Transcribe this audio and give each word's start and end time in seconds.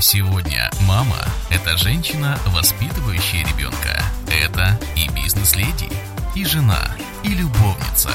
Сегодня 0.00 0.70
мама– 0.88 1.18
это 1.50 1.76
женщина, 1.76 2.38
воспитывающая 2.46 3.46
ребенка. 3.46 4.02
Это 4.28 4.80
и 4.96 5.06
бизнес-леди, 5.14 5.92
и 6.34 6.42
жена, 6.46 6.96
и 7.22 7.28
любовница, 7.34 8.08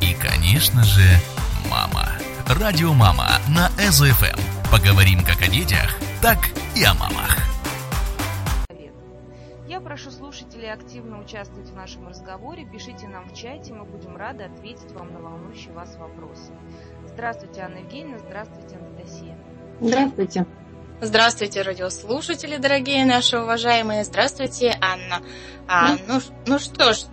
и, 0.00 0.14
конечно 0.14 0.82
же, 0.82 1.04
мама. 1.70 2.08
Радио 2.48 2.92
«Мама» 2.92 3.28
на 3.48 3.68
СФМ. 3.78 4.36
Поговорим 4.72 5.20
как 5.24 5.40
о 5.40 5.46
детях, 5.46 5.96
так 6.20 6.38
и 6.74 6.82
о 6.82 6.94
мамах. 6.94 7.36
Я 9.68 9.80
прошу 9.80 10.10
слушателей 10.10 10.72
активно 10.72 11.20
участвовать 11.20 11.70
в 11.70 11.76
нашем 11.76 12.08
разговоре. 12.08 12.66
Пишите 12.66 13.06
нам 13.06 13.28
в 13.28 13.34
чате, 13.34 13.72
мы 13.74 13.84
будем 13.84 14.16
рады 14.16 14.42
ответить 14.42 14.90
вам 14.90 15.12
на 15.12 15.20
волнующие 15.20 15.72
вас 15.72 15.94
вопросы. 16.00 16.50
Здравствуйте, 17.06 17.60
Анна 17.60 17.76
Евгеньевна, 17.76 18.18
здравствуйте, 18.18 18.76
Анастасия. 18.76 19.36
Здравствуйте. 19.80 20.44
Здравствуйте, 21.00 21.62
радиослушатели, 21.62 22.56
дорогие 22.56 23.06
наши 23.06 23.38
уважаемые. 23.38 24.02
Здравствуйте, 24.02 24.76
Анна. 24.80 25.22
А, 25.68 25.92
ну, 26.08 26.18
ну 26.44 26.58
что 26.58 26.92
ж, 26.92 27.04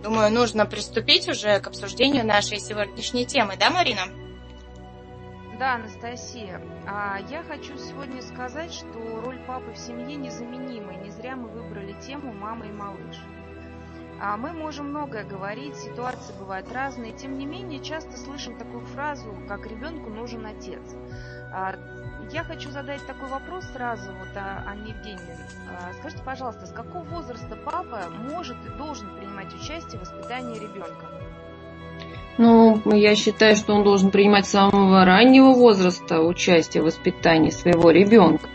думаю, 0.00 0.30
нужно 0.30 0.64
приступить 0.64 1.28
уже 1.28 1.58
к 1.58 1.66
обсуждению 1.66 2.24
нашей 2.24 2.60
сегодняшней 2.60 3.26
темы, 3.26 3.54
да, 3.58 3.70
Марина? 3.70 4.02
Да, 5.58 5.74
Анастасия. 5.74 6.60
А 6.86 7.18
я 7.28 7.42
хочу 7.42 7.76
сегодня 7.78 8.22
сказать, 8.22 8.72
что 8.72 9.20
роль 9.24 9.40
папы 9.44 9.72
в 9.72 9.76
семье 9.76 10.14
незаменима, 10.14 10.92
и 10.92 10.98
не 10.98 11.10
зря 11.10 11.34
мы 11.34 11.48
выбрали 11.48 12.00
тему 12.00 12.32
«Мама 12.32 12.66
и 12.68 12.70
малыш». 12.70 13.16
А 14.20 14.36
мы 14.36 14.52
можем 14.52 14.90
многое 14.90 15.24
говорить, 15.24 15.74
ситуации 15.74 16.32
бывают 16.38 16.70
разные, 16.70 17.12
тем 17.12 17.36
не 17.36 17.44
менее 17.44 17.82
часто 17.82 18.16
слышим 18.16 18.56
такую 18.56 18.86
фразу, 18.86 19.36
как 19.48 19.66
«ребенку 19.66 20.10
нужен 20.10 20.46
отец». 20.46 20.94
Я 22.32 22.44
хочу 22.44 22.70
задать 22.70 23.06
такой 23.06 23.28
вопрос 23.28 23.64
сразу, 23.74 24.10
вот, 24.12 24.28
Анне 24.66 24.92
Евгеньевне. 24.92 25.36
А, 25.68 25.92
скажите, 25.98 26.22
пожалуйста, 26.24 26.66
с 26.66 26.72
какого 26.72 27.04
возраста 27.04 27.58
папа 27.62 28.04
может 28.30 28.56
и 28.66 28.70
должен 28.78 29.06
принимать 29.18 29.52
участие 29.54 29.98
в 29.98 30.00
воспитании 30.00 30.58
ребенка? 30.58 31.06
Ну, 32.38 32.80
я 32.94 33.14
считаю, 33.16 33.54
что 33.54 33.74
он 33.74 33.84
должен 33.84 34.10
принимать 34.10 34.46
с 34.46 34.50
самого 34.50 35.04
раннего 35.04 35.52
возраста 35.52 36.22
участие 36.22 36.82
в 36.82 36.86
воспитании 36.86 37.50
своего 37.50 37.90
ребенка. 37.90 38.48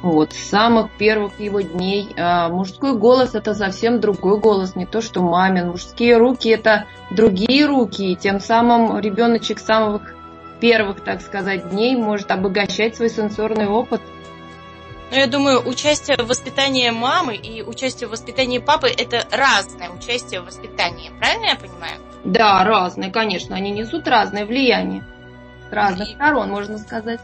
Вот, 0.00 0.32
с 0.32 0.48
самых 0.48 0.90
первых 0.92 1.38
его 1.38 1.60
дней. 1.60 2.14
А 2.16 2.48
мужской 2.48 2.96
голос 2.96 3.34
это 3.34 3.52
совсем 3.52 4.00
другой 4.00 4.40
голос, 4.40 4.74
не 4.74 4.86
то 4.86 5.02
что 5.02 5.20
мамин. 5.20 5.68
Мужские 5.68 6.16
руки 6.16 6.48
это 6.48 6.86
другие 7.10 7.66
руки, 7.66 8.12
и 8.12 8.16
тем 8.16 8.40
самым 8.40 8.98
ребеночек 9.00 9.58
с 9.58 9.64
самых 9.64 10.14
первых, 10.60 11.02
так 11.02 11.20
сказать, 11.20 11.70
дней 11.70 11.96
может 11.96 12.30
обогащать 12.30 12.96
свой 12.96 13.10
сенсорный 13.10 13.66
опыт. 13.66 14.00
Ну, 15.10 15.16
я 15.16 15.26
думаю, 15.26 15.66
участие 15.66 16.18
в 16.18 16.26
воспитании 16.26 16.90
мамы 16.90 17.34
и 17.34 17.62
участие 17.62 18.08
в 18.08 18.10
воспитании 18.10 18.58
папы– 18.58 18.88
это 18.96 19.26
разное 19.34 19.88
участие 19.90 20.42
в 20.42 20.46
воспитании. 20.46 21.10
Правильно 21.18 21.46
я 21.46 21.56
понимаю? 21.56 22.00
Да, 22.24 22.62
разное, 22.64 23.10
конечно. 23.10 23.56
Они 23.56 23.70
несут 23.70 24.06
разное 24.06 24.44
влияние. 24.44 25.04
С 25.70 25.72
разных 25.72 26.10
и... 26.10 26.14
сторон, 26.14 26.50
можно 26.50 26.76
сказать. 26.76 27.20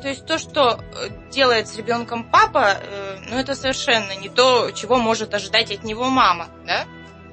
То 0.00 0.08
есть 0.08 0.26
то, 0.26 0.38
что 0.38 0.78
э, 0.78 1.30
делает 1.30 1.68
с 1.68 1.76
ребенком 1.76 2.24
папа, 2.24 2.76
э, 2.80 3.16
ну 3.30 3.36
это 3.36 3.54
совершенно 3.54 4.16
не 4.16 4.28
то, 4.28 4.70
чего 4.70 4.98
может 4.98 5.34
ожидать 5.34 5.72
от 5.72 5.82
него 5.82 6.08
мама, 6.08 6.48
да? 6.66 6.84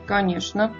Конечно. 0.07 0.75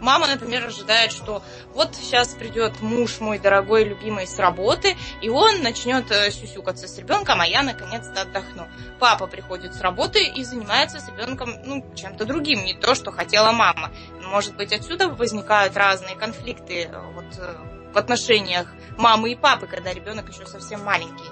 Мама, 0.00 0.26
например, 0.26 0.66
ожидает, 0.66 1.12
что 1.12 1.42
вот 1.72 1.94
сейчас 1.94 2.28
придет 2.28 2.80
муж 2.80 3.20
мой 3.20 3.38
дорогой, 3.38 3.84
любимый 3.84 4.26
с 4.26 4.38
работы, 4.38 4.96
и 5.22 5.28
он 5.28 5.62
начнет 5.62 6.10
э, 6.10 6.30
сюсюкаться 6.30 6.86
с 6.86 6.98
ребенком, 6.98 7.40
а 7.40 7.46
я 7.46 7.62
наконец-то 7.62 8.22
отдохну. 8.22 8.68
Папа 8.98 9.26
приходит 9.26 9.74
с 9.74 9.80
работы 9.80 10.24
и 10.24 10.44
занимается 10.44 11.00
с 11.00 11.08
ребенком 11.08 11.56
ну, 11.64 11.84
чем-то 11.94 12.24
другим, 12.24 12.64
не 12.64 12.74
то, 12.74 12.94
что 12.94 13.10
хотела 13.10 13.52
мама. 13.52 13.90
Может 14.22 14.56
быть, 14.56 14.72
отсюда 14.72 15.08
возникают 15.08 15.76
разные 15.76 16.16
конфликты 16.16 16.84
э, 16.84 17.00
вот, 17.12 17.24
э, 17.38 17.56
в 17.92 17.96
отношениях 17.96 18.72
мамы 18.98 19.32
и 19.32 19.34
папы, 19.34 19.66
когда 19.66 19.92
ребенок 19.92 20.28
еще 20.28 20.46
совсем 20.46 20.84
маленький. 20.84 21.24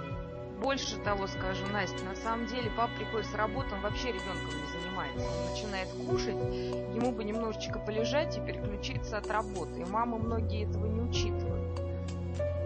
Больше 0.61 0.97
того 1.05 1.27
скажу, 1.27 1.67
Настя, 1.67 2.03
на 2.05 2.17
самом 2.17 2.47
деле 2.47 2.71
папа 2.75 2.91
приходит 2.97 3.27
с 3.31 3.35
работы, 3.35 3.75
он 3.75 3.83
вообще 3.83 4.09
ребенком 4.09 4.49
не 4.49 4.67
занимается. 4.95 5.29
Он 5.29 5.51
начинает 5.51 5.89
кушать, 6.09 6.95
ему 6.95 7.13
бы 7.13 7.25
немножечко 7.25 7.79
полежать 7.79 8.37
и 8.37 8.41
переключиться 8.41 9.19
от 9.19 9.29
работы. 9.31 9.81
И 9.81 9.85
мамы 9.85 10.19
многие 10.19 10.69
этого 10.69 10.87
не 10.87 11.01
учитывают. 11.01 11.81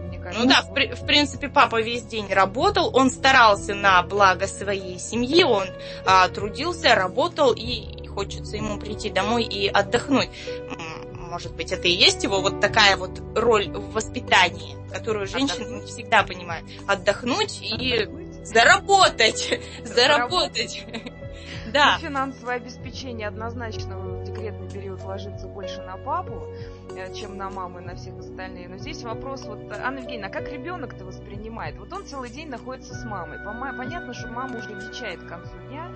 Мне 0.06 0.18
кажется, 0.18 0.42
ну 0.42 0.48
да, 0.48 0.62
в, 0.62 1.02
в 1.02 1.06
принципе, 1.06 1.48
папа 1.48 1.80
весь 1.80 2.02
день 2.02 2.32
работал, 2.32 2.90
он 2.94 3.10
старался 3.10 3.74
на 3.74 4.02
благо 4.02 4.46
своей 4.46 4.98
семьи, 4.98 5.44
он 5.44 5.66
а, 6.06 6.28
трудился, 6.28 6.94
работал, 6.94 7.52
и 7.52 8.06
хочется 8.06 8.56
ему 8.56 8.78
прийти 8.78 9.10
домой 9.10 9.44
и 9.44 9.68
отдохнуть 9.68 10.30
может 11.30 11.54
быть, 11.54 11.72
это 11.72 11.86
и 11.86 11.92
есть 11.92 12.24
его 12.24 12.40
вот 12.40 12.58
такая 12.58 12.96
вот 12.96 13.20
роль 13.36 13.68
в 13.68 13.92
воспитании, 13.92 14.76
которую 14.90 15.26
женщины 15.26 15.82
не 15.82 15.86
всегда 15.86 16.22
понимают. 16.22 16.66
Отдохнуть 16.86 17.60
и 17.60 18.08
заработать. 18.42 19.60
Заработать. 19.84 20.86
Да. 21.78 21.98
Финансовое 21.98 22.56
обеспечение 22.56 23.28
однозначно 23.28 23.98
в 23.98 24.24
декретный 24.24 24.68
период 24.68 25.02
ложится 25.04 25.46
больше 25.46 25.80
на 25.82 25.96
папу, 25.96 26.48
э, 26.96 27.14
чем 27.14 27.36
на 27.36 27.50
маму 27.50 27.78
и 27.78 27.82
на 27.82 27.94
всех 27.94 28.18
остальных. 28.18 28.68
Но 28.68 28.78
здесь 28.78 29.02
вопрос, 29.04 29.44
вот, 29.44 29.60
Анна 29.72 30.00
Евгеньевна, 30.00 30.26
а 30.26 30.30
как 30.30 30.50
ребенок-то 30.50 31.04
воспринимает? 31.04 31.76
Вот 31.78 31.92
он 31.92 32.04
целый 32.04 32.30
день 32.30 32.48
находится 32.48 32.94
с 32.94 33.04
мамой. 33.04 33.38
Понятно, 33.76 34.12
что 34.12 34.28
мама 34.28 34.58
уже 34.58 34.74
дичает 34.74 35.22
к 35.22 35.28
концу 35.28 35.56
дня, 35.68 35.88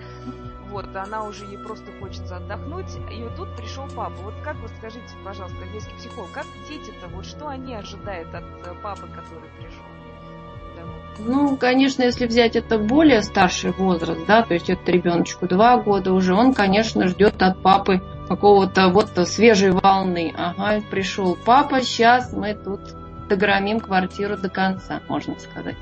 вот, 0.69 0.95
она 0.95 1.23
уже 1.23 1.45
ей 1.45 1.57
просто 1.57 1.91
хочется 1.99 2.37
отдохнуть, 2.37 2.95
и 3.11 3.21
вот 3.21 3.35
тут 3.35 3.55
пришел 3.57 3.85
папа. 3.95 4.15
Вот 4.23 4.35
как 4.43 4.55
вы 4.57 4.69
скажите, 4.79 5.13
пожалуйста, 5.25 5.57
детский 5.73 5.95
психолог, 5.95 6.31
как 6.31 6.45
дети-то, 6.69 7.09
вот 7.09 7.25
что 7.25 7.47
они 7.47 7.75
ожидают 7.75 8.33
от 8.33 8.43
э, 8.43 8.73
папы, 8.81 9.07
который 9.07 9.49
пришел? 9.59 9.72
Ну, 11.19 11.55
конечно, 11.57 12.03
если 12.03 12.25
взять 12.25 12.55
это 12.55 12.77
более 12.77 13.21
старший 13.21 13.71
возраст, 13.71 14.19
да, 14.27 14.41
то 14.41 14.53
есть 14.53 14.69
это 14.69 14.91
ребеночку 14.91 15.47
два 15.47 15.77
года 15.77 16.13
уже, 16.13 16.33
он, 16.33 16.53
конечно, 16.53 17.07
ждет 17.07 17.41
от 17.41 17.61
папы 17.61 18.01
какого-то 18.27 18.89
вот 18.89 19.11
свежей 19.27 19.71
волны. 19.71 20.33
Ага, 20.35 20.81
пришел 20.89 21.37
папа, 21.45 21.81
сейчас 21.81 22.33
мы 22.33 22.55
тут 22.55 22.81
догромим 23.29 23.79
квартиру 23.79 24.37
до 24.37 24.49
конца, 24.49 25.01
можно 25.07 25.35
сказать. 25.39 25.75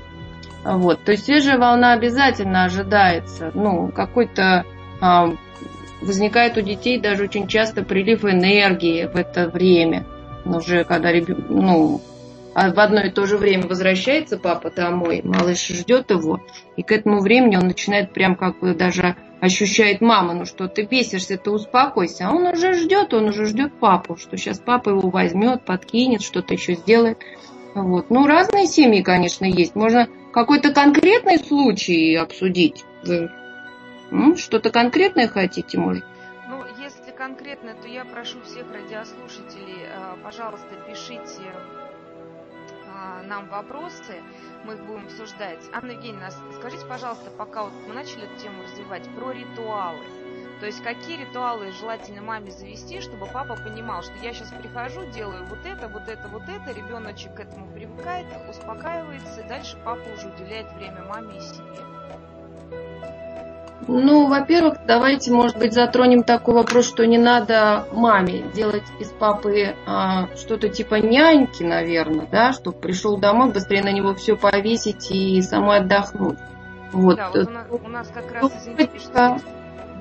Вот, 0.64 1.02
то 1.02 1.12
есть 1.12 1.24
свежая 1.24 1.58
волна 1.58 1.92
обязательно 1.92 2.64
ожидается, 2.64 3.50
ну, 3.54 3.88
какой-то 3.88 4.64
а, 5.00 5.32
возникает 6.00 6.56
у 6.56 6.60
детей 6.60 7.00
даже 7.00 7.24
очень 7.24 7.46
часто 7.46 7.82
прилив 7.82 8.24
энергии 8.24 9.06
в 9.06 9.16
это 9.16 9.48
время. 9.48 10.04
Уже 10.44 10.84
когда 10.84 11.10
ну, 11.48 12.00
а 12.54 12.72
в 12.72 12.78
одно 12.78 13.00
и 13.00 13.10
то 13.10 13.26
же 13.26 13.38
время 13.38 13.66
возвращается 13.66 14.38
папа 14.38 14.70
домой, 14.70 15.22
малыш 15.24 15.66
ждет 15.68 16.10
его, 16.10 16.40
и 16.76 16.82
к 16.82 16.92
этому 16.92 17.20
времени 17.20 17.56
он 17.56 17.66
начинает 17.66 18.12
прям 18.12 18.36
как 18.36 18.60
бы 18.60 18.74
даже 18.74 19.16
ощущает 19.40 20.00
мама, 20.00 20.34
ну 20.34 20.44
что 20.44 20.68
ты 20.68 20.84
бесишься, 20.84 21.36
ты 21.36 21.50
успокойся, 21.50 22.28
а 22.28 22.32
он 22.32 22.46
уже 22.46 22.74
ждет, 22.74 23.12
он 23.12 23.28
уже 23.28 23.46
ждет 23.46 23.72
папу, 23.80 24.16
что 24.16 24.36
сейчас 24.36 24.60
папа 24.60 24.90
его 24.90 25.10
возьмет, 25.10 25.64
подкинет, 25.64 26.22
что-то 26.22 26.54
еще 26.54 26.74
сделает. 26.74 27.18
Вот. 27.74 28.10
Ну, 28.10 28.26
разные 28.26 28.66
семьи, 28.66 29.02
конечно, 29.02 29.46
есть. 29.46 29.74
Можно 29.74 30.06
какой-то 30.32 30.72
конкретный 30.72 31.38
случай 31.38 32.14
обсудить. 32.14 32.84
Что-то 34.36 34.70
конкретное 34.70 35.26
хотите, 35.26 35.78
может? 35.78 36.04
Ну, 36.48 36.62
если 36.78 37.10
конкретно, 37.16 37.74
то 37.80 37.88
я 37.88 38.04
прошу 38.04 38.42
всех 38.42 38.66
радиослушателей, 38.70 39.86
э, 39.86 40.16
пожалуйста, 40.22 40.68
пишите 40.86 41.50
нам 43.24 43.48
вопросы, 43.48 44.22
мы 44.64 44.74
их 44.74 44.84
будем 44.84 45.06
обсуждать. 45.06 45.64
Анна 45.72 45.92
Евгеньевна, 45.92 46.30
скажите, 46.58 46.86
пожалуйста, 46.86 47.30
пока 47.30 47.64
вот 47.64 47.72
мы 47.86 47.94
начали 47.94 48.24
эту 48.24 48.40
тему 48.40 48.62
развивать, 48.62 49.08
про 49.14 49.32
ритуалы. 49.32 50.04
То 50.60 50.66
есть 50.66 50.80
какие 50.80 51.16
ритуалы 51.16 51.72
желательно 51.72 52.22
маме 52.22 52.52
завести, 52.52 53.00
чтобы 53.00 53.26
папа 53.26 53.56
понимал, 53.56 54.02
что 54.02 54.12
я 54.22 54.32
сейчас 54.32 54.50
прихожу, 54.50 55.04
делаю 55.10 55.44
вот 55.46 55.66
это, 55.66 55.88
вот 55.88 56.06
это, 56.06 56.28
вот 56.28 56.44
это, 56.48 56.70
ребеночек 56.70 57.34
к 57.34 57.40
этому 57.40 57.66
привыкает, 57.72 58.26
успокаивается, 58.48 59.40
и 59.40 59.48
дальше 59.48 59.76
папа 59.84 60.06
уже 60.16 60.28
уделяет 60.28 60.72
время 60.74 61.02
маме 61.02 61.38
и 61.38 61.40
себе. 61.40 61.80
Ну, 63.88 64.28
во-первых, 64.28 64.78
давайте, 64.86 65.32
может 65.32 65.58
быть, 65.58 65.72
затронем 65.72 66.22
такой 66.22 66.54
вопрос, 66.54 66.86
что 66.86 67.06
не 67.06 67.18
надо 67.18 67.86
маме 67.92 68.44
делать 68.54 68.84
из 69.00 69.08
папы 69.08 69.74
а, 69.86 70.28
что-то 70.36 70.68
типа 70.68 70.96
няньки, 70.96 71.62
наверное, 71.62 72.28
да, 72.30 72.52
чтобы 72.52 72.78
пришел 72.78 73.16
домой, 73.16 73.52
быстрее 73.52 73.82
на 73.82 73.92
него 73.92 74.14
все 74.14 74.36
повесить 74.36 75.10
и 75.10 75.40
самой 75.42 75.78
отдохнуть. 75.78 76.38
Вот. 76.92 77.16
Да, 77.16 77.30
вот 77.34 77.48
у, 77.48 77.50
нас, 77.50 77.66
у 77.70 77.88
нас 77.88 78.08
как 78.08 78.30
раз, 78.32 78.52
извините, 78.60 78.98
что... 78.98 79.38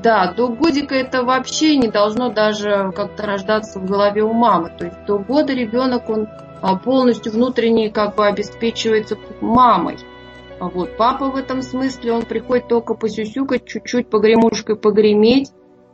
Да, 0.03 0.33
до 0.33 0.47
годика 0.47 0.95
это 0.95 1.23
вообще 1.23 1.77
не 1.77 1.87
должно 1.87 2.29
даже 2.29 2.91
как-то 2.95 3.23
рождаться 3.23 3.79
в 3.79 3.85
голове 3.85 4.23
у 4.23 4.33
мамы. 4.33 4.71
То 4.75 4.85
есть 4.85 5.05
до 5.05 5.19
года 5.19 5.53
ребенок, 5.53 6.09
он 6.09 6.27
а, 6.61 6.75
полностью 6.75 7.31
внутренне 7.31 7.91
как 7.91 8.15
бы 8.15 8.25
обеспечивается 8.25 9.15
мамой. 9.41 9.99
Вот, 10.61 10.95
папа 10.95 11.31
в 11.31 11.35
этом 11.35 11.63
смысле, 11.63 12.13
он 12.13 12.21
приходит 12.21 12.67
только 12.67 12.93
посюсюкать, 12.93 13.65
чуть-чуть 13.65 14.11
погремушкой 14.11 14.75
погреметь, 14.75 15.51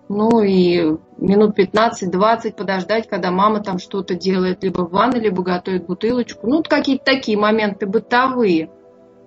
ну 0.10 0.42
и 0.42 0.98
минут 1.18 1.58
15-20 1.58 2.54
подождать, 2.54 3.08
когда 3.08 3.32
мама 3.32 3.64
там 3.64 3.80
что-то 3.80 4.16
делает, 4.16 4.64
либо 4.64 4.82
в 4.82 4.92
ванной, 4.92 5.22
либо 5.22 5.42
готовит 5.42 5.86
бутылочку. 5.86 6.48
Ну, 6.48 6.64
какие-то 6.64 7.06
такие 7.06 7.38
моменты 7.38 7.86
бытовые. 7.86 8.70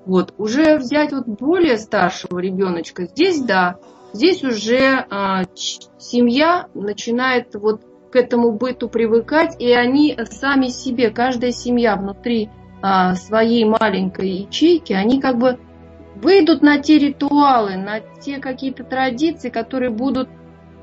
Вот, 0.05 0.35
уже 0.37 0.77
взять 0.77 1.13
вот 1.13 1.27
более 1.27 1.79
старшего 1.79 2.39
ребеночка, 2.39 3.07
здесь 3.07 3.41
да, 3.43 3.79
здесь 4.13 4.45
уже 4.45 5.07
а, 5.09 5.45
семья 5.55 6.69
начинает 6.75 7.55
вот 7.55 7.81
к 8.13 8.17
этому 8.17 8.53
быту 8.53 8.91
привыкать, 8.91 9.57
и 9.59 9.73
они 9.73 10.19
сами 10.31 10.67
себе, 10.67 11.11
каждая 11.11 11.53
семья 11.53 11.97
внутри 11.97 12.51
а, 12.83 13.15
своей 13.15 13.65
маленькой 13.65 14.31
ячейки, 14.31 14.93
они 14.93 15.21
как 15.21 15.39
бы 15.39 15.59
выйдут 16.17 16.63
на 16.63 16.79
те 16.79 16.99
ритуалы, 16.99 17.77
на 17.77 18.01
те 18.21 18.39
какие-то 18.39 18.85
традиции, 18.85 19.51
которые 19.51 19.91
будут 19.91 20.29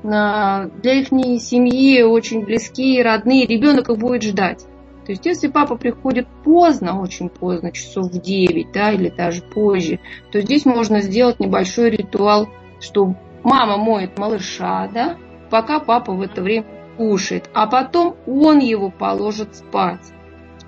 а, 0.04 0.66
для 0.82 0.94
их 0.94 1.08
семьи 1.08 2.02
очень 2.02 2.44
близкие, 2.44 3.02
родные, 3.02 3.46
ребенок 3.46 3.88
их 3.88 3.98
будет 3.98 4.22
ждать. 4.22 4.64
То 5.04 5.12
есть, 5.12 5.24
если 5.24 5.48
папа 5.48 5.76
приходит 5.76 6.28
поздно, 6.44 7.00
очень 7.00 7.30
поздно, 7.30 7.72
часов 7.72 8.10
в 8.10 8.20
9, 8.20 8.72
да, 8.72 8.92
или 8.92 9.08
даже 9.08 9.40
позже, 9.40 10.00
то 10.30 10.40
здесь 10.40 10.66
можно 10.66 11.00
сделать 11.00 11.40
небольшой 11.40 11.88
ритуал, 11.88 12.48
что 12.78 13.14
мама 13.42 13.78
моет 13.78 14.18
малыша, 14.18 14.86
да, 14.92 15.16
пока 15.50 15.80
папа 15.80 16.12
в 16.12 16.20
это 16.20 16.42
время 16.42 16.66
кушает, 16.98 17.48
а 17.54 17.66
потом 17.66 18.16
он 18.26 18.58
его 18.58 18.90
положит 18.90 19.56
спать. 19.56 20.12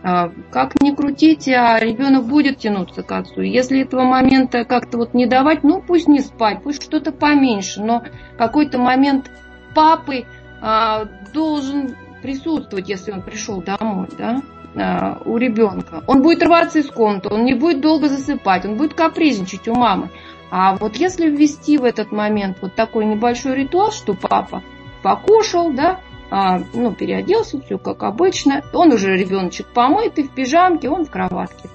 А, 0.03 0.31
как 0.51 0.81
ни 0.81 0.95
крутите, 0.95 1.55
а 1.57 1.79
ребенок 1.79 2.25
будет 2.25 2.59
тянуться 2.59 3.03
к 3.03 3.13
отцу. 3.13 3.43
Если 3.43 3.83
этого 3.83 4.03
момента 4.03 4.65
как-то 4.65 4.97
вот 4.97 5.13
не 5.13 5.27
давать, 5.27 5.63
ну 5.63 5.83
пусть 5.83 6.09
не 6.09 6.21
спать, 6.21 6.63
пусть 6.63 6.83
что-то 6.83 7.13
поменьше, 7.13 7.83
но 7.83 8.03
какой-то 8.39 8.79
момент 8.79 9.31
папы 9.75 10.25
а, 10.63 11.07
должен 11.35 11.97
присутствовать, 12.23 12.89
если 12.89 13.13
он 13.13 13.21
пришел 13.21 13.63
домой, 13.63 14.09
да, 14.17 14.41
а, 14.75 15.21
у 15.27 15.37
ребенка. 15.37 16.03
Он 16.07 16.23
будет 16.23 16.43
рваться 16.43 16.79
из 16.79 16.91
комнаты, 16.91 17.29
он 17.29 17.45
не 17.45 17.55
будет 17.55 17.83
долго 17.83 18.09
засыпать, 18.09 18.65
он 18.65 18.77
будет 18.77 18.95
капризничать 18.95 19.69
у 19.69 19.75
мамы. 19.75 20.11
А 20.51 20.77
вот 20.77 20.97
если 20.97 21.29
ввести 21.29 21.77
в 21.77 21.85
этот 21.85 22.11
момент 22.11 22.57
вот 22.63 22.75
такой 22.75 23.05
небольшой 23.05 23.55
ритуал, 23.55 23.93
что 23.93 24.15
папа 24.15 24.63
покушал, 25.03 25.73
да, 25.73 26.01
ну, 26.31 26.95
переоделся, 26.95 27.61
все 27.61 27.77
как 27.79 28.03
обычно. 28.03 28.63
Он 28.73 28.93
уже 28.93 29.17
ребеночек 29.17 29.67
помытый, 29.67 30.25
в 30.25 30.31
пижамке, 30.31 30.89
он 30.89 31.05
в 31.05 31.11
кроватке. 31.11 31.69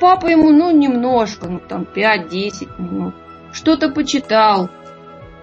Папа 0.00 0.26
ему, 0.26 0.50
ну, 0.50 0.70
немножко, 0.72 1.48
ну, 1.48 1.60
там, 1.60 1.86
5-10 1.94 2.80
минут. 2.82 3.14
Что-то 3.52 3.90
почитал, 3.90 4.68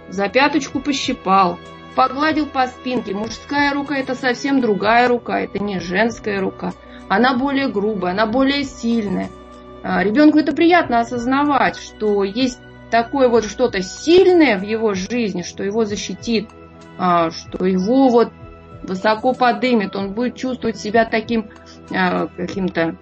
за 0.09 0.27
пяточку 0.27 0.79
пощипал, 0.79 1.57
погладил 1.95 2.45
по 2.45 2.67
спинке. 2.67 3.13
Мужская 3.13 3.73
рука– 3.73 3.95
это 3.97 4.15
совсем 4.15 4.59
другая 4.61 5.07
рука, 5.07 5.39
это 5.39 5.59
не 5.59 5.79
женская 5.79 6.39
рука. 6.39 6.73
Она 7.07 7.37
более 7.37 7.69
грубая, 7.69 8.11
она 8.11 8.25
более 8.25 8.63
сильная. 8.63 9.29
А, 9.81 10.03
ребенку 10.03 10.39
это 10.39 10.53
приятно 10.53 10.99
осознавать, 10.99 11.77
что 11.77 12.23
есть 12.23 12.59
такое 12.91 13.29
вот 13.29 13.45
что-то 13.45 13.81
сильное 13.81 14.57
в 14.57 14.63
его 14.63 14.93
жизни, 14.93 15.41
что 15.41 15.63
его 15.63 15.85
защитит, 15.85 16.49
а, 16.97 17.31
что 17.31 17.65
его 17.65 18.09
вот 18.09 18.31
высоко 18.83 19.33
подымет, 19.33 19.95
он 19.95 20.13
будет 20.13 20.35
чувствовать 20.35 20.77
себя 20.77 21.05
таким 21.05 21.49
э, 21.91 22.27
каким-то 22.35 22.95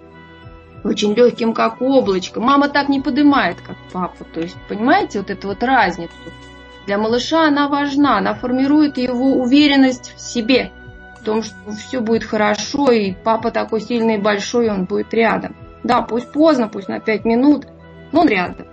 очень 0.84 1.14
легким, 1.14 1.54
как 1.54 1.82
облачко. 1.82 2.40
Мама 2.40 2.70
так 2.70 2.90
не 2.90 3.02
поднимает, 3.02 3.58
как 3.62 3.76
папа. 3.92 4.26
То 4.34 4.42
есть, 4.42 4.56
понимаете, 4.70 5.20
вот 5.20 5.30
эту 5.30 5.50
вот 5.50 5.64
разницу. 5.64 6.14
Для 6.86 6.98
малыша 6.98 7.48
она 7.48 7.68
важна, 7.68 8.18
она 8.18 8.34
формирует 8.34 8.98
его 8.98 9.34
уверенность 9.34 10.14
в 10.16 10.22
себе, 10.22 10.72
в 11.20 11.24
том, 11.24 11.44
что 11.44 11.56
все 11.72 12.00
будет 12.00 12.24
хорошо, 12.24 12.92
и 12.92 13.12
папа 13.12 13.52
такой 13.52 13.82
сильный 13.82 14.16
и 14.16 14.22
большой, 14.22 14.70
он 14.70 14.86
будет 14.86 15.14
рядом. 15.14 15.56
Да, 15.84 16.02
пусть 16.02 16.32
поздно, 16.32 16.70
пусть 16.70 16.88
на 16.88 17.00
пять 17.02 17.26
минут, 17.26 17.66
но 18.14 18.22
он 18.22 18.30
рядом. 18.30 18.68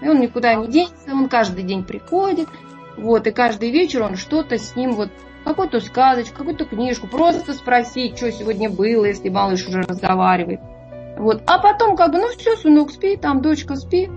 И 0.00 0.08
он 0.08 0.20
никуда 0.20 0.54
не 0.54 0.68
денется, 0.68 1.12
он 1.12 1.28
каждый 1.28 1.64
день 1.64 1.84
приходит, 1.84 2.48
вот, 2.96 3.26
и 3.26 3.30
каждый 3.32 3.70
вечер 3.70 4.02
он 4.02 4.16
что-то 4.16 4.56
с 4.56 4.74
ним 4.74 4.92
вот 4.92 5.10
какую-то 5.44 5.80
сказочку, 5.80 6.38
какую-то 6.38 6.64
книжку, 6.64 7.06
просто 7.06 7.52
спросить, 7.54 8.16
что 8.16 8.30
сегодня 8.30 8.70
было, 8.70 9.06
если 9.06 9.28
малыш 9.28 9.66
уже 9.66 9.82
разговаривает. 9.82 10.60
Вот. 11.18 11.42
А 11.46 11.58
потом 11.58 11.96
как 11.96 12.12
бы, 12.12 12.18
ну 12.18 12.28
все, 12.28 12.56
сынок, 12.56 12.90
спи, 12.90 13.16
там 13.16 13.42
дочка 13.42 13.76
спи, 13.76 14.08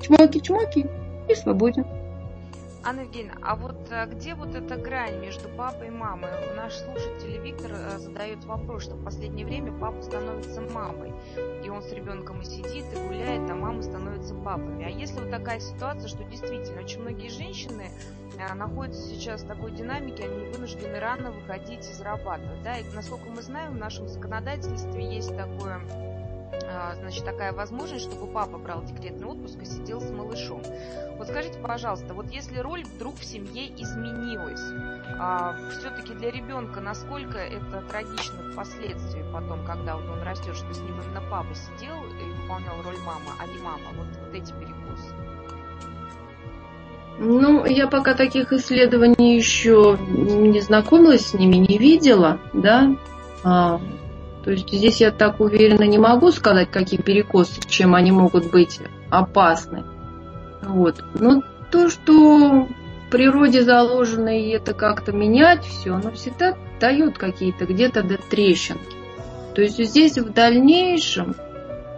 чмоки-чмоки 0.00 0.88
и 1.28 1.34
свободен. 1.34 1.86
Анна 2.84 3.00
Евгеньевна, 3.00 3.38
а 3.42 3.56
вот 3.56 3.76
а 3.90 4.06
где 4.06 4.34
вот 4.34 4.54
эта 4.54 4.76
грань 4.76 5.18
между 5.20 5.48
папой 5.48 5.88
и 5.88 5.90
мамой? 5.90 6.30
Наш 6.56 6.74
слушатель 6.74 7.38
Виктор 7.40 7.72
э, 7.72 7.98
задает 7.98 8.44
вопрос, 8.44 8.84
что 8.84 8.94
в 8.94 9.04
последнее 9.04 9.44
время 9.44 9.72
папа 9.78 10.00
становится 10.00 10.60
мамой, 10.60 11.12
и 11.64 11.68
он 11.68 11.82
с 11.82 11.92
ребенком 11.92 12.40
и 12.40 12.44
сидит, 12.44 12.84
и 12.92 12.96
гуляет, 12.96 13.50
а 13.50 13.54
мама 13.54 13.82
становится 13.82 14.34
папами. 14.34 14.84
А 14.84 14.90
если 14.90 15.18
вот 15.20 15.30
такая 15.30 15.60
ситуация, 15.60 16.08
что 16.08 16.22
действительно 16.24 16.80
очень 16.80 17.00
многие 17.00 17.28
женщины 17.28 17.90
а, 18.38 18.54
находятся 18.54 19.02
сейчас 19.02 19.42
в 19.42 19.48
такой 19.48 19.72
динамике, 19.72 20.24
они 20.24 20.46
вынуждены 20.52 21.00
рано 21.00 21.32
выходить 21.32 21.88
и 21.88 21.92
зарабатывать, 21.92 22.62
да, 22.62 22.78
и 22.78 22.84
насколько 22.94 23.28
мы 23.28 23.42
знаем, 23.42 23.72
в 23.72 23.78
нашем 23.78 24.08
законодательстве 24.08 25.04
есть 25.16 25.36
такое 25.36 25.80
значит, 27.00 27.24
такая 27.24 27.52
возможность, 27.52 28.04
чтобы 28.04 28.30
папа 28.32 28.58
брал 28.58 28.82
декретный 28.82 29.26
отпуск 29.26 29.60
и 29.62 29.64
сидел 29.64 30.00
с 30.00 30.10
малышом. 30.10 30.62
Вот 31.18 31.26
скажите, 31.26 31.58
пожалуйста, 31.58 32.14
вот 32.14 32.30
если 32.30 32.58
роль 32.58 32.84
вдруг 32.84 33.16
в 33.16 33.24
семье 33.24 33.66
изменилась, 33.76 34.62
а, 35.18 35.56
все-таки 35.72 36.14
для 36.14 36.30
ребенка 36.30 36.80
насколько 36.80 37.38
это 37.38 37.82
трагично 37.90 38.38
впоследствии 38.52 39.24
потом, 39.32 39.64
когда 39.66 39.96
вот 39.96 40.08
он 40.08 40.22
растет, 40.22 40.54
что 40.54 40.72
с 40.72 40.78
ним 40.78 40.94
именно 40.94 41.20
папа 41.28 41.48
сидел 41.54 41.96
и 42.04 42.40
выполнял 42.40 42.76
роль 42.84 42.98
мамы, 43.04 43.32
а 43.40 43.46
не 43.48 43.60
мама, 43.60 43.82
вот, 43.96 44.06
вот 44.06 44.32
эти 44.32 44.52
перекосы? 44.52 45.12
Ну, 47.18 47.66
я 47.66 47.88
пока 47.88 48.14
таких 48.14 48.52
исследований 48.52 49.34
еще 49.34 49.98
не 50.08 50.60
знакомилась 50.60 51.26
с 51.26 51.34
ними, 51.34 51.56
не 51.56 51.78
видела, 51.78 52.38
да. 52.52 52.94
А, 53.42 53.80
то 54.44 54.52
есть 54.52 54.70
здесь 54.70 55.00
я 55.00 55.10
так 55.10 55.40
уверенно 55.40 55.82
не 55.82 55.98
могу 55.98 56.30
сказать, 56.30 56.70
какие 56.70 57.00
перекосы, 57.00 57.60
чем 57.68 57.96
они 57.96 58.12
могут 58.12 58.52
быть 58.52 58.78
опасны. 59.10 59.82
Вот. 60.62 61.04
Но 61.14 61.42
то, 61.70 61.88
что 61.88 62.66
в 62.66 63.10
природе 63.10 63.62
заложено, 63.62 64.38
и 64.38 64.50
это 64.50 64.74
как-то 64.74 65.12
менять 65.12 65.64
все, 65.64 65.94
оно 65.94 66.10
всегда 66.12 66.56
дает 66.80 67.18
какие-то 67.18 67.66
где-то 67.66 68.02
до 68.02 68.18
трещинки. 68.18 68.96
То 69.54 69.62
есть 69.62 69.82
здесь 69.82 70.18
в 70.18 70.32
дальнейшем, 70.32 71.34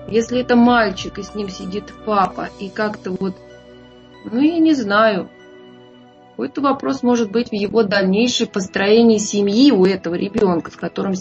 если 0.09 0.41
это 0.41 0.57
мальчик, 0.57 1.19
и 1.19 1.23
с 1.23 1.35
ним 1.35 1.49
сидит 1.49 1.93
папа, 2.05 2.49
и 2.59 2.69
как-то 2.69 3.11
вот, 3.11 3.35
ну 4.25 4.41
я 4.41 4.59
не 4.59 4.75
знаю, 4.75 5.29
какой-то 6.31 6.63
вопрос 6.63 7.03
может 7.03 7.31
быть 7.31 7.51
в 7.51 7.55
его 7.55 7.83
дальнейшем 7.83 8.47
построении 8.47 9.19
семьи 9.19 9.71
у 9.73 9.85
этого 9.85 10.15
ребенка, 10.15 10.71
с 10.71 10.77
которым 10.77 11.15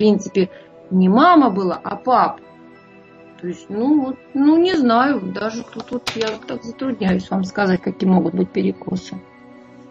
принципе, 0.00 0.48
не 0.90 1.10
мама 1.10 1.50
была, 1.50 1.78
а 1.84 1.94
папа. 1.94 2.40
То 3.40 3.48
есть, 3.48 3.66
ну, 3.68 4.04
вот, 4.04 4.16
ну, 4.34 4.58
не 4.58 4.74
знаю, 4.74 5.20
даже 5.32 5.62
тут 5.62 5.90
вот 5.90 6.10
я 6.14 6.28
так 6.46 6.62
затрудняюсь 6.62 7.30
вам 7.30 7.44
сказать, 7.44 7.80
какие 7.80 8.08
могут 8.08 8.34
быть 8.34 8.50
перекосы. 8.50 9.18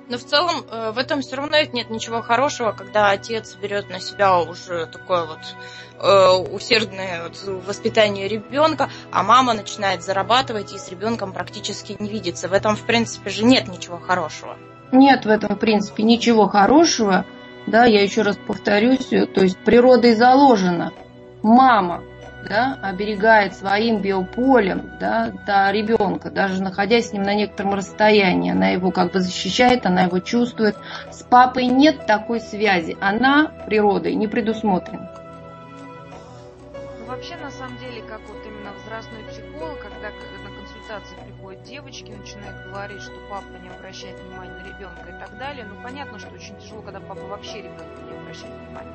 Но 0.08 0.18
в 0.18 0.24
целом 0.24 0.66
э, 0.70 0.92
в 0.92 0.98
этом 0.98 1.22
все 1.22 1.36
равно 1.36 1.58
нет 1.72 1.90
ничего 1.90 2.22
хорошего, 2.22 2.72
когда 2.72 3.12
отец 3.12 3.56
берет 3.62 3.90
на 3.90 4.00
себя 4.00 4.40
уже 4.40 4.88
такое 4.88 5.26
вот 5.26 5.40
э, 6.00 6.54
усердное 6.54 7.32
воспитание 7.68 8.28
ребенка, 8.28 8.90
а 9.12 9.24
мама 9.24 9.54
начинает 9.54 10.04
зарабатывать 10.04 10.74
и 10.74 10.78
с 10.78 10.90
ребенком 10.90 11.32
практически 11.32 11.96
не 12.00 12.10
видится. 12.10 12.48
В 12.48 12.54
этом, 12.54 12.76
в 12.76 12.86
принципе, 12.86 13.30
же 13.30 13.46
нет 13.46 13.68
ничего 13.68 13.98
хорошего. 13.98 14.58
Нет 14.92 15.26
в 15.26 15.30
этом, 15.30 15.56
в 15.56 15.60
принципе, 15.60 16.04
ничего 16.04 16.48
хорошего 16.48 17.26
да, 17.70 17.86
я 17.86 18.02
еще 18.02 18.24
раз 18.24 18.38
повторюсь, 18.38 19.08
то 19.08 19.42
есть 19.42 19.58
природой 19.60 20.16
заложено. 20.16 20.92
Мама, 21.44 22.04
да, 22.50 22.78
оберегает 22.82 23.54
своим 23.56 24.02
биополем, 24.02 24.92
да, 25.00 25.32
до 25.46 25.72
ребенка, 25.72 26.32
даже 26.32 26.62
находясь 26.62 27.10
с 27.10 27.14
ним 27.14 27.22
на 27.22 27.36
некотором 27.36 27.76
расстоянии. 27.76 28.52
Она 28.52 28.70
его 28.70 28.92
как 28.92 29.14
бы 29.14 29.22
защищает, 29.22 29.86
она 29.86 30.04
его 30.04 30.20
чувствует. 30.20 30.76
С 31.12 31.22
папой 31.24 31.68
нет 31.68 32.08
такой 32.08 32.42
связи. 32.42 32.98
Она 33.00 33.52
природой 33.68 34.16
не 34.16 34.28
предусмотрена. 34.28 35.12
Ну, 37.00 37.06
вообще, 37.06 37.36
на 37.38 37.52
самом 37.52 37.78
деле, 37.78 38.02
как 38.02 38.20
вот 38.28 38.44
именно 38.44 38.72
возрастной 38.74 39.24
психолог, 39.30 39.80
когда 39.80 40.10
на 40.10 40.56
консультации 40.58 41.16
приходят 41.28 41.64
девочки, 41.64 42.12
начинают 42.12 42.66
говорить, 42.66 43.02
что 43.02 43.14
папа 43.30 43.46
не 43.62 43.70
обращает 43.70 44.20
внимания 44.20 44.54
на 44.54 44.68
ребенка 44.68 45.10
и 45.10 45.20
так 45.20 45.38
далее. 45.38 45.66
Ну, 45.70 45.76
понятно, 45.84 46.18
что 46.18 46.34
очень 46.34 46.60
тяжело, 46.60 46.82
когда 46.82 47.00
папа 47.00 47.22
вообще 47.28 47.60
ребенка 47.60 48.02
не 48.10 48.18
обращает 48.18 48.54
внимания. 48.56 48.94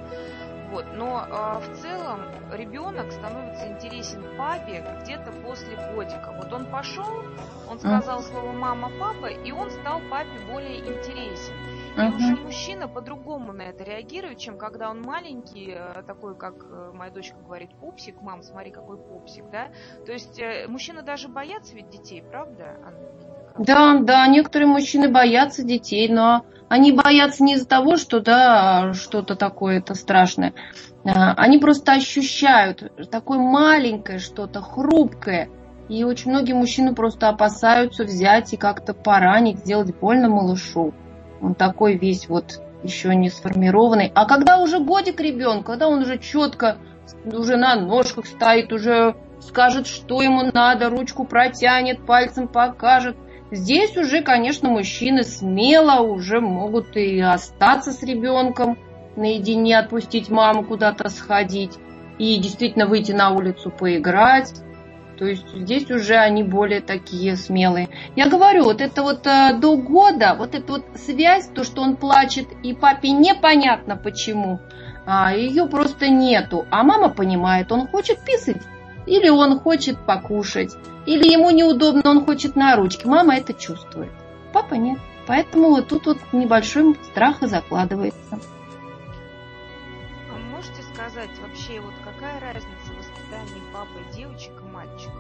Вот. 0.75 0.87
Но 0.93 1.25
э, 1.25 1.61
в 1.61 1.77
целом 1.77 2.23
ребенок 2.53 3.13
становится 3.13 3.69
интересен 3.69 4.25
папе 4.37 4.85
где-то 5.03 5.31
после 5.31 5.77
годика. 5.95 6.35
Вот 6.37 6.53
он 6.53 6.67
пошел, 6.67 7.23
он 7.71 7.79
сказал 7.79 8.21
слово 8.23 8.51
мама, 8.51 8.91
папа, 8.99 9.27
и 9.27 9.53
он 9.53 9.71
стал 9.71 10.01
папе 10.11 10.31
более 10.51 10.79
интересен. 10.79 11.55
И 11.95 11.97
uh-huh. 11.97 12.17
уже 12.17 12.37
мужчина 12.43 12.89
по-другому 12.89 13.53
на 13.53 13.63
это 13.63 13.85
реагирует, 13.85 14.39
чем 14.39 14.59
когда 14.59 14.91
он 14.91 15.01
маленький, 15.01 15.71
э, 15.77 16.03
такой, 16.03 16.37
как 16.37 16.55
э, 16.65 16.91
моя 16.93 17.13
дочка 17.13 17.37
говорит, 17.39 17.71
пупсик, 17.79 18.21
мам, 18.21 18.43
смотри, 18.43 18.73
какой 18.73 18.99
пупсик, 18.99 19.49
да? 19.51 19.71
То 20.05 20.11
есть 20.11 20.41
э, 20.41 20.67
мужчины 20.67 21.03
даже 21.03 21.29
боятся 21.29 21.77
ведь 21.77 21.91
детей, 21.91 22.21
правда, 22.21 22.79
Да, 23.59 23.99
да, 24.01 24.27
некоторые 24.27 24.69
мужчины 24.69 25.09
боятся 25.09 25.63
детей, 25.63 26.09
но 26.09 26.45
они 26.69 26.93
боятся 26.93 27.45
не 27.45 27.55
из-за 27.55 27.69
того, 27.69 27.97
что, 27.97 28.21
да, 28.21 28.93
что-то 28.95 29.37
такое 29.37 29.79
это 29.79 29.95
страшное. 29.95 30.55
Они 31.05 31.59
просто 31.59 31.93
ощущают 31.93 32.93
такое 33.11 33.39
маленькое 33.39 34.19
что-то, 34.19 34.61
хрупкое. 34.61 35.51
И 35.89 36.03
очень 36.03 36.31
многие 36.31 36.55
мужчины 36.55 36.95
просто 36.95 37.29
опасаются 37.29 38.05
взять 38.05 38.55
и 38.55 38.57
как-то 38.57 38.95
поранить, 38.95 39.59
сделать 39.59 39.95
больно 39.95 40.31
малышу. 40.31 40.95
Он 41.43 41.55
такой 41.55 41.99
весь 41.99 42.29
вот 42.29 42.61
еще 42.83 43.15
не 43.15 43.29
сформированный. 43.29 44.11
А 44.15 44.25
когда 44.25 44.59
уже 44.59 44.81
годик 44.81 45.21
ребенка, 45.21 45.73
когда 45.73 45.89
он 45.89 46.01
уже 46.01 46.19
четко 46.19 46.79
уже 47.25 47.57
на 47.57 47.77
ножках 47.77 48.27
стоит, 48.27 48.73
уже 48.73 49.15
скажет, 49.41 49.87
что 49.87 50.23
ему 50.23 50.51
надо, 50.53 50.89
ручку 50.89 51.25
протянет, 51.25 52.05
пальцем 52.07 52.49
покажет. 52.49 53.17
Здесь 53.55 53.97
уже, 53.97 54.21
конечно, 54.21 54.69
мужчины 54.69 55.23
смело 55.23 56.01
уже 56.01 56.41
могут 56.41 56.97
и 56.97 57.21
остаться 57.21 57.93
с 57.93 58.03
ребенком, 58.03 58.77
наедине 59.15 59.79
отпустить 59.79 60.29
маму 60.29 60.65
куда-то 60.65 61.09
сходить 61.09 61.79
и 62.19 62.37
действительно 62.39 62.87
выйти 62.87 63.13
на 63.13 63.31
улицу 63.31 63.71
поиграть. 63.71 64.53
То 65.17 65.27
есть 65.27 65.47
здесь 65.55 65.89
уже 65.89 66.17
они 66.17 66.43
более 66.43 66.81
такие 66.81 67.37
смелые. 67.37 67.91
Я 68.17 68.29
говорю, 68.29 68.65
вот 68.65 68.81
это 68.81 69.05
вот 69.05 69.25
э, 69.29 69.57
до 69.57 69.77
года, 69.77 70.35
вот 70.37 70.57
эта 70.57 70.73
вот 70.73 70.85
связь, 70.97 71.47
то, 71.47 71.63
что 71.63 71.83
он 71.83 71.97
плачет, 71.97 72.49
и 72.65 72.75
папе 72.75 73.13
непонятно 73.13 73.97
почему, 73.97 74.59
а, 75.07 75.33
ее 75.33 75.67
просто 75.67 76.09
нету. 76.09 76.67
А 76.73 76.83
мама 76.83 77.09
понимает, 77.09 77.71
он 77.71 77.87
хочет 77.87 78.19
писать, 78.25 78.63
или 79.07 79.29
он 79.29 79.61
хочет 79.61 79.99
покушать, 79.99 80.75
или 81.07 81.31
ему 81.31 81.51
неудобно, 81.51 82.03
он 82.05 82.25
хочет 82.25 82.57
на 82.57 82.77
ручке. 82.77 83.07
Мама 83.07 83.37
это 83.37 83.53
чувствует. 83.53 84.11
Папа 84.53 84.75
нет. 84.75 84.99
Поэтому 85.27 85.71
вот 85.71 85.89
тут 85.89 86.07
вот 86.07 86.19
небольшой 86.33 86.97
страх 87.11 87.43
и 87.43 87.47
закладывается. 87.47 88.39
А 90.31 90.39
можете 90.55 90.83
сказать 90.95 91.31
вообще, 91.41 91.81
вот 91.81 91.95
какая 92.05 92.41
разница 92.41 92.93
в 92.93 92.99
воспитании 92.99 93.63
папы 93.73 94.01
и 94.11 94.17
девочек 94.17 94.53
мальчик. 94.73 95.11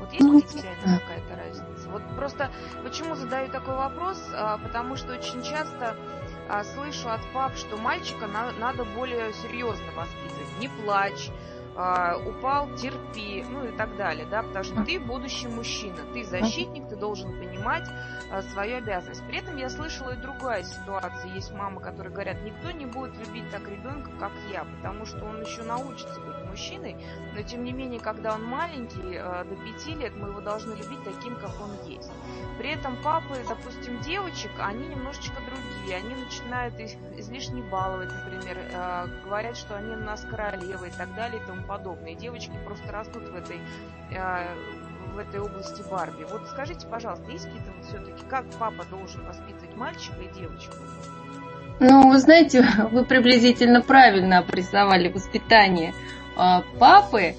Вот 0.00 0.12
есть 0.12 0.24
ну, 0.24 0.40
принципиально 0.40 0.98
какая-то 0.98 1.36
разница? 1.36 1.88
Вот 1.90 2.02
просто 2.16 2.50
почему 2.82 3.14
задаю 3.14 3.48
такой 3.50 3.76
вопрос? 3.76 4.20
А, 4.34 4.58
потому 4.58 4.96
что 4.96 5.12
очень 5.12 5.44
часто 5.44 5.96
слышу 6.74 7.10
от 7.10 7.20
пап, 7.32 7.56
что 7.56 7.76
мальчика 7.76 8.26
на, 8.26 8.52
надо 8.52 8.84
более 8.84 9.32
серьезно 9.32 9.92
воспитывать. 9.96 10.58
Не 10.60 10.68
плачь, 10.68 11.30
а, 11.74 12.18
упал, 12.18 12.68
терпи, 12.76 13.44
ну 13.48 13.64
и 13.64 13.72
так 13.72 13.96
далее, 13.96 14.26
да, 14.26 14.42
потому 14.42 14.64
что 14.64 14.84
ты 14.84 15.00
будущий 15.00 15.48
мужчина, 15.48 15.96
ты 16.12 16.24
защитник, 16.24 16.88
ты 16.88 16.96
должен 16.96 17.38
понимать 17.38 17.88
а, 18.30 18.42
свою 18.42 18.76
обязанность. 18.78 19.26
При 19.26 19.38
этом 19.38 19.56
я 19.56 19.70
слышала 19.70 20.10
и 20.10 20.16
другая 20.16 20.64
ситуация. 20.64 21.32
Есть 21.32 21.52
мамы, 21.52 21.80
которые 21.80 22.12
говорят, 22.12 22.42
никто 22.42 22.70
не 22.72 22.84
будет 22.84 23.16
любить 23.16 23.50
так 23.50 23.66
ребенка, 23.68 24.10
как 24.20 24.32
я, 24.50 24.64
потому 24.64 25.06
что 25.06 25.24
он 25.24 25.40
еще 25.40 25.62
научится 25.62 26.20
быть 26.20 26.44
мужчиной, 26.48 26.96
но 27.34 27.42
тем 27.42 27.64
не 27.64 27.72
менее, 27.72 28.00
когда 28.00 28.34
он 28.34 28.44
маленький, 28.44 29.16
а, 29.16 29.44
до 29.44 29.56
пяти 29.56 29.94
лет, 29.94 30.14
мы 30.14 30.28
его 30.28 30.40
должны 30.40 30.74
любить 30.74 31.02
таким, 31.04 31.36
как 31.36 31.52
он 31.60 31.70
есть. 31.88 32.10
При 32.58 32.70
этом 32.70 32.96
папы, 32.96 33.36
допустим, 33.48 34.00
девочек, 34.00 34.50
они 34.58 34.86
немножечко 34.86 35.34
другие, 35.46 35.96
они 35.96 36.14
начинают 36.14 36.78
их 36.78 36.92
излишне 37.16 37.62
баловать, 37.62 38.10
например, 38.12 38.58
э, 38.58 39.06
говорят, 39.24 39.56
что 39.56 39.76
они 39.76 39.90
у 39.90 39.96
нас 39.96 40.24
королевы 40.28 40.88
и 40.88 40.90
так 40.90 41.14
далее 41.14 41.40
и 41.42 41.46
тому 41.46 41.62
подобное. 41.62 42.14
девочки 42.14 42.52
просто 42.64 42.92
растут 42.92 43.28
в 43.28 43.34
этой, 43.34 43.60
э, 44.10 44.54
в 45.14 45.18
этой 45.18 45.40
области 45.40 45.82
Барби. 45.90 46.24
Вот 46.30 46.46
скажите, 46.48 46.86
пожалуйста, 46.86 47.30
есть 47.30 47.46
какие-то 47.46 47.70
вот 47.76 47.86
все-таки, 47.86 48.24
как 48.28 48.44
папа 48.58 48.84
должен 48.90 49.24
воспитывать 49.26 49.76
мальчика 49.76 50.20
и 50.20 50.32
девочку? 50.34 50.74
Ну, 51.80 52.08
вы 52.08 52.18
знаете, 52.18 52.64
вы 52.92 53.04
приблизительно 53.04 53.82
правильно 53.82 54.38
обрисовали 54.38 55.08
воспитание 55.08 55.94
а, 56.36 56.62
папы, 56.78 57.34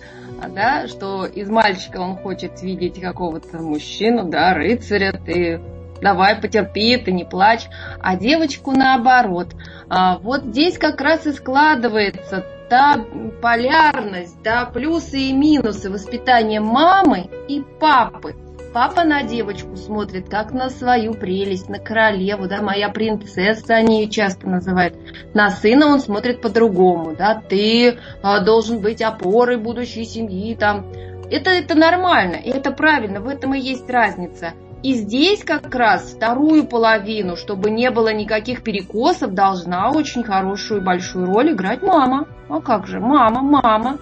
да, 0.53 0.87
что 0.87 1.25
из 1.25 1.49
мальчика 1.49 1.97
он 1.97 2.17
хочет 2.17 2.61
видеть 2.61 2.99
какого-то 2.99 3.57
мужчину, 3.57 4.29
да, 4.29 4.53
рыцаря, 4.53 5.13
ты 5.13 5.61
давай 6.01 6.35
потерпи, 6.35 6.97
ты 6.97 7.11
не 7.11 7.23
плачь, 7.23 7.67
а 8.01 8.15
девочку 8.15 8.71
наоборот. 8.71 9.55
А 9.89 10.17
вот 10.17 10.43
здесь 10.43 10.77
как 10.77 11.01
раз 11.01 11.25
и 11.25 11.31
складывается 11.31 12.45
та 12.69 13.05
полярность, 13.41 14.41
да, 14.43 14.65
плюсы 14.65 15.19
и 15.19 15.33
минусы 15.33 15.89
воспитания 15.89 16.59
мамы 16.59 17.29
и 17.47 17.61
папы. 17.79 18.35
Папа 18.73 19.03
на 19.03 19.21
девочку 19.21 19.75
смотрит 19.75 20.29
как 20.29 20.51
на 20.51 20.69
свою 20.71 21.13
прелесть, 21.13 21.69
на 21.69 21.77
королеву, 21.77 22.47
да, 22.47 22.63
моя 22.63 22.89
принцесса, 22.89 23.75
они 23.75 24.01
ее 24.01 24.09
часто 24.09 24.49
называют. 24.49 24.95
На 25.35 25.51
сына 25.51 25.85
он 25.85 25.99
смотрит 25.99 26.41
по-другому, 26.41 27.15
да, 27.15 27.39
ты 27.47 27.99
а, 28.23 28.39
должен 28.39 28.79
быть 28.79 29.03
опорой 29.03 29.57
будущей 29.57 30.05
семьи, 30.05 30.55
там. 30.55 30.87
Это, 31.29 31.51
это 31.51 31.75
нормально, 31.75 32.35
и 32.35 32.49
это 32.49 32.71
правильно, 32.71 33.21
в 33.21 33.27
этом 33.27 33.53
и 33.53 33.59
есть 33.59 33.87
разница. 33.89 34.53
И 34.81 34.95
здесь 34.95 35.43
как 35.43 35.73
раз 35.73 36.11
вторую 36.15 36.65
половину, 36.65 37.37
чтобы 37.37 37.69
не 37.69 37.91
было 37.91 38.11
никаких 38.11 38.63
перекосов, 38.63 39.33
должна 39.33 39.91
очень 39.91 40.23
хорошую 40.23 40.81
и 40.81 40.83
большую 40.83 41.27
роль 41.27 41.53
играть 41.53 41.83
мама. 41.83 42.27
А 42.49 42.59
как 42.59 42.87
же, 42.87 42.99
мама, 42.99 43.41
мама. 43.41 43.97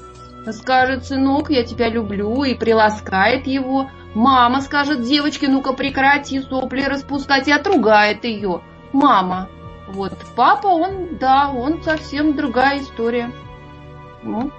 Скажет, 0.50 1.05
сынок, 1.05 1.51
я 1.51 1.63
тебя 1.63 1.89
люблю, 1.89 2.43
и 2.43 2.55
приласкает 2.55 3.45
его. 3.45 3.89
Мама 4.15 4.62
скажет 4.62 5.03
девочке, 5.03 5.48
ну-ка 5.48 5.74
прекрати 5.74 6.39
сопли 6.39 6.81
распускать, 6.81 7.48
и 7.48 7.51
отругает 7.51 8.25
ее. 8.25 8.62
Мама. 8.91 9.50
Вот 9.88 10.13
папа, 10.36 10.67
он, 10.67 11.17
да, 11.19 11.50
он 11.50 11.83
совсем 11.83 12.36
другая 12.36 12.79
история. 12.79 13.31
Ну, 14.24 14.51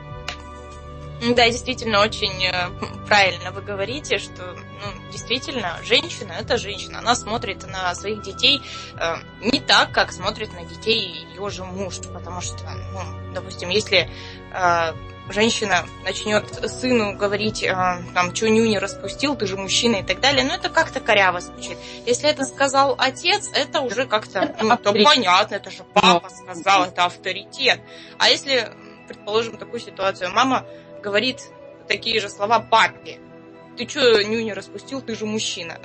да, 1.31 1.49
действительно, 1.49 2.01
очень 2.01 2.45
э, 2.45 2.71
правильно 3.07 3.53
вы 3.53 3.63
говорите, 3.63 4.19
что 4.19 4.55
ну, 4.55 5.11
действительно 5.13 5.79
женщина 5.85 6.33
это 6.33 6.59
женщина. 6.59 6.99
Она 6.99 7.15
смотрит 7.15 7.67
на 7.67 7.95
своих 7.95 8.23
детей 8.23 8.61
э, 8.99 9.15
не 9.41 9.61
так, 9.61 9.93
как 9.93 10.13
смотрит 10.13 10.53
на 10.53 10.65
детей 10.65 11.27
ее 11.33 11.51
же 11.51 11.65
муж. 11.65 11.99
Потому 12.13 12.41
что, 12.41 12.65
ну, 12.93 13.33
допустим, 13.33 13.69
если 13.69 14.11
э, 14.53 14.93
женщина 15.31 15.87
начнет 16.05 16.45
сыну 16.69 17.17
говорить, 17.17 17.63
э, 17.63 17.73
там, 18.15 18.35
что 18.35 18.49
нюни 18.49 18.77
распустил, 18.77 19.37
ты 19.37 19.47
же 19.47 19.57
мужчина 19.57 19.97
и 19.97 20.03
так 20.03 20.21
далее, 20.21 20.45
ну 20.45 20.53
это 20.55 20.69
как-то 20.69 21.01
коряво 21.01 21.41
звучит. 21.41 21.79
Если 22.07 22.29
это 22.29 22.45
сказал 22.45 22.97
отец, 22.99 23.49
это 23.55 23.81
уже 23.81 24.07
как-то, 24.07 24.55
ну, 24.61 24.77
то 24.77 24.93
понятно, 24.93 25.55
это 25.55 25.71
же 25.71 25.85
папа 25.95 26.29
сказал, 26.31 26.85
это 26.85 27.05
авторитет. 27.05 27.81
А 28.19 28.29
если, 28.29 28.73
предположим, 29.07 29.57
такую 29.57 29.81
ситуацию, 29.81 30.33
мама 30.33 30.67
говорит 31.03 31.51
такие 31.89 32.21
же 32.21 32.29
слова 32.29 32.61
папе. 32.61 33.19
Ты 33.77 33.89
что 33.89 34.23
нюня 34.23 34.55
распустил, 34.55 35.03
ты 35.03 35.15
же 35.15 35.27
мужчина. 35.27 35.79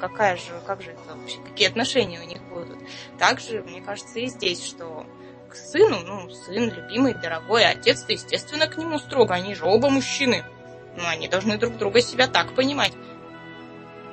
Какая 0.00 0.36
же, 0.36 0.60
как 0.66 0.82
же 0.82 0.90
это 0.90 1.16
вообще, 1.16 1.38
какие 1.38 1.68
отношения 1.68 2.20
у 2.20 2.26
них 2.26 2.42
будут? 2.48 2.78
Также, 3.18 3.62
мне 3.62 3.80
кажется, 3.80 4.18
и 4.18 4.26
здесь, 4.26 4.64
что 4.64 5.06
к 5.48 5.54
сыну, 5.54 6.00
ну, 6.00 6.28
сын 6.30 6.68
любимый, 6.68 7.14
дорогой, 7.14 7.64
отец-то, 7.64 8.12
естественно, 8.12 8.66
к 8.66 8.76
нему 8.76 8.98
строго, 8.98 9.34
они 9.34 9.54
же 9.54 9.64
оба 9.64 9.88
мужчины. 9.88 10.44
Ну, 10.96 11.06
они 11.06 11.28
должны 11.28 11.56
друг 11.58 11.76
друга 11.76 12.00
себя 12.00 12.26
так 12.26 12.54
понимать. 12.54 12.92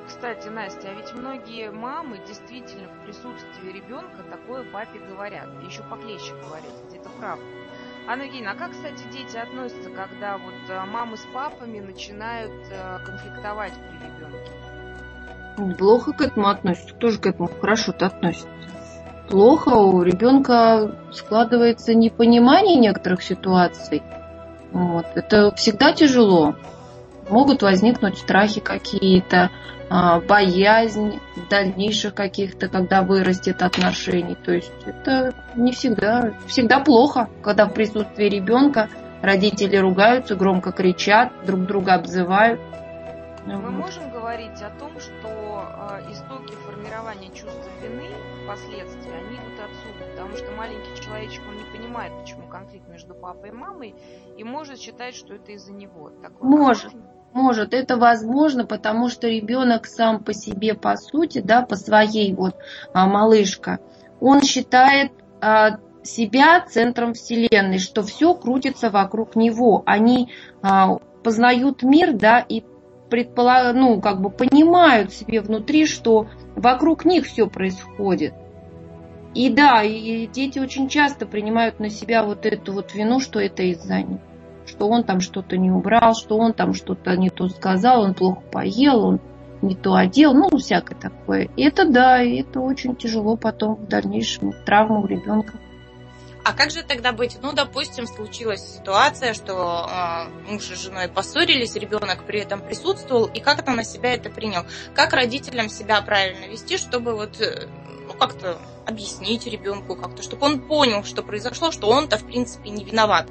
Кстати, 0.08 0.50
Настя, 0.50 0.90
а 0.90 0.94
ведь 0.94 1.14
многие 1.14 1.72
мамы 1.72 2.20
действительно 2.28 2.88
в 2.90 3.06
присутствии 3.06 3.72
ребенка 3.72 4.24
такое 4.30 4.64
папе 4.72 5.00
говорят. 5.00 5.48
Еще 5.64 5.84
поклещик 5.84 6.36
говорят, 6.44 6.74
это 6.94 7.10
правда. 7.20 7.46
Евгеньевна, 8.08 8.52
а 8.52 8.56
как, 8.56 8.72
кстати, 8.72 9.04
дети 9.12 9.38
относятся, 9.38 9.90
когда 9.90 10.38
вот 10.38 10.54
э, 10.70 10.86
мамы 10.86 11.18
с 11.18 11.26
папами 11.34 11.80
начинают 11.80 12.52
э, 12.72 13.00
конфликтовать 13.06 13.74
при 13.74 13.98
ребенке? 14.08 15.78
Плохо 15.78 16.14
к 16.14 16.22
этому 16.22 16.48
относятся, 16.48 16.96
тоже 16.96 17.20
к 17.20 17.26
этому 17.28 17.48
хорошо-то 17.48 18.08
относятся. 18.08 18.48
Плохо, 19.30 19.70
у 19.70 20.02
ребенка 20.02 20.96
складывается 21.12 21.94
непонимание 21.94 22.78
некоторых 22.78 23.24
ситуаций. 23.24 24.04
Вот. 24.72 25.06
Это 25.16 25.54
всегда 25.56 25.94
тяжело. 25.94 26.56
могут 27.30 27.62
возникнуть 27.62 28.18
страхи 28.18 28.60
какие-то, 28.60 29.50
боязнь 30.28 31.20
дальнейших 31.50 32.14
каких-то, 32.14 32.70
когда 32.70 33.02
вырастет 33.02 33.62
отношений. 33.62 34.36
То 34.36 34.54
есть 34.54 34.72
это 34.86 35.34
не 35.56 35.74
всегда, 35.74 36.34
всегда 36.48 36.80
плохо, 36.80 37.30
когда 37.44 37.66
в 37.66 37.74
присутствии 37.74 38.26
ребенка 38.26 38.90
родители 39.22 39.76
ругаются, 39.76 40.36
громко 40.36 40.72
кричат, 40.72 41.34
друг 41.46 41.66
друга 41.66 41.96
обзывают. 41.96 42.62
Мы 43.46 43.72
можем 43.72 44.12
говорить 44.12 44.62
о 44.62 44.70
том, 44.80 44.92
что 45.00 45.28
э, 45.28 46.12
истоки 46.12 46.54
формирования 46.66 47.30
чувства 47.30 47.70
вины 47.82 48.08
впоследствии, 48.44 49.12
они 49.12 49.36
идут 49.36 49.60
отсюда, 49.60 50.12
потому 50.12 50.38
что 50.38 50.52
маленький 50.52 51.02
человечек, 51.04 51.42
он 51.50 51.58
не 51.58 51.78
понимает, 51.78 52.14
почему 52.22 52.48
конфликт 52.48 52.88
между 52.88 53.16
папой 53.16 53.50
и 53.50 53.52
мамой, 53.52 53.96
и 54.38 54.44
может 54.44 54.80
считать, 54.80 55.16
что 55.16 55.34
это 55.34 55.54
из-за 55.54 55.74
него. 55.74 56.12
Такое 56.22 56.48
может. 56.48 56.86
Возможно. 56.86 57.21
Может, 57.34 57.74
это 57.74 57.98
возможно, 57.98 58.66
потому 58.66 59.08
что 59.08 59.28
ребенок 59.28 59.86
сам 59.86 60.24
по 60.24 60.34
себе, 60.34 60.74
по 60.74 60.98
сути, 60.98 61.40
да, 61.40 61.62
по 61.62 61.76
своей 61.76 62.34
вот 62.34 62.56
а, 62.94 63.08
малышка, 63.08 63.80
он 64.20 64.42
считает 64.42 65.12
а, 65.40 65.78
себя 66.04 66.62
центром 66.62 67.14
вселенной, 67.14 67.80
что 67.80 68.04
все 68.04 68.34
крутится 68.34 68.90
вокруг 68.90 69.36
него. 69.36 69.82
Они 69.86 70.30
а, 70.62 70.98
познают 71.24 71.84
мир, 71.84 72.14
да, 72.14 72.40
и 72.40 72.64
предполаг... 73.10 73.76
ну, 73.76 74.02
как 74.02 74.20
бы 74.20 74.30
понимают 74.30 75.14
себе 75.14 75.40
внутри, 75.40 75.86
что 75.86 76.28
вокруг 76.56 77.06
них 77.06 77.26
все 77.26 77.48
происходит. 77.48 78.34
И 79.34 79.50
да, 79.50 79.82
и 79.84 80.28
дети 80.28 80.60
очень 80.60 80.90
часто 80.90 81.26
принимают 81.26 81.80
на 81.80 81.90
себя 81.90 82.24
вот 82.24 82.46
эту 82.46 82.74
вот 82.74 82.94
вину, 82.94 83.22
что 83.22 83.40
это 83.40 83.64
из-за 83.64 84.02
них 84.02 84.20
что 84.82 84.90
он 84.90 85.04
там 85.04 85.20
что-то 85.20 85.58
не 85.58 85.70
убрал, 85.70 86.16
что 86.16 86.40
он 86.40 86.54
там 86.54 86.74
что-то 86.74 87.16
не 87.16 87.30
то 87.30 87.48
сказал, 87.50 88.02
он 88.02 88.16
плохо 88.16 88.42
поел, 88.52 89.06
он 89.06 89.20
не 89.62 89.76
то 89.76 89.94
одел, 89.94 90.34
ну, 90.34 90.50
всякое 90.58 90.96
такое. 90.96 91.50
И 91.56 91.62
это 91.62 91.86
да, 91.88 92.20
и 92.24 92.42
это 92.42 92.62
очень 92.62 92.96
тяжело 92.96 93.38
потом 93.38 93.76
в 93.76 93.88
дальнейшем 93.88 94.54
травма 94.66 95.02
у 95.02 95.06
ребенка. 95.06 95.54
А 96.44 96.54
как 96.54 96.72
же 96.72 96.82
тогда 96.82 97.12
быть? 97.12 97.38
Ну, 97.44 97.54
допустим, 97.54 98.08
случилась 98.08 98.78
ситуация, 98.78 99.36
что 99.36 99.88
э, 99.88 100.52
муж 100.52 100.72
и 100.72 100.76
женой 100.76 101.08
поссорились, 101.10 101.76
ребенок 101.76 102.26
при 102.26 102.40
этом 102.40 102.60
присутствовал, 102.60 103.28
и 103.28 103.40
как 103.40 103.64
то 103.64 103.70
на 103.74 103.84
себя 103.84 104.16
это 104.16 104.32
принял? 104.32 104.66
Как 104.96 105.14
родителям 105.14 105.70
себя 105.70 106.02
правильно 106.02 106.46
вести, 106.46 106.80
чтобы 106.80 107.14
вот 107.14 107.40
э, 107.40 107.68
ну, 108.08 108.14
как-то 108.16 108.58
объяснить 108.88 109.46
ребенку 109.46 109.96
как-то, 109.96 110.24
чтобы 110.24 110.48
он 110.48 110.62
понял, 110.62 111.04
что 111.04 111.22
произошло, 111.22 111.70
что 111.70 111.88
он-то 111.88 112.18
в 112.18 112.26
принципе 112.26 112.72
не 112.72 112.84
виноват. 112.84 113.28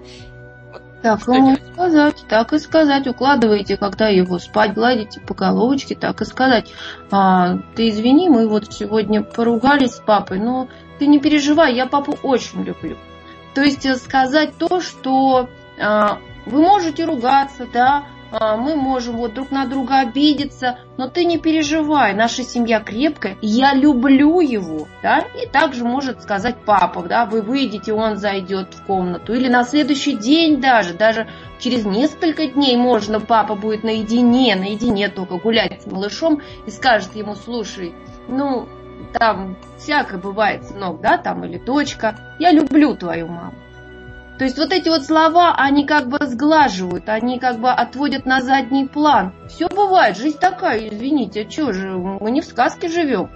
Так 1.02 1.26
ему 1.28 1.54
и 1.54 1.73
сказать, 1.73 2.25
так 2.28 2.52
и 2.52 2.59
сказать. 2.59 3.07
Укладываете, 3.07 3.76
когда 3.76 4.09
его 4.09 4.38
спать, 4.38 4.75
гладите 4.75 5.21
по 5.21 5.35
головочке, 5.35 5.95
так 5.95 6.21
и 6.21 6.25
сказать. 6.26 6.73
А, 7.11 7.57
ты 7.75 7.88
извини, 7.88 8.28
мы 8.28 8.47
вот 8.47 8.73
сегодня 8.73 9.23
поругались 9.23 9.92
с 9.92 10.00
папой, 10.00 10.38
но 10.38 10.69
ты 10.99 11.07
не 11.07 11.19
переживай, 11.19 11.75
я 11.75 11.87
папу 11.87 12.19
очень 12.23 12.62
люблю. 12.64 12.97
То 13.54 13.62
есть 13.62 13.87
э, 13.87 13.97
сказать 13.97 14.57
то, 14.59 14.80
что 14.80 15.49
а, 15.80 16.19
вы 16.45 16.61
можете 16.61 17.04
ругаться, 17.07 17.66
да, 17.73 18.04
мы 18.32 18.76
можем 18.76 19.16
вот 19.16 19.34
друг 19.34 19.50
на 19.50 19.66
друга 19.66 20.00
обидеться, 20.00 20.78
но 20.96 21.08
ты 21.08 21.25
не 21.25 21.38
переживай, 21.38 22.14
наша 22.14 22.42
семья 22.42 22.80
крепкая, 22.80 23.37
я 23.42 23.75
люблю 23.75 24.40
его, 24.40 24.87
да, 25.02 25.25
и 25.40 25.46
также 25.46 25.84
может 25.84 26.22
сказать 26.22 26.56
папа, 26.64 27.02
да, 27.02 27.26
вы 27.26 27.42
выйдете, 27.42 27.92
он 27.92 28.16
зайдет 28.16 28.75
в 28.75 28.84
комнату, 28.87 29.34
или 29.34 29.49
на 29.49 29.64
следующий 29.64 30.16
день 30.16 30.60
даже, 30.60 30.94
даже 30.94 31.28
через 31.58 31.84
несколько 31.84 32.46
дней 32.46 32.76
можно, 32.76 33.20
папа 33.20 33.54
будет 33.54 33.82
наедине, 33.82 34.54
наедине 34.54 35.08
только 35.08 35.37
гулять 35.37 35.82
с 35.82 35.87
малышом 35.87 36.40
и 36.66 36.70
скажет 36.70 37.16
ему, 37.16 37.34
слушай, 37.34 37.94
ну, 38.28 38.68
там 39.12 39.56
всякое 39.78 40.18
бывает, 40.18 40.64
сынок, 40.64 41.00
да, 41.00 41.18
там, 41.18 41.44
или 41.44 41.58
дочка, 41.58 42.16
я 42.38 42.52
люблю 42.52 42.94
твою 42.94 43.26
маму. 43.26 43.54
То 44.40 44.44
есть 44.44 44.56
вот 44.56 44.73
эти 44.73 44.88
вот 44.88 45.04
слова, 45.04 45.54
они 45.54 45.85
как 45.85 46.09
бы 46.09 46.16
сглаживают, 46.23 47.11
они 47.11 47.38
как 47.38 47.61
бы 47.61 47.70
отводят 47.70 48.25
на 48.25 48.40
задний 48.40 48.88
план. 48.88 49.35
Все 49.50 49.68
бывает, 49.68 50.16
жизнь 50.16 50.38
такая, 50.38 50.88
извините, 50.88 51.44
а 51.47 51.50
что 51.50 51.75
же, 51.75 51.90
мы 51.90 52.30
не 52.30 52.40
в 52.40 52.47
сказке 52.47 52.88
живем. 52.88 53.30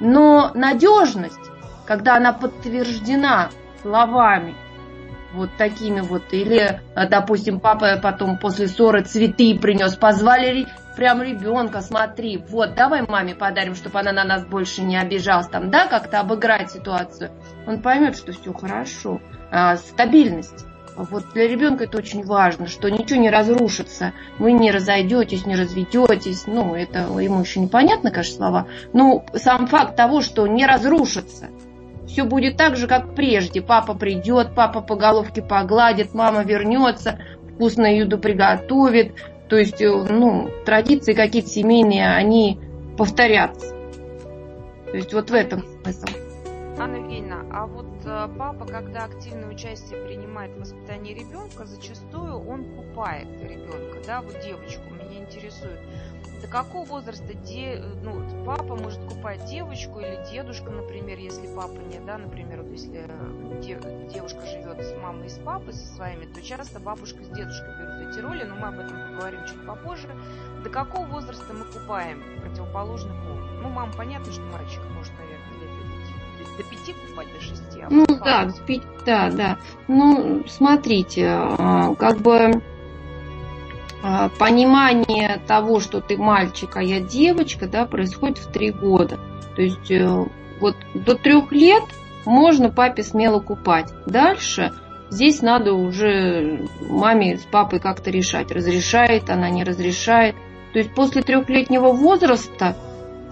Но 0.00 0.50
надежность, 0.52 1.40
когда 1.86 2.16
она 2.16 2.34
подтверждена 2.34 3.48
словами, 3.80 4.54
вот 5.32 5.48
такими 5.56 6.00
вот, 6.00 6.24
или, 6.32 6.82
допустим, 6.94 7.58
папа 7.58 7.98
потом 8.02 8.36
после 8.36 8.68
ссоры 8.68 9.04
цветы 9.04 9.58
принес, 9.58 9.96
позвали 9.96 10.66
прям 10.98 11.22
ребенка, 11.22 11.80
смотри, 11.80 12.42
вот, 12.48 12.74
давай 12.74 13.02
маме 13.06 13.36
подарим, 13.36 13.76
чтобы 13.76 14.00
она 14.00 14.10
на 14.10 14.24
нас 14.24 14.44
больше 14.44 14.82
не 14.82 14.96
обижалась, 14.96 15.46
там, 15.46 15.70
да, 15.70 15.86
как-то 15.86 16.18
обыграть 16.18 16.72
ситуацию. 16.72 17.30
Он 17.68 17.80
поймет, 17.80 18.16
что 18.16 18.32
все 18.32 18.52
хорошо. 18.52 19.20
А, 19.52 19.76
стабильность. 19.76 20.66
Вот 20.96 21.32
для 21.34 21.46
ребенка 21.46 21.84
это 21.84 21.98
очень 21.98 22.24
важно, 22.24 22.66
что 22.66 22.88
ничего 22.88 23.20
не 23.20 23.30
разрушится, 23.30 24.12
вы 24.40 24.50
не 24.50 24.72
разойдетесь, 24.72 25.46
не 25.46 25.54
разведетесь. 25.54 26.48
Ну, 26.48 26.74
это 26.74 26.98
ему 27.20 27.42
еще 27.42 27.60
непонятно, 27.60 28.10
конечно, 28.10 28.36
слова. 28.36 28.66
Но 28.92 29.24
сам 29.34 29.68
факт 29.68 29.94
того, 29.94 30.20
что 30.20 30.48
не 30.48 30.66
разрушится. 30.66 31.46
Все 32.08 32.24
будет 32.24 32.56
так 32.56 32.74
же, 32.74 32.88
как 32.88 33.14
прежде. 33.14 33.62
Папа 33.62 33.94
придет, 33.94 34.56
папа 34.56 34.80
по 34.80 34.96
головке 34.96 35.42
погладит, 35.42 36.12
мама 36.12 36.42
вернется, 36.42 37.20
вкусную 37.54 37.98
еду 37.98 38.18
приготовит. 38.18 39.14
То 39.48 39.56
есть, 39.56 39.80
э, 39.80 39.90
ну, 39.90 40.50
традиции 40.64 41.14
какие-то 41.14 41.48
семейные, 41.48 42.14
они 42.14 42.60
повторятся. 42.96 43.74
То 44.86 44.96
есть 44.96 45.12
вот 45.12 45.30
в 45.30 45.34
этом 45.34 45.64
смысл. 45.82 46.06
Анна 46.78 46.96
Евгеньевна, 46.96 47.44
а 47.50 47.66
вот 47.66 47.86
э, 48.04 48.28
папа, 48.38 48.64
когда 48.64 49.04
активное 49.04 49.48
участие 49.48 50.00
принимает 50.04 50.52
в 50.52 50.60
воспитании 50.60 51.12
ребенка, 51.12 51.66
зачастую 51.66 52.48
он 52.48 52.64
купает 52.64 53.28
ребенка, 53.42 53.98
да, 54.06 54.22
вот 54.22 54.38
девочку, 54.44 54.82
меня 54.94 55.18
интересует. 55.18 55.80
До 56.40 56.46
какого 56.46 56.84
возраста 56.84 57.34
де, 57.34 57.82
ну, 58.02 58.44
папа 58.44 58.76
может 58.76 59.00
купать 59.00 59.44
девочку 59.46 59.98
или 59.98 60.18
дедушка, 60.30 60.70
например, 60.70 61.18
если 61.18 61.46
папа 61.54 61.78
нет, 61.90 62.04
да, 62.06 62.18
например, 62.18 62.62
вот 62.62 62.70
если 62.70 63.06
де, 63.60 63.80
девушка 64.12 64.46
живет 64.46 64.80
с 64.80 64.94
мамой 65.02 65.26
и 65.26 65.30
с 65.30 65.38
папой 65.38 65.72
со 65.72 65.86
своими, 65.94 66.26
то 66.26 66.40
часто 66.40 66.78
бабушка 66.78 67.24
с 67.24 67.28
дедушкой 67.28 67.74
берут 67.78 68.10
эти 68.10 68.20
роли, 68.20 68.44
но 68.44 68.54
мы 68.54 68.68
об 68.68 68.78
этом 68.78 68.96
поговорим 69.10 69.40
чуть 69.46 69.66
попозже. 69.66 70.08
До 70.62 70.70
какого 70.70 71.06
возраста 71.06 71.52
мы 71.52 71.64
купаем 71.64 72.22
противоположный 72.40 73.14
пол? 73.26 73.36
Ну, 73.62 73.68
мама, 73.70 73.92
понятно, 73.96 74.32
что 74.32 74.42
мальчик 74.42 74.82
может, 74.94 75.12
наверное, 75.18 75.60
лет 75.60 75.88
до 76.56 76.64
пяти 76.64 76.92
купать, 76.92 77.32
до 77.32 77.40
шести. 77.40 77.80
А 77.80 77.88
ну 77.88 78.06
да, 78.06 78.48
да, 79.06 79.30
да. 79.30 79.58
Ну, 79.86 80.44
смотрите, 80.46 81.26
а, 81.28 81.94
как 81.94 82.18
бы 82.18 82.60
понимание 84.38 85.40
того, 85.46 85.80
что 85.80 86.00
ты 86.00 86.16
мальчик, 86.16 86.76
а 86.76 86.82
я 86.82 87.00
девочка, 87.00 87.66
да, 87.66 87.84
происходит 87.84 88.38
в 88.38 88.50
три 88.52 88.70
года. 88.70 89.18
То 89.56 89.62
есть 89.62 89.90
э, 89.90 90.24
вот 90.60 90.76
до 90.94 91.16
трех 91.16 91.50
лет 91.50 91.82
можно 92.24 92.70
папе 92.70 93.02
смело 93.02 93.40
купать. 93.40 93.92
Дальше 94.06 94.72
здесь 95.10 95.42
надо 95.42 95.74
уже 95.74 96.68
маме 96.80 97.38
с 97.38 97.42
папой 97.42 97.80
как-то 97.80 98.10
решать, 98.10 98.52
разрешает 98.52 99.30
она, 99.30 99.50
не 99.50 99.64
разрешает. 99.64 100.36
То 100.72 100.78
есть 100.78 100.94
после 100.94 101.22
трехлетнего 101.22 101.92
возраста, 101.92 102.76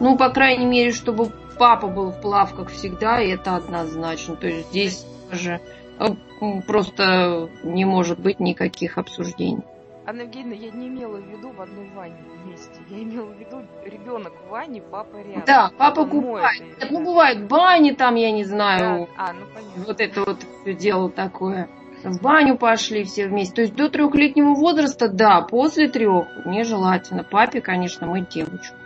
ну, 0.00 0.16
по 0.16 0.30
крайней 0.30 0.66
мере, 0.66 0.92
чтобы 0.92 1.30
папа 1.58 1.86
был 1.86 2.10
в 2.10 2.20
плавках 2.20 2.70
всегда, 2.70 3.20
и 3.20 3.28
это 3.28 3.56
однозначно. 3.56 4.36
То 4.36 4.48
есть 4.48 4.68
здесь 4.70 5.06
даже 5.30 5.60
э, 5.98 6.06
просто 6.66 7.50
не 7.62 7.84
может 7.84 8.18
быть 8.18 8.40
никаких 8.40 8.98
обсуждений. 8.98 9.62
Анна 10.08 10.20
Евгеньевна, 10.20 10.54
я 10.54 10.70
не 10.70 10.86
имела 10.86 11.16
в 11.16 11.26
виду 11.28 11.50
в 11.50 11.60
одной 11.60 11.90
ванне 11.90 12.16
вместе. 12.44 12.80
Я 12.88 13.02
имела 13.02 13.26
в 13.26 13.38
виду 13.40 13.64
ребенок 13.84 14.32
в 14.46 14.50
ванне, 14.50 14.80
папа 14.80 15.16
рядом. 15.16 15.42
Да, 15.46 15.72
папа 15.76 16.00
Он 16.00 16.10
купает. 16.10 16.60
Нет, 16.60 16.90
ну, 16.92 17.04
бывает 17.04 17.48
бани 17.48 17.90
там, 17.90 18.14
я 18.14 18.30
не 18.30 18.44
знаю. 18.44 19.08
Да. 19.16 19.24
А, 19.24 19.32
ну 19.32 19.46
понятно. 19.52 19.84
Вот 19.84 20.00
это 20.00 20.24
вот 20.24 20.38
все 20.62 20.74
дело 20.74 21.10
такое. 21.10 21.68
В 22.04 22.22
баню 22.22 22.56
пошли 22.56 23.02
все 23.02 23.26
вместе. 23.26 23.54
То 23.56 23.60
есть 23.62 23.74
до 23.74 23.88
трехлетнего 23.88 24.54
возраста, 24.54 25.08
да, 25.08 25.40
после 25.40 25.88
трех 25.88 26.28
нежелательно. 26.46 27.24
Папе, 27.24 27.60
конечно, 27.60 28.06
мыть 28.06 28.28
девочку. 28.28 28.76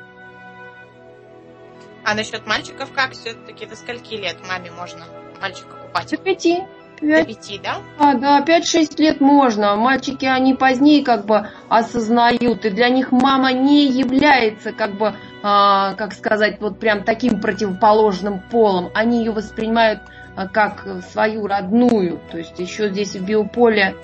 А 2.03 2.15
насчет 2.15 2.47
мальчиков 2.47 2.91
как? 2.95 3.11
Все-таки 3.13 3.67
до 3.67 3.77
скольки 3.77 4.15
лет 4.15 4.39
маме 4.49 4.71
можно 4.71 5.05
мальчика 5.39 5.77
купать? 5.77 6.11
До 6.11 6.17
пяти. 6.17 6.63
5, 7.01 7.11
до 7.11 7.25
пяти, 7.25 7.61
да? 7.63 7.79
А, 7.99 8.15
да, 8.15 8.45
5-6 8.45 9.01
лет 9.01 9.21
можно. 9.21 9.77
Мальчики, 9.77 10.27
они 10.27 10.55
позднее 10.55 11.05
как 11.05 11.27
бы 11.27 11.49
осознают, 11.69 12.65
и 12.65 12.71
для 12.71 12.89
них 12.89 13.13
мама 13.13 13.53
не 13.53 13.87
является 13.87 14.73
как 14.73 14.97
бы, 14.97 15.15
а, 15.43 15.95
как 15.95 16.13
сказать, 16.13 16.61
вот 16.61 16.79
прям 16.79 17.05
таким 17.05 17.41
противоположным 17.41 18.41
полом. 18.51 18.91
Они 18.95 19.19
ее 19.19 19.33
воспринимают 19.33 20.01
а, 20.37 20.47
как 20.47 20.87
свою 21.11 21.47
родную. 21.47 22.21
То 22.31 22.39
есть 22.39 22.59
еще 22.59 22.91
здесь 22.91 23.17
в 23.17 23.25
биополе 23.25 23.97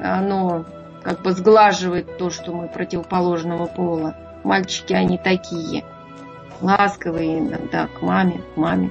оно 0.00 0.64
как 1.02 1.22
бы 1.22 1.32
сглаживает 1.32 2.18
то, 2.18 2.30
что 2.30 2.52
мы 2.52 2.68
противоположного 2.68 3.66
пола. 3.66 4.16
Мальчики, 4.44 4.92
они 4.92 5.18
такие. 5.18 5.84
Ласковые 6.60 7.38
иногда 7.38 7.86
к 7.86 8.02
маме, 8.02 8.42
к 8.54 8.56
маме. 8.56 8.90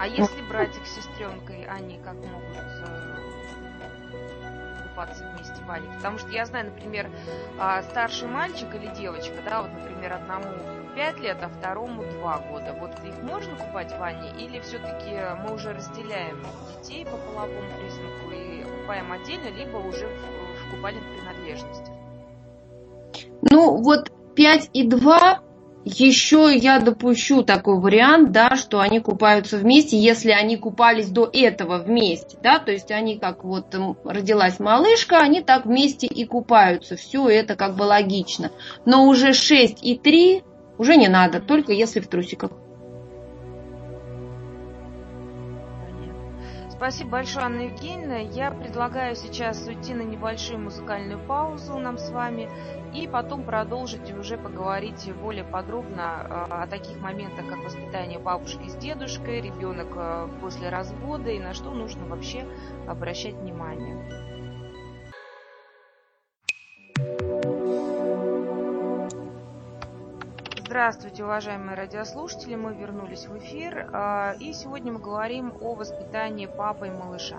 А 0.00 0.06
если 0.06 0.40
братик 0.48 0.86
с 0.86 0.94
сестренкой, 0.94 1.66
они 1.66 1.98
как 1.98 2.14
могут 2.14 2.56
э, 2.56 3.16
купаться 4.88 5.28
вместе 5.28 5.62
в 5.62 5.66
ванне? 5.66 5.90
Потому 5.96 6.16
что 6.16 6.30
я 6.30 6.46
знаю, 6.46 6.72
например, 6.72 7.10
а, 7.58 7.82
старший 7.82 8.26
мальчик 8.26 8.74
или 8.74 8.86
девочка, 8.94 9.34
да, 9.44 9.60
вот, 9.60 9.70
например, 9.74 10.14
одному 10.14 10.46
5 10.94 11.20
лет, 11.20 11.36
а 11.42 11.50
второму 11.50 12.02
2 12.02 12.38
года. 12.50 12.74
Вот 12.80 12.92
их 13.04 13.22
можно 13.22 13.54
купать 13.56 13.92
в 13.92 13.98
ванне 13.98 14.30
или 14.38 14.58
все-таки 14.60 15.20
мы 15.44 15.52
уже 15.54 15.74
разделяем 15.74 16.46
детей 16.78 17.04
по 17.04 17.18
половому 17.18 17.68
признаку 17.78 18.30
и 18.32 18.64
купаем 18.80 19.12
отдельно, 19.12 19.50
либо 19.54 19.76
уже 19.76 20.08
в, 20.08 20.66
в 20.66 20.76
купальных 20.76 21.04
принадлежностях? 21.14 21.94
Ну, 23.42 23.76
вот 23.82 24.10
5 24.34 24.70
и 24.72 24.88
2 24.88 25.42
еще 25.84 26.50
я 26.54 26.78
допущу 26.78 27.42
такой 27.42 27.80
вариант, 27.80 28.32
да, 28.32 28.56
что 28.56 28.80
они 28.80 29.00
купаются 29.00 29.56
вместе, 29.56 29.98
если 29.98 30.30
они 30.30 30.56
купались 30.56 31.08
до 31.08 31.28
этого 31.32 31.78
вместе, 31.78 32.36
да, 32.42 32.58
то 32.58 32.70
есть 32.70 32.90
они 32.90 33.18
как 33.18 33.44
вот 33.44 33.74
родилась 34.04 34.60
малышка, 34.60 35.18
они 35.18 35.40
так 35.40 35.64
вместе 35.64 36.06
и 36.06 36.24
купаются, 36.26 36.96
все 36.96 37.28
это 37.28 37.56
как 37.56 37.76
бы 37.76 37.84
логично. 37.84 38.50
Но 38.84 39.06
уже 39.06 39.32
6 39.32 39.82
и 39.82 39.96
3 39.96 40.44
уже 40.78 40.96
не 40.96 41.08
надо, 41.08 41.40
только 41.40 41.72
если 41.72 42.00
в 42.00 42.08
трусиках. 42.08 42.52
Спасибо 46.80 47.10
большое, 47.10 47.44
Анна 47.44 47.60
Евгеньевна. 47.64 48.20
Я 48.20 48.50
предлагаю 48.50 49.14
сейчас 49.14 49.66
уйти 49.66 49.92
на 49.92 50.00
небольшую 50.00 50.60
музыкальную 50.60 51.18
паузу 51.18 51.78
нам 51.78 51.98
с 51.98 52.08
вами 52.08 52.48
и 52.94 53.06
потом 53.06 53.44
продолжить 53.44 54.08
и 54.08 54.14
уже 54.14 54.38
поговорить 54.38 55.12
более 55.20 55.44
подробно 55.44 56.04
а, 56.04 56.62
о 56.62 56.66
таких 56.66 56.98
моментах, 56.98 57.46
как 57.50 57.62
воспитание 57.62 58.18
бабушки 58.18 58.66
с 58.70 58.76
дедушкой, 58.76 59.42
ребенок 59.42 59.88
а, 59.94 60.30
после 60.40 60.70
развода 60.70 61.28
и 61.28 61.38
на 61.38 61.52
что 61.52 61.70
нужно 61.70 62.06
вообще 62.06 62.46
обращать 62.88 63.34
внимание. 63.34 64.39
Здравствуйте, 70.70 71.24
уважаемые 71.24 71.74
радиослушатели! 71.74 72.54
Мы 72.54 72.76
вернулись 72.76 73.26
в 73.26 73.36
эфир, 73.36 73.90
а, 73.92 74.36
и 74.38 74.52
сегодня 74.52 74.92
мы 74.92 75.00
говорим 75.00 75.52
о 75.60 75.74
воспитании 75.74 76.46
папы 76.46 76.86
и 76.86 76.90
малыша. 76.90 77.38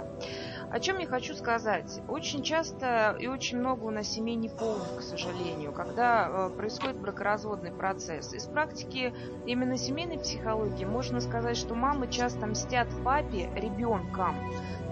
О 0.71 0.79
чем 0.79 0.99
я 0.99 1.05
хочу 1.05 1.33
сказать? 1.33 2.01
Очень 2.07 2.43
часто 2.43 3.17
и 3.19 3.27
очень 3.27 3.59
много 3.59 3.83
у 3.83 3.89
нас 3.89 4.07
семей 4.07 4.35
неполных, 4.35 4.99
к 4.99 5.01
сожалению, 5.01 5.73
когда 5.73 6.25
а, 6.25 6.49
происходит 6.49 6.95
бракоразводный 6.95 7.73
процесс. 7.73 8.33
Из 8.33 8.45
практики 8.45 9.13
именно 9.45 9.75
семейной 9.75 10.17
психологии 10.17 10.85
можно 10.85 11.19
сказать, 11.19 11.57
что 11.57 11.75
мамы 11.75 12.07
часто 12.09 12.47
мстят 12.47 12.87
папе 13.03 13.49
ребенком. 13.53 14.37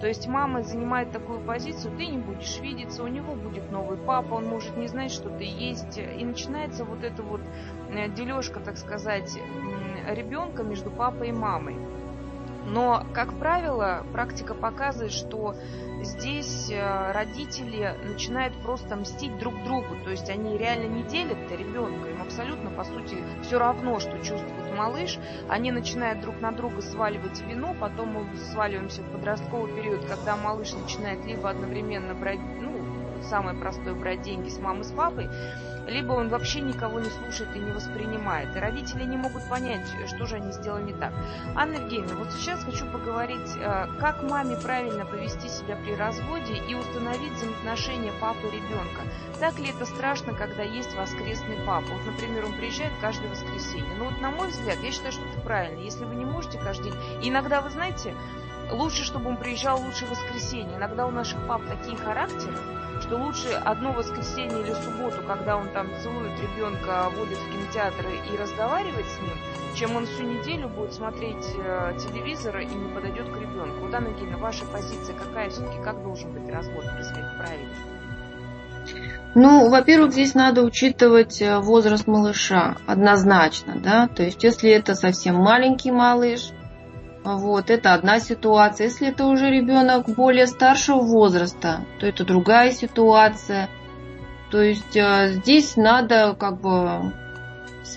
То 0.02 0.06
есть 0.06 0.28
мама 0.28 0.62
занимает 0.62 1.12
такую 1.12 1.40
позицию, 1.40 1.96
ты 1.96 2.06
не 2.06 2.18
будешь 2.18 2.60
видеться, 2.60 3.02
у 3.02 3.08
него 3.08 3.34
будет 3.34 3.70
новый 3.70 3.96
папа, 3.96 4.34
он 4.34 4.48
может 4.48 4.76
не 4.76 4.86
знать, 4.86 5.10
что 5.10 5.30
ты 5.30 5.44
есть. 5.44 5.96
И 5.96 6.24
начинается 6.24 6.84
вот 6.84 7.02
эта 7.02 7.22
вот 7.22 7.40
э, 7.88 8.10
дележка, 8.10 8.60
так 8.60 8.76
сказать, 8.76 9.34
ребенка 10.10 10.62
между 10.62 10.90
папой 10.90 11.30
и 11.30 11.32
мамой. 11.32 11.76
Но, 12.70 13.04
как 13.12 13.36
правило, 13.38 14.06
практика 14.12 14.54
показывает, 14.54 15.12
что 15.12 15.56
здесь 16.02 16.70
э, 16.70 17.12
родители 17.12 17.96
начинают 18.04 18.54
просто 18.62 18.94
мстить 18.94 19.36
друг 19.38 19.54
другу. 19.64 19.96
То 20.04 20.10
есть 20.10 20.30
они 20.30 20.56
реально 20.56 20.86
не 20.86 21.02
делят 21.02 21.38
ребенка. 21.50 22.08
Им 22.08 22.22
абсолютно, 22.22 22.70
по 22.70 22.84
сути, 22.84 23.16
все 23.42 23.58
равно, 23.58 23.98
что 23.98 24.16
чувствует 24.18 24.76
малыш. 24.76 25.18
Они 25.48 25.72
начинают 25.72 26.20
друг 26.20 26.40
на 26.40 26.52
друга 26.52 26.80
сваливать 26.80 27.40
вину. 27.40 27.74
Потом 27.78 28.10
мы 28.10 28.36
сваливаемся 28.52 29.02
в 29.02 29.10
подростковый 29.10 29.74
период, 29.74 30.04
когда 30.06 30.36
малыш 30.36 30.72
начинает 30.72 31.24
либо 31.24 31.50
одновременно 31.50 32.14
брать, 32.14 32.38
ну, 32.60 32.80
самое 33.22 33.58
простое, 33.58 33.94
брать 33.94 34.22
деньги 34.22 34.48
с 34.48 34.58
мамой, 34.58 34.84
с 34.84 34.92
папой, 34.92 35.28
либо 35.86 36.12
он 36.12 36.28
вообще 36.28 36.60
никого 36.60 37.00
не 37.00 37.10
слушает 37.10 37.54
и 37.54 37.58
не 37.58 37.72
воспринимает. 37.72 38.54
И 38.54 38.58
родители 38.58 39.04
не 39.04 39.16
могут 39.16 39.42
понять, 39.48 39.86
что 40.06 40.26
же 40.26 40.36
они 40.36 40.52
сделали 40.52 40.84
не 40.84 40.92
так. 40.92 41.12
Анна 41.54 41.76
Евгеньевна, 41.76 42.16
вот 42.16 42.32
сейчас 42.32 42.64
хочу 42.64 42.86
поговорить, 42.86 43.50
э, 43.56 43.86
как 43.98 44.22
маме 44.22 44.56
правильно 44.56 45.04
повести 45.04 45.48
себя 45.48 45.76
при 45.76 45.94
разводе 45.94 46.54
и 46.68 46.74
установить 46.74 47.32
взаимоотношения 47.32 48.12
папы 48.20 48.46
и 48.48 48.56
ребенка. 48.56 49.02
Так 49.40 49.58
ли 49.58 49.70
это 49.70 49.86
страшно, 49.86 50.34
когда 50.34 50.62
есть 50.62 50.94
воскресный 50.94 51.56
папа? 51.66 51.86
Вот, 51.88 52.06
например, 52.06 52.44
он 52.44 52.52
приезжает 52.52 52.92
каждое 53.00 53.28
воскресенье. 53.28 53.94
Но 53.98 54.04
вот 54.06 54.20
на 54.20 54.30
мой 54.30 54.48
взгляд, 54.48 54.78
я 54.82 54.90
считаю, 54.90 55.12
что 55.12 55.24
это 55.24 55.40
правильно. 55.40 55.80
Если 55.80 56.04
вы 56.04 56.14
не 56.14 56.24
можете 56.24 56.58
каждый 56.58 56.90
день... 56.90 57.00
иногда, 57.22 57.60
вы 57.60 57.70
знаете, 57.70 58.14
лучше, 58.70 59.04
чтобы 59.04 59.30
он 59.30 59.36
приезжал 59.36 59.80
лучше 59.80 60.06
в 60.06 60.10
воскресенье. 60.10 60.76
Иногда 60.76 61.06
у 61.06 61.10
наших 61.10 61.44
пап 61.46 61.62
такие 61.68 61.96
характеры, 61.96 62.56
что 63.10 63.18
лучше 63.18 63.48
одно 63.64 63.92
воскресенье 63.92 64.60
или 64.60 64.72
субботу, 64.72 65.20
когда 65.26 65.56
он 65.56 65.68
там 65.70 65.88
целует 66.00 66.30
ребенка, 66.40 67.10
водит 67.16 67.38
в 67.38 67.52
кинотеатр 67.52 68.06
и 68.06 68.36
разговаривает 68.36 69.04
с 69.04 69.20
ним, 69.20 69.36
чем 69.74 69.96
он 69.96 70.06
всю 70.06 70.22
неделю 70.22 70.68
будет 70.68 70.94
смотреть 70.94 71.44
э, 71.58 71.92
телевизор 71.98 72.58
и 72.58 72.66
не 72.66 72.94
подойдет 72.94 73.28
к 73.28 73.36
ребенку. 73.36 73.84
Вот, 73.84 73.92
Анна 73.92 74.08
Евгеньевна, 74.08 74.38
ваша 74.38 74.64
позиция 74.66 75.16
какая 75.16 75.50
все-таки, 75.50 75.82
как 75.82 76.00
должен 76.04 76.30
быть 76.30 76.48
развод 76.54 76.84
происходить 76.84 77.36
правильно? 77.36 77.74
Ну, 79.34 79.68
во-первых, 79.68 80.12
здесь 80.12 80.34
надо 80.34 80.62
учитывать 80.62 81.42
э, 81.42 81.58
возраст 81.58 82.06
малыша 82.06 82.76
однозначно, 82.86 83.74
да, 83.82 84.06
то 84.06 84.22
есть 84.22 84.44
если 84.44 84.70
это 84.70 84.94
совсем 84.94 85.34
маленький 85.34 85.90
малыш, 85.90 86.50
вот, 87.24 87.70
это 87.70 87.92
одна 87.92 88.18
ситуация. 88.18 88.86
Если 88.86 89.08
это 89.08 89.26
уже 89.26 89.50
ребенок 89.50 90.08
более 90.08 90.46
старшего 90.46 91.00
возраста, 91.00 91.84
то 91.98 92.06
это 92.06 92.24
другая 92.24 92.72
ситуация. 92.72 93.68
То 94.50 94.60
есть 94.60 94.96
э, 94.96 95.32
здесь 95.34 95.76
надо 95.76 96.34
как 96.34 96.60
бы 96.60 97.12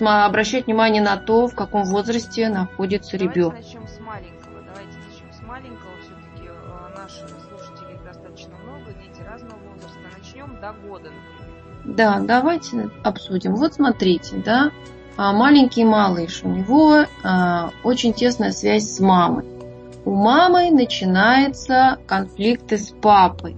обращать 0.00 0.66
внимание 0.66 1.02
на 1.02 1.16
то, 1.16 1.48
в 1.48 1.54
каком 1.54 1.84
возрасте 1.84 2.48
находится 2.48 3.16
ребенок. 3.16 3.54
Давайте 3.54 3.78
начнем 3.78 3.88
с 3.88 4.00
маленького. 4.00 4.62
Давайте 4.66 4.98
начнем 4.98 5.32
с 5.32 5.42
маленького. 5.42 5.90
Все-таки 6.02 6.48
э, 6.48 6.98
наши 6.98 7.28
слушатели 7.48 7.98
достаточно 8.04 8.54
много, 8.58 8.92
дети 8.92 9.22
разного 9.26 9.58
возраста. 9.72 9.98
Начнем 10.18 10.60
до 10.60 10.72
года, 10.86 11.10
например. 11.10 11.96
Да, 11.96 12.20
давайте 12.20 12.90
обсудим. 13.02 13.54
Вот 13.56 13.74
смотрите, 13.74 14.36
да, 14.44 14.70
маленький 15.16 15.84
малыш, 15.84 16.40
у 16.42 16.48
него 16.48 17.04
а, 17.22 17.70
очень 17.82 18.12
тесная 18.12 18.52
связь 18.52 18.90
с 18.90 19.00
мамой. 19.00 19.44
У 20.04 20.14
мамы 20.14 20.70
начинаются 20.70 21.98
конфликты 22.06 22.78
с 22.78 22.90
папой. 22.90 23.56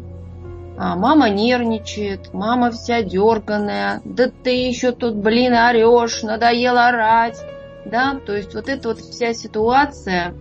А, 0.79 0.95
мама 0.97 1.31
нервничает, 1.31 2.33
мама 2.35 2.71
вся 2.71 3.03
дерганая, 3.03 4.03
да 4.05 4.31
ты 4.45 4.51
еще 4.51 4.93
тут, 4.93 5.17
блин, 5.17 5.55
орешь, 5.55 6.23
надоело 6.23 6.89
орать. 6.89 7.39
Да, 7.87 8.19
то 8.25 8.37
есть 8.37 8.55
вот 8.55 8.69
эта 8.69 8.89
вот 8.89 8.99
вся 8.99 9.33
ситуация 9.33 10.35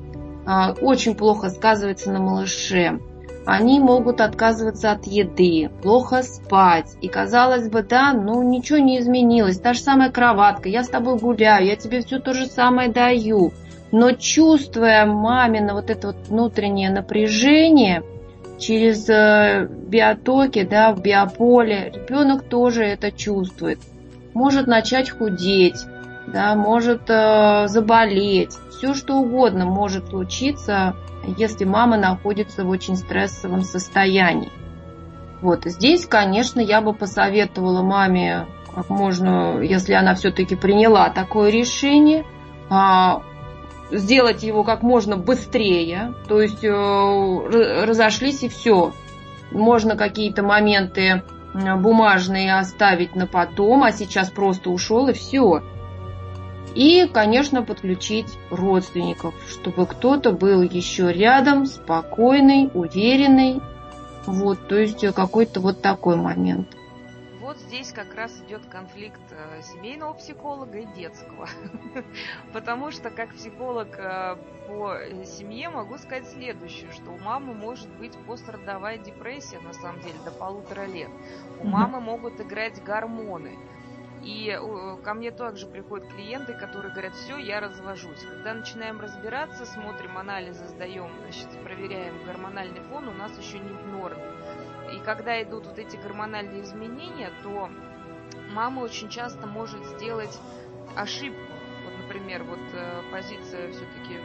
а, 0.46 0.74
очень 0.82 1.16
плохо 1.16 1.50
сказывается 1.50 2.12
на 2.12 2.20
малыше 2.20 3.00
они 3.46 3.80
могут 3.80 4.22
отказываться 4.22 4.92
от 4.92 5.06
еды, 5.06 5.70
плохо 5.82 6.24
спать. 6.24 6.96
И 7.02 7.08
казалось 7.08 7.70
бы, 7.70 7.84
да, 7.84 8.14
ну 8.14 8.42
ничего 8.42 8.80
не 8.80 9.00
изменилось, 9.00 9.60
та 9.60 9.74
же 9.74 9.80
самая 9.80 10.12
кроватка, 10.12 10.68
я 10.68 10.84
с 10.84 10.90
тобой 10.90 11.18
гуляю, 11.18 11.66
я 11.66 11.76
тебе 11.76 12.02
все 12.02 12.20
то 12.20 12.34
же 12.34 12.48
самое 12.48 12.90
даю. 12.90 13.54
Но 13.92 14.12
чувствуя 14.12 15.06
мамино 15.06 15.74
вот 15.74 15.90
это 15.90 16.08
вот 16.08 16.28
внутреннее 16.28 16.90
напряжение 16.90 18.04
через 18.58 19.08
э, 19.10 19.68
биотоки, 19.70 20.64
да, 20.64 20.92
в 20.92 21.02
биополе, 21.02 21.92
ребенок 21.94 22.44
тоже 22.44 22.84
это 22.84 23.12
чувствует. 23.12 23.80
Может 24.34 24.68
начать 24.68 25.10
худеть, 25.10 25.86
да, 26.28 26.56
может 26.56 27.10
э, 27.10 27.68
заболеть, 27.68 28.58
все 28.72 28.94
что 28.94 29.16
угодно 29.16 29.66
может 29.66 30.10
случиться 30.10 30.96
если 31.38 31.66
мама 31.66 31.98
находится 31.98 32.64
в 32.64 32.70
очень 32.70 32.96
стрессовом 32.96 33.64
состоянии. 33.64 34.52
Вот 35.42 35.66
здесь, 35.66 36.06
конечно, 36.06 36.60
я 36.60 36.82
бы 36.82 36.94
посоветовала 36.94 37.82
маме 37.82 38.48
как 38.74 38.90
можно, 38.90 39.60
если 39.62 39.94
она 39.94 40.16
все-таки 40.16 40.56
приняла 40.56 41.10
такое 41.10 41.50
решение, 41.50 42.26
а, 42.70 43.22
сделать 43.92 44.44
его 44.44 44.64
как 44.64 44.82
можно 44.82 45.18
быстрее, 45.18 46.14
то 46.28 46.42
есть 46.42 46.64
э, 46.64 46.70
разошлись 47.86 48.44
и 48.44 48.50
все. 48.50 48.94
Можно 49.52 49.96
какие-то 49.96 50.44
моменты 50.44 51.24
бумажные 51.54 52.58
оставить 52.58 53.16
на 53.16 53.28
потом, 53.28 53.84
а 53.84 53.92
сейчас 53.94 54.30
просто 54.30 54.70
ушел 54.70 55.08
и 55.08 55.14
все. 55.14 55.64
И, 56.76 57.08
конечно, 57.08 57.64
подключить 57.64 58.28
родственников, 58.52 59.34
чтобы 59.48 59.86
кто-то 59.86 60.32
был 60.32 60.62
еще 60.62 61.12
рядом, 61.12 61.66
спокойный, 61.66 62.70
уверенный, 62.74 63.62
Вот, 64.28 64.68
то 64.68 64.78
есть 64.78 65.06
какой-то 65.14 65.62
вот 65.62 65.82
такой 65.82 66.16
момент 66.18 66.76
вот 67.46 67.60
здесь 67.60 67.92
как 67.92 68.16
раз 68.16 68.36
идет 68.48 68.66
конфликт 68.66 69.22
э, 69.30 69.62
семейного 69.62 70.14
психолога 70.14 70.80
и 70.80 70.86
детского. 70.88 71.48
Потому 72.54 72.90
что 72.90 73.12
как 73.12 73.34
психолог 73.36 74.00
э, 74.00 74.36
по 74.68 74.98
семье 75.26 75.70
могу 75.70 75.98
сказать 75.98 76.28
следующее, 76.28 76.92
что 76.92 77.12
у 77.12 77.20
мамы 77.20 77.54
может 77.54 77.88
быть 77.98 78.14
пострадовая 78.26 78.98
депрессия 78.98 79.60
на 79.60 79.74
самом 79.74 80.02
деле 80.02 80.16
до 80.26 80.32
полутора 80.32 80.86
лет. 80.86 81.10
У 81.60 81.68
мамы 81.68 82.02
могут 82.02 82.42
играть 82.42 82.84
гормоны. 82.84 83.58
И 84.26 84.50
э, 84.50 84.98
ко 85.04 85.14
мне 85.14 85.30
также 85.30 85.68
приходят 85.68 86.08
клиенты, 86.08 86.54
которые 86.54 86.92
говорят, 86.92 87.14
все, 87.14 87.38
я 87.38 87.60
развожусь. 87.60 88.24
Когда 88.24 88.56
начинаем 88.56 89.00
разбираться, 89.00 89.68
смотрим 89.68 90.18
анализы, 90.18 90.68
сдаем, 90.68 91.12
значит, 91.22 91.48
проверяем 91.64 92.26
гормональный 92.26 92.82
фон, 92.82 93.08
у 93.08 93.12
нас 93.12 93.38
еще 93.38 93.60
не 93.60 93.70
в 93.70 93.88
норме. 93.88 94.24
И 94.92 95.00
когда 95.06 95.42
идут 95.44 95.68
вот 95.68 95.78
эти 95.78 95.96
гормональные 95.98 96.64
изменения, 96.64 97.32
то 97.44 97.70
мама 98.50 98.80
очень 98.80 99.10
часто 99.10 99.46
может 99.46 99.86
сделать 99.86 100.40
ошибку. 100.96 101.54
Вот, 101.84 101.94
например, 102.02 102.44
вот 102.46 102.60
э, 102.74 103.04
позиция 103.12 103.72
все-таки 103.72 104.20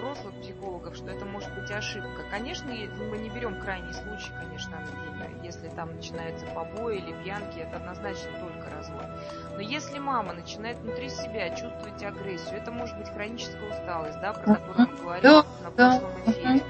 взрослых 0.00 0.34
психологов, 0.40 0.96
что 0.96 1.10
это 1.10 1.24
может 1.24 1.54
быть 1.54 1.70
ошибка. 1.70 2.22
Конечно, 2.30 2.68
мы 2.68 3.18
не 3.18 3.28
берем 3.28 3.60
крайний 3.60 3.92
случай, 3.92 4.32
конечно, 4.38 4.76
Евгения, 4.80 5.44
если 5.44 5.68
там 5.68 5.94
начинается 5.94 6.46
побои 6.46 6.98
или 6.98 7.12
пьянки, 7.22 7.58
это 7.58 7.76
однозначно 7.76 8.30
только 8.38 8.70
развод. 8.70 9.06
Но 9.54 9.60
если 9.60 9.98
мама 9.98 10.32
начинает 10.32 10.78
внутри 10.78 11.08
себя 11.10 11.50
чувствовать 11.50 12.02
агрессию, 12.02 12.56
это 12.56 12.70
может 12.70 12.96
быть 12.98 13.08
хроническая 13.08 13.70
усталость, 13.70 14.20
да, 14.20 14.32
про 14.32 14.54
которую 14.54 14.88
мы 14.88 14.96
говорили 14.96 15.44
на 15.62 15.70
прошлом 15.70 16.10
эфире 16.26 16.62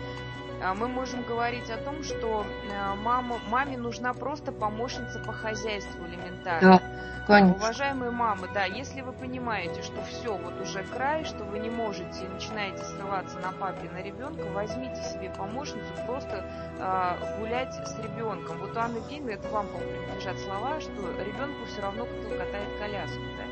а, 0.63 0.75
мы 0.75 0.89
можем 0.89 1.23
говорить 1.23 1.71
о 1.71 1.79
том, 1.79 2.03
что 2.03 2.45
э, 2.45 2.95
маму, 2.97 3.41
маме 3.49 3.79
нужна 3.79 4.13
просто 4.13 4.53
помощница 4.53 5.19
по 5.21 5.33
хозяйству 5.33 6.07
элементарно. 6.07 6.79
Да, 6.79 6.83
конечно. 7.31 7.57
Уважаемые 7.57 8.11
мамы, 8.11 8.49
да, 8.53 8.65
если 8.65 9.01
вы 9.01 9.13
понимаете, 9.13 9.83
что 9.83 10.03
все, 10.03 10.37
вот 10.37 10.61
уже 10.61 10.83
край, 10.85 11.25
что 11.25 11.45
вы 11.45 11.59
не 11.59 11.71
можете, 11.71 12.29
начинаете 12.29 12.85
срываться 12.85 13.39
на 13.39 13.53
папе, 13.53 13.89
на 13.91 14.03
ребенка, 14.03 14.45
возьмите 14.53 15.03
себе 15.03 15.31
помощницу, 15.31 15.87
просто 16.07 16.45
э, 16.79 17.39
гулять 17.39 17.75
с 17.75 17.99
ребенком. 17.99 18.59
Вот 18.59 18.77
у 18.77 18.81
Анны 18.81 18.97
Евгеньевны, 18.99 19.31
это 19.31 19.49
вам, 19.49 19.67
принадлежат 19.69 20.39
слова, 20.41 20.81
что 20.81 20.93
ребенку 20.93 21.67
все 21.67 21.83
равно 21.83 22.05
кто 22.05 22.37
катает 22.37 22.69
коляску, 22.79 23.23
да? 23.39 23.45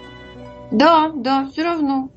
Да, 0.70 1.12
да, 1.14 1.50
все 1.50 1.64
равно. 1.64 2.10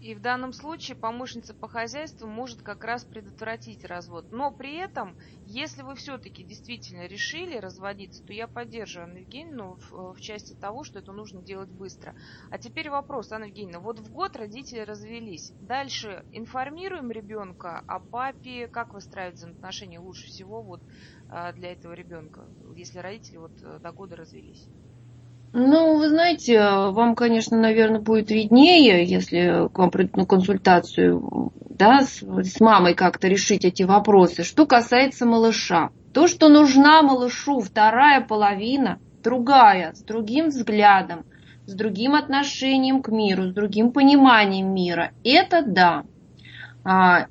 И 0.00 0.14
в 0.14 0.20
данном 0.20 0.54
случае 0.54 0.96
помощница 0.96 1.52
по 1.52 1.68
хозяйству 1.68 2.26
может 2.26 2.62
как 2.62 2.84
раз 2.84 3.04
предотвратить 3.04 3.84
развод. 3.84 4.26
Но 4.30 4.50
при 4.50 4.76
этом, 4.76 5.14
если 5.44 5.82
вы 5.82 5.94
все-таки 5.94 6.42
действительно 6.42 7.06
решили 7.06 7.58
разводиться, 7.58 8.24
то 8.24 8.32
я 8.32 8.48
поддерживаю 8.48 9.10
Анну 9.10 9.18
Евгеньевну 9.18 9.76
в, 9.76 10.14
в 10.14 10.20
части 10.20 10.54
того, 10.54 10.84
что 10.84 10.98
это 11.00 11.12
нужно 11.12 11.42
делать 11.42 11.68
быстро. 11.68 12.14
А 12.48 12.56
теперь 12.56 12.88
вопрос, 12.88 13.30
Анна 13.30 13.44
Евгеньевна. 13.44 13.80
Вот 13.80 13.98
в 13.98 14.10
год 14.10 14.36
родители 14.36 14.80
развелись. 14.80 15.52
Дальше 15.60 16.24
информируем 16.32 17.10
ребенка 17.10 17.80
о 17.80 18.00
папе, 18.00 18.68
как 18.68 18.94
выстраивать 18.94 19.36
взаимоотношения 19.36 20.00
лучше 20.00 20.28
всего 20.28 20.62
вот 20.62 20.82
а, 21.28 21.52
для 21.52 21.72
этого 21.72 21.92
ребенка, 21.92 22.50
если 22.74 23.00
родители 23.00 23.36
вот 23.36 23.52
э, 23.62 23.78
до 23.78 23.92
года 23.92 24.16
развелись. 24.16 24.66
Ну, 25.52 25.98
вы 25.98 26.08
знаете, 26.08 26.60
вам, 26.60 27.16
конечно, 27.16 27.58
наверное, 27.58 28.00
будет 28.00 28.30
виднее, 28.30 29.04
если 29.04 29.68
к 29.68 29.78
вам 29.78 29.90
придут 29.90 30.16
на 30.16 30.24
консультацию, 30.24 31.52
да, 31.68 32.02
с, 32.02 32.22
с 32.22 32.60
мамой 32.60 32.94
как-то 32.94 33.26
решить 33.26 33.64
эти 33.64 33.82
вопросы. 33.82 34.44
Что 34.44 34.64
касается 34.64 35.26
малыша, 35.26 35.90
то, 36.14 36.28
что 36.28 36.48
нужна 36.48 37.02
малышу 37.02 37.60
вторая 37.60 38.20
половина, 38.20 39.00
другая, 39.24 39.92
с 39.94 40.02
другим 40.02 40.48
взглядом, 40.48 41.24
с 41.66 41.74
другим 41.74 42.14
отношением 42.14 43.02
к 43.02 43.08
миру, 43.08 43.48
с 43.48 43.52
другим 43.52 43.90
пониманием 43.90 44.72
мира, 44.72 45.10
это 45.24 45.62
да. 45.66 46.04
А, 46.84 47.26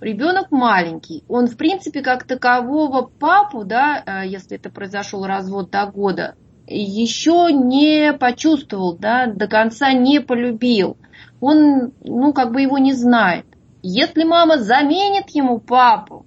ребенок 0.00 0.50
маленький, 0.50 1.24
он 1.28 1.46
в 1.46 1.58
принципе 1.58 2.00
как 2.00 2.24
такового 2.24 3.02
папу, 3.02 3.64
да, 3.64 4.02
э, 4.04 4.28
если 4.28 4.56
это 4.56 4.70
произошел 4.70 5.26
развод 5.26 5.70
до 5.70 5.84
года, 5.86 6.36
еще 6.70 7.48
не 7.52 8.12
почувствовал, 8.12 8.96
да, 8.96 9.26
до 9.26 9.48
конца 9.48 9.92
не 9.92 10.20
полюбил. 10.20 10.96
Он, 11.40 11.92
ну, 12.02 12.32
как 12.32 12.52
бы 12.52 12.62
его 12.62 12.78
не 12.78 12.92
знает. 12.92 13.44
Если 13.82 14.24
мама 14.24 14.58
заменит 14.58 15.30
ему 15.30 15.58
папу, 15.58 16.26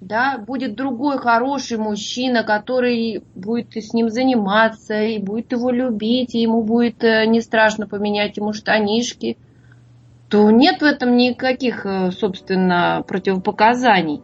да, 0.00 0.38
будет 0.38 0.74
другой 0.74 1.18
хороший 1.18 1.78
мужчина, 1.78 2.44
который 2.44 3.22
будет 3.34 3.74
с 3.74 3.94
ним 3.94 4.10
заниматься, 4.10 5.02
и 5.02 5.18
будет 5.18 5.52
его 5.52 5.70
любить, 5.70 6.34
и 6.34 6.42
ему 6.42 6.62
будет 6.62 7.02
э, 7.02 7.24
не 7.26 7.40
страшно 7.40 7.86
поменять 7.86 8.36
ему 8.36 8.52
штанишки, 8.52 9.38
то 10.28 10.50
нет 10.50 10.82
в 10.82 10.84
этом 10.84 11.16
никаких, 11.16 11.86
э, 11.86 12.10
собственно, 12.10 13.02
противопоказаний. 13.06 14.20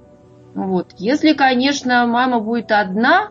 Вот. 0.55 0.93
Если, 0.99 1.33
конечно, 1.33 2.07
мама 2.07 2.41
будет 2.41 2.73
одна, 2.73 3.31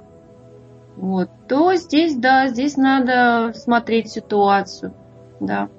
вот, 1.00 1.30
то 1.48 1.74
здесь, 1.76 2.18
да, 2.18 2.48
здесь 2.48 2.76
надо 2.76 3.54
смотреть 3.54 4.12
ситуацию, 4.12 4.94
да. 5.40 5.70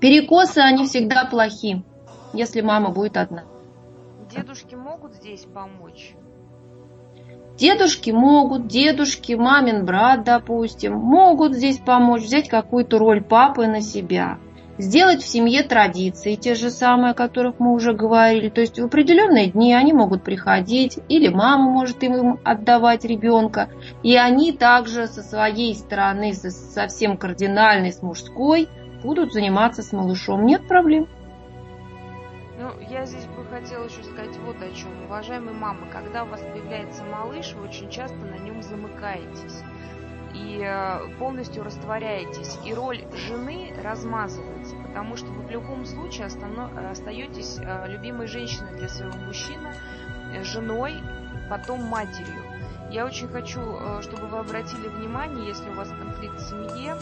Перекосы, 0.00 0.58
они 0.58 0.86
всегда 0.86 1.24
плохи, 1.26 1.84
если 2.32 2.60
мама 2.60 2.90
будет 2.90 3.16
одна. 3.16 3.44
Дедушки 4.34 4.74
могут 4.74 5.14
здесь 5.14 5.44
помочь? 5.54 6.14
Дедушки 7.56 8.10
могут, 8.10 8.66
дедушки, 8.66 9.34
мамин 9.34 9.84
брат, 9.84 10.24
допустим, 10.24 10.96
могут 10.96 11.54
здесь 11.54 11.78
помочь, 11.78 12.22
взять 12.22 12.48
какую-то 12.48 12.98
роль 12.98 13.22
папы 13.22 13.68
на 13.68 13.80
себя– 13.80 14.38
сделать 14.80 15.22
в 15.22 15.28
семье 15.28 15.62
традиции, 15.62 16.34
те 16.34 16.54
же 16.54 16.70
самые, 16.70 17.12
о 17.12 17.14
которых 17.14 17.58
мы 17.58 17.72
уже 17.72 17.92
говорили. 17.92 18.48
То 18.48 18.60
есть 18.60 18.78
в 18.78 18.84
определенные 18.84 19.50
дни 19.50 19.74
они 19.74 19.92
могут 19.92 20.22
приходить, 20.22 20.98
или 21.08 21.28
мама 21.28 21.70
может 21.70 22.02
им 22.02 22.38
отдавать 22.44 23.04
ребенка, 23.04 23.68
и 24.02 24.16
они 24.16 24.52
также 24.52 25.06
со 25.06 25.22
своей 25.22 25.74
стороны, 25.74 26.32
совсем 26.34 27.16
кардинальной, 27.16 27.92
с 27.92 28.02
мужской, 28.02 28.68
будут 29.02 29.32
заниматься 29.32 29.82
с 29.82 29.92
малышом. 29.92 30.44
Нет 30.44 30.66
проблем. 30.66 31.08
Ну, 32.58 32.68
я 32.90 33.06
здесь 33.06 33.24
бы 33.24 33.44
хотела 33.46 33.84
еще 33.84 34.02
сказать 34.02 34.36
вот 34.44 34.56
о 34.60 34.70
чем. 34.74 34.90
Уважаемые 35.06 35.56
мамы, 35.56 35.86
когда 35.90 36.24
у 36.24 36.28
вас 36.28 36.40
появляется 36.40 37.04
малыш, 37.04 37.54
вы 37.54 37.68
очень 37.68 37.88
часто 37.88 38.18
на 38.18 38.36
нем 38.36 38.62
замыкаетесь 38.62 39.62
и 40.34 40.60
э, 40.62 41.08
полностью 41.18 41.64
растворяетесь, 41.64 42.58
и 42.64 42.74
роль 42.74 43.04
жены 43.14 43.72
размазывается, 43.82 44.59
потому 44.90 45.16
что 45.16 45.26
вы 45.26 45.42
в 45.42 45.50
любом 45.50 45.86
случае 45.86 46.26
остаетесь 46.26 47.58
э, 47.60 47.88
любимой 47.88 48.26
женщиной 48.26 48.76
для 48.76 48.88
своего 48.88 49.16
мужчины, 49.18 49.72
э, 50.32 50.42
женой, 50.42 51.00
потом 51.48 51.82
матерью. 51.84 52.42
Я 52.90 53.06
очень 53.06 53.28
хочу, 53.28 53.60
чтобы 54.02 54.26
вы 54.26 54.38
обратили 54.38 54.88
внимание, 54.88 55.46
если 55.46 55.70
у 55.70 55.74
вас 55.74 55.88
конфликт 55.90 56.40
в 56.40 56.48
семье, 56.48 56.96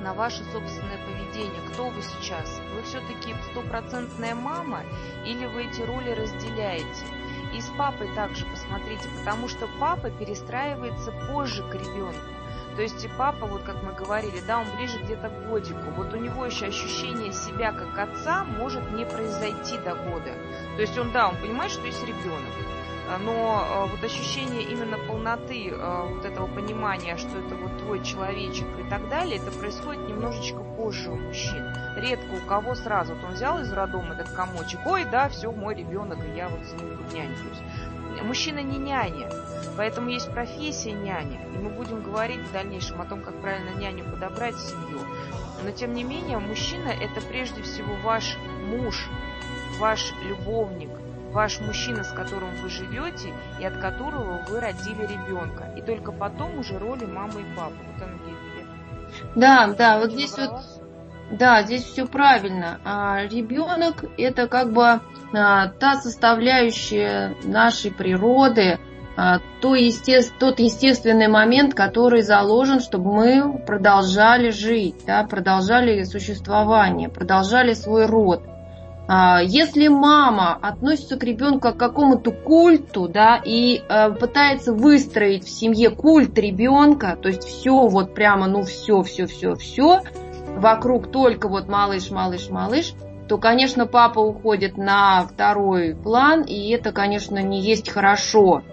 на 0.00 0.14
ваше 0.14 0.44
собственное 0.52 0.98
поведение. 1.04 1.60
Кто 1.72 1.88
вы 1.88 2.00
сейчас? 2.02 2.60
Вы 2.74 2.82
все-таки 2.82 3.34
стопроцентная 3.50 4.34
мама 4.34 4.82
или 5.26 5.46
вы 5.46 5.64
эти 5.64 5.82
роли 5.82 6.10
разделяете? 6.10 7.04
И 7.54 7.60
с 7.60 7.66
папой 7.76 8.08
также 8.14 8.46
посмотрите, 8.46 9.08
потому 9.18 9.48
что 9.48 9.68
папа 9.80 10.10
перестраивается 10.10 11.12
позже 11.28 11.64
к 11.64 11.74
ребенку. 11.74 12.39
То 12.80 12.84
есть 12.84 13.04
и 13.04 13.08
папа, 13.08 13.44
вот 13.44 13.62
как 13.62 13.82
мы 13.82 13.92
говорили, 13.92 14.40
да, 14.46 14.58
он 14.58 14.64
ближе 14.74 14.98
где-то 15.02 15.28
к 15.28 15.48
годику. 15.50 15.82
Вот 15.98 16.14
у 16.14 16.16
него 16.16 16.46
еще 16.46 16.64
ощущение 16.64 17.30
себя 17.30 17.72
как 17.72 17.98
отца 17.98 18.42
может 18.42 18.90
не 18.92 19.04
произойти 19.04 19.76
до 19.76 19.94
года. 19.96 20.32
То 20.76 20.80
есть 20.80 20.96
он, 20.96 21.12
да, 21.12 21.28
он 21.28 21.36
понимает, 21.36 21.70
что 21.72 21.84
есть 21.84 22.02
ребенок. 22.06 22.54
А, 23.10 23.18
но 23.18 23.66
а, 23.68 23.84
вот 23.84 24.02
ощущение 24.02 24.62
именно 24.62 24.96
полноты 24.96 25.70
а, 25.74 26.06
вот 26.06 26.24
этого 26.24 26.46
понимания, 26.46 27.18
что 27.18 27.36
это 27.36 27.54
вот 27.54 27.76
твой 27.82 28.02
человечек 28.02 28.66
и 28.78 28.88
так 28.88 29.10
далее, 29.10 29.36
это 29.36 29.50
происходит 29.50 30.08
немножечко 30.08 30.62
позже 30.62 31.10
у 31.10 31.16
мужчин. 31.16 31.62
Редко 31.96 32.32
у 32.32 32.48
кого 32.48 32.74
сразу. 32.74 33.14
Вот 33.14 33.24
он 33.24 33.34
взял 33.34 33.60
из 33.60 33.70
роддома 33.70 34.14
этот 34.14 34.30
комочек, 34.30 34.80
ой, 34.86 35.04
да, 35.04 35.28
все, 35.28 35.52
мой 35.52 35.74
ребенок, 35.74 36.24
и 36.24 36.34
я 36.34 36.48
вот 36.48 36.64
с 36.64 36.72
ним 36.72 36.96
нянькаюсь. 37.12 37.58
Мужчина 38.22 38.60
не 38.60 38.78
няня. 38.78 39.28
Поэтому 39.76 40.10
есть 40.10 40.30
профессия 40.32 40.92
няня, 40.92 41.40
и 41.54 41.58
мы 41.58 41.70
будем 41.70 42.02
говорить 42.02 42.40
в 42.40 42.52
дальнейшем 42.52 43.00
о 43.00 43.04
том, 43.04 43.22
как 43.22 43.40
правильно 43.40 43.70
няню 43.78 44.04
подобрать 44.04 44.54
в 44.54 44.60
семью. 44.60 45.00
Но 45.64 45.70
тем 45.70 45.94
не 45.94 46.04
менее, 46.04 46.38
мужчина 46.38 46.88
это 46.88 47.20
прежде 47.20 47.62
всего 47.62 47.94
ваш 48.02 48.36
муж, 48.66 49.08
ваш 49.78 50.12
любовник, 50.22 50.90
ваш 51.32 51.60
мужчина, 51.60 52.04
с 52.04 52.12
которым 52.12 52.50
вы 52.62 52.68
живете 52.68 53.32
и 53.60 53.64
от 53.64 53.78
которого 53.78 54.44
вы 54.48 54.60
родили 54.60 55.02
ребенка. 55.02 55.72
И 55.76 55.82
только 55.82 56.12
потом 56.12 56.58
уже 56.58 56.78
роли 56.78 57.04
мамы 57.04 57.42
и 57.42 57.56
папы. 57.56 57.74
Вот 57.94 58.02
она 58.02 58.16
Да, 59.34 59.74
да, 59.76 59.98
вот 59.98 60.12
здесь 60.12 60.36
вот, 60.36 60.60
да, 61.30 61.62
здесь 61.62 61.84
все 61.84 62.06
правильно. 62.06 62.80
А 62.84 63.24
ребенок 63.24 64.04
это 64.18 64.48
как 64.48 64.72
бы 64.72 64.84
а, 64.84 65.00
та 65.32 66.00
составляющая 66.02 67.36
нашей 67.44 67.90
природы, 67.92 68.78
а, 69.16 69.40
тот 69.60 69.76
естественный 70.60 71.28
момент, 71.28 71.74
который 71.74 72.22
заложен, 72.22 72.80
чтобы 72.80 73.12
мы 73.12 73.58
продолжали 73.58 74.50
жить, 74.50 75.04
да, 75.06 75.24
продолжали 75.24 76.04
существование, 76.04 77.08
продолжали 77.08 77.74
свой 77.74 78.06
род. 78.06 78.42
А, 79.08 79.42
если 79.42 79.88
мама 79.88 80.58
относится 80.62 81.16
к 81.16 81.24
ребенку 81.24 81.60
как 81.60 81.76
к 81.76 81.78
какому-то 81.78 82.30
культу, 82.30 83.08
да, 83.08 83.40
и 83.44 83.82
пытается 84.18 84.72
выстроить 84.72 85.44
в 85.44 85.50
семье 85.50 85.90
культ 85.90 86.38
ребенка, 86.38 87.18
то 87.20 87.28
есть 87.28 87.44
все 87.44 87.88
вот 87.88 88.14
прямо, 88.14 88.46
ну 88.46 88.62
все, 88.62 89.02
все, 89.02 89.26
все, 89.26 89.54
все, 89.54 90.00
вокруг 90.56 91.10
только 91.10 91.48
вот 91.48 91.68
малыш, 91.68 92.10
малыш, 92.10 92.48
малыш, 92.48 92.94
то, 93.30 93.38
конечно, 93.38 93.86
папа 93.86 94.18
уходит 94.18 94.76
на 94.76 95.22
второй 95.22 95.94
план, 95.94 96.42
и 96.42 96.70
это, 96.70 96.90
конечно, 96.90 97.38
не 97.40 97.60
есть 97.60 97.88
хорошо. 97.88 98.64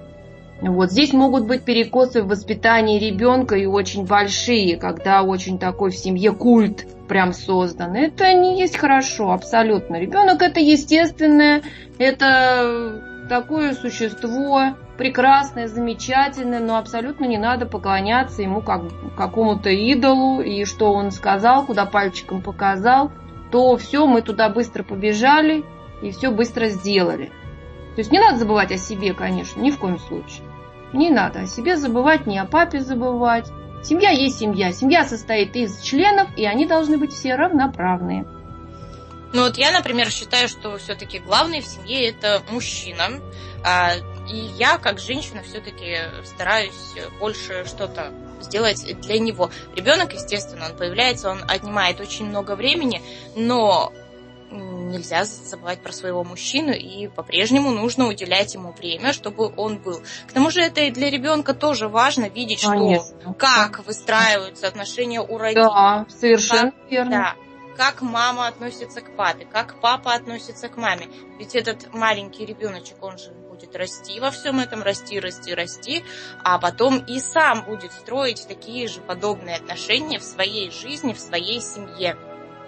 Вот 0.62 0.90
здесь 0.90 1.14
могут 1.14 1.46
быть 1.46 1.64
перекосы 1.64 2.24
в 2.24 2.28
воспитании 2.28 2.98
ребенка 2.98 3.56
и 3.56 3.68
очень 3.68 4.08
большие, 4.08 4.78
когда 4.78 5.22
очень 5.22 5.60
такой 5.60 5.92
в 5.92 5.96
семье 5.96 6.32
культ 6.32 6.88
прям 7.08 7.34
создан. 7.34 7.94
Это 7.94 8.34
не 8.34 8.60
есть 8.60 8.78
хорошо, 8.78 9.30
абсолютно. 9.30 9.98
Ребенок 9.98 10.42
это 10.42 10.60
естественное, 10.60 11.62
это 12.00 13.28
такое 13.30 13.74
существо, 13.74 14.74
прекрасное, 14.98 15.68
замечательное, 15.68 16.62
но 16.62 16.80
абсолютно 16.80 17.26
не 17.26 17.38
надо 17.38 17.68
поклоняться 17.68 18.42
ему 18.42 18.62
как 18.62 18.82
какому-то 19.16 19.70
идолу, 19.70 20.42
и 20.42 20.66
что 20.66 20.94
он 20.94 21.12
сказал, 21.12 21.64
куда 21.68 21.86
пальчиком 21.86 22.42
показал, 22.42 23.12
то 23.52 23.76
все, 23.78 24.06
мы 24.06 24.22
туда 24.22 24.50
быстро 24.50 24.84
побежали 24.84 25.64
и 26.02 26.12
все 26.12 26.32
быстро 26.32 26.68
сделали. 26.68 27.28
То 27.96 28.02
есть 28.02 28.12
не 28.12 28.20
надо 28.20 28.38
забывать 28.38 28.72
о 28.72 28.78
себе, 28.78 29.14
конечно, 29.14 29.60
ни 29.60 29.72
в 29.72 29.80
коем 29.80 30.00
случае. 30.00 30.44
Не 30.94 31.10
надо 31.10 31.42
о 31.42 31.48
себе 31.48 31.78
забывать, 31.78 32.28
не 32.28 32.38
о 32.38 32.46
папе 32.46 32.80
забывать. 32.80 33.50
Семья 33.84 34.12
есть 34.12 34.38
семья. 34.38 34.72
Семья 34.72 35.04
состоит 35.04 35.56
из 35.56 35.80
членов, 35.82 36.30
и 36.38 36.46
они 36.46 36.66
должны 36.66 36.98
быть 36.98 37.14
все 37.14 37.36
равноправные. 37.36 38.26
Ну 39.34 39.44
вот 39.44 39.58
я, 39.58 39.72
например, 39.72 40.10
считаю, 40.10 40.48
что 40.48 40.78
все-таки 40.78 41.20
главный 41.20 41.62
в 41.62 41.66
семье 41.66 42.10
это 42.10 42.42
мужчина. 42.50 43.22
А, 43.64 43.94
и 44.32 44.38
я, 44.58 44.78
как 44.78 45.00
женщина, 45.00 45.42
все-таки 45.44 45.98
стараюсь 46.24 46.96
больше 47.20 47.66
что-то 47.66 48.12
сделать 48.42 49.00
для 49.02 49.20
него. 49.20 49.50
Ребенок, 49.76 50.14
естественно, 50.14 50.68
он 50.70 50.78
появляется, 50.78 51.30
он 51.30 51.44
отнимает 51.48 52.00
очень 52.00 52.26
много 52.26 52.56
времени, 52.56 53.02
но 53.36 53.92
нельзя 54.50 55.26
забывать 55.26 55.82
про 55.82 55.92
своего 55.92 56.24
мужчину, 56.24 56.72
и 56.72 57.08
по-прежнему 57.08 57.72
нужно 57.72 58.08
уделять 58.08 58.54
ему 58.54 58.72
время, 58.72 59.14
чтобы 59.14 59.52
он 59.56 59.78
был. 59.78 60.02
К 60.28 60.32
тому 60.32 60.50
же 60.50 60.62
это 60.62 60.82
и 60.82 60.92
для 60.92 61.10
ребенка 61.10 61.54
тоже 61.54 61.88
важно 61.88 62.30
видеть, 62.30 62.64
Конечно. 62.64 63.22
что 63.22 63.34
как 63.34 63.86
выстраиваются 63.86 64.68
отношения 64.68 65.22
у 65.22 65.38
родителей. 65.38 65.66
Да, 65.66 66.06
совершенно 66.10 66.72
как, 66.72 66.92
верно. 66.92 67.12
Да, 67.12 67.36
как 67.76 68.02
мама 68.02 68.48
относится 68.48 69.02
к 69.02 69.16
папе, 69.16 69.46
как 69.46 69.80
папа 69.82 70.14
относится 70.14 70.70
к 70.70 70.78
маме. 70.78 71.08
Ведь 71.38 71.56
этот 71.56 71.94
маленький 71.94 72.46
ребеночек, 72.46 73.04
он 73.04 73.18
же 73.18 73.34
будет 73.58 73.76
расти 73.76 74.20
во 74.20 74.32
всем 74.32 74.60
этом, 74.60 74.84
расти, 74.84 75.20
расти, 75.20 75.54
расти, 75.54 76.04
а 76.44 76.60
потом 76.60 77.00
и 77.00 77.20
сам 77.20 77.64
будет 77.66 77.92
строить 77.92 78.46
такие 78.48 78.88
же 78.88 79.00
подобные 79.02 79.56
отношения 79.56 80.20
в 80.20 80.24
своей 80.24 80.72
жизни, 80.72 81.14
в 81.14 81.20
своей 81.20 81.60
семье. 81.60 82.16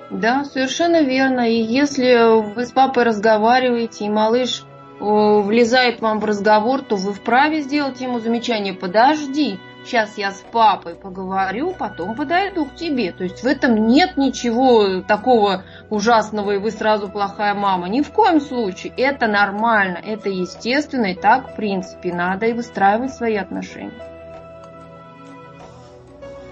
Да, 0.10 0.43
совершенно 0.45 1.04
верно. 1.04 1.49
И 1.49 1.62
если 1.62 2.54
вы 2.56 2.65
с 2.65 2.71
папой 2.71 3.04
разговариваете, 3.04 4.06
и 4.06 4.10
малыш 4.10 4.63
влезает 4.99 6.02
вам 6.02 6.19
в 6.19 6.25
разговор, 6.25 6.82
то 6.82 6.95
вы 6.95 7.13
вправе 7.13 7.62
сделать 7.62 8.02
ему 8.02 8.19
замечание 8.19 8.73
«подожди, 8.73 9.60
сейчас 9.85 10.17
я 10.17 10.31
с 10.31 10.43
папой 10.51 10.95
поговорю, 10.95 11.73
потом 11.77 12.15
подойду 12.15 12.65
к 12.65 12.75
тебе». 12.75 13.11
То 13.11 13.23
есть 13.23 13.43
в 13.43 13.45
этом 13.45 13.87
нет 13.87 14.17
ничего 14.17 15.01
такого 15.01 15.63
ужасного, 15.89 16.51
и 16.51 16.57
вы 16.57 16.71
сразу 16.71 17.09
плохая 17.09 17.53
мама. 17.53 17.89
Ни 17.89 18.01
в 18.01 18.11
коем 18.11 18.41
случае. 18.41 18.93
Это 18.97 19.27
нормально, 19.27 19.99
это 20.03 20.29
естественно, 20.29 21.07
и 21.07 21.15
так 21.15 21.51
в 21.51 21.55
принципе 21.55 22.13
надо 22.13 22.47
и 22.47 22.53
выстраивать 22.53 23.13
свои 23.13 23.35
отношения. 23.35 24.09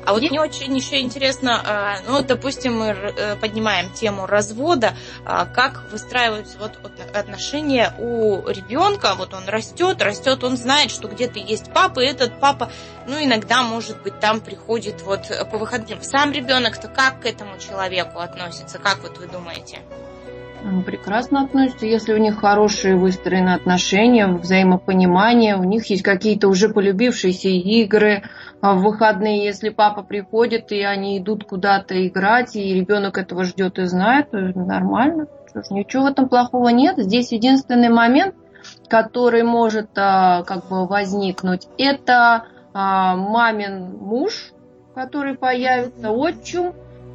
А 0.08 0.13
вот 0.13 0.22
мне 0.22 0.39
очень 0.39 0.74
еще 0.74 1.02
интересно, 1.02 1.62
а, 1.65 1.98
ну, 2.08 2.22
допустим, 2.22 2.80
мы 2.80 2.86
э, 2.86 3.36
поднимаем 3.36 3.91
тему 3.91 4.26
развода, 4.26 4.93
а, 5.26 5.43
как 5.43 5.91
выстраиваются 5.91 6.58
вот 6.60 6.80
отношения 7.13 7.93
у 7.98 8.48
ребенка, 8.48 9.15
вот 9.17 9.34
он 9.34 9.46
растет, 9.50 10.02
растет, 10.02 10.46
он 10.46 10.56
знает, 10.56 10.91
что 10.91 11.10
где-то 11.10 11.39
есть 11.39 11.74
папа, 11.74 12.00
и 12.00 12.06
этот 12.06 12.39
папа, 12.39 12.72
ну, 13.06 13.22
иногда, 13.22 13.63
может 13.63 14.02
быть, 14.02 14.17
там 14.22 14.39
приходит 14.39 15.02
вот 15.02 15.24
по 15.52 15.58
выходным. 15.58 16.02
Сам 16.02 16.32
ребенок-то 16.32 16.88
как 16.88 17.24
к 17.24 17.26
этому 17.26 17.60
человеку 17.60 18.20
относится, 18.20 18.80
как 18.80 19.00
вот 19.00 19.17
вы 19.17 19.28
думаете? 19.28 19.82
Прекрасно 20.86 21.41
относятся, 21.41 21.86
если 21.86 22.13
у 22.13 22.17
них 22.17 22.39
хорошие 22.39 22.95
выстроены 22.95 23.49
отношения, 23.49 24.27
взаимопонимание, 24.27 25.56
у 25.56 25.63
них 25.63 25.89
есть 25.89 26.03
какие-то 26.03 26.47
уже 26.47 26.69
полюбившиеся 26.69 27.49
игры 27.49 28.23
а 28.60 28.73
в 28.73 28.82
выходные, 28.82 29.45
если 29.45 29.69
папа 29.69 30.01
приходит 30.01 30.71
и 30.71 30.82
они 30.82 31.19
идут 31.19 31.43
куда-то 31.43 32.08
играть, 32.08 32.56
и 32.56 32.73
ребенок 32.73 33.17
этого 33.17 33.43
ждет 33.43 33.77
и 33.77 33.86
знает, 33.86 34.32
то 34.32 34.38
нормально. 34.38 35.27
Ничего 35.69 36.03
в 36.03 36.08
этом 36.08 36.27
плохого 36.27 36.69
нет. 36.69 36.97
Здесь 36.97 37.32
единственный 37.32 37.89
момент, 37.89 38.36
который 38.89 39.43
может 39.43 39.89
а, 39.95 40.43
как 40.43 40.67
бы 40.69 40.88
возникнуть, 40.88 41.67
это 41.77 42.45
а, 42.73 43.15
мамин 43.15 43.95
муж, 43.97 44.53
который 44.95 45.36
появится, 45.36 46.12
отчим, 46.12 46.73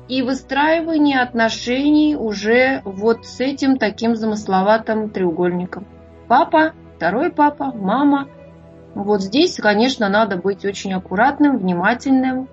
и 0.08 0.22
выстраивание 0.22 1.20
отношений 1.20 2.16
уже 2.16 2.82
вот 2.84 3.26
с 3.26 3.40
этим 3.40 3.78
таким 3.78 4.16
замысловатым 4.16 5.10
треугольником. 5.10 5.86
Папа, 6.28 6.72
второй 6.96 7.30
папа, 7.30 7.72
мама. 7.72 8.28
Вот 8.94 9.22
здесь, 9.22 9.56
конечно, 9.56 10.08
надо 10.08 10.36
быть 10.36 10.64
очень 10.64 10.92
аккуратным, 10.92 11.56
внимательным, 11.56 12.48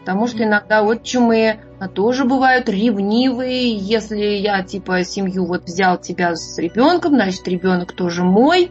потому 0.00 0.26
что 0.26 0.44
иногда 0.44 0.82
отчимы 0.82 1.60
тоже 1.94 2.24
бывают 2.24 2.68
ревнивые. 2.68 3.74
Если 3.76 4.18
я 4.18 4.62
типа 4.62 5.02
семью 5.04 5.46
вот 5.46 5.64
взял 5.64 5.96
тебя 5.96 6.34
с 6.34 6.58
ребенком, 6.58 7.14
значит 7.14 7.46
ребенок 7.48 7.92
тоже 7.92 8.24
мой. 8.24 8.70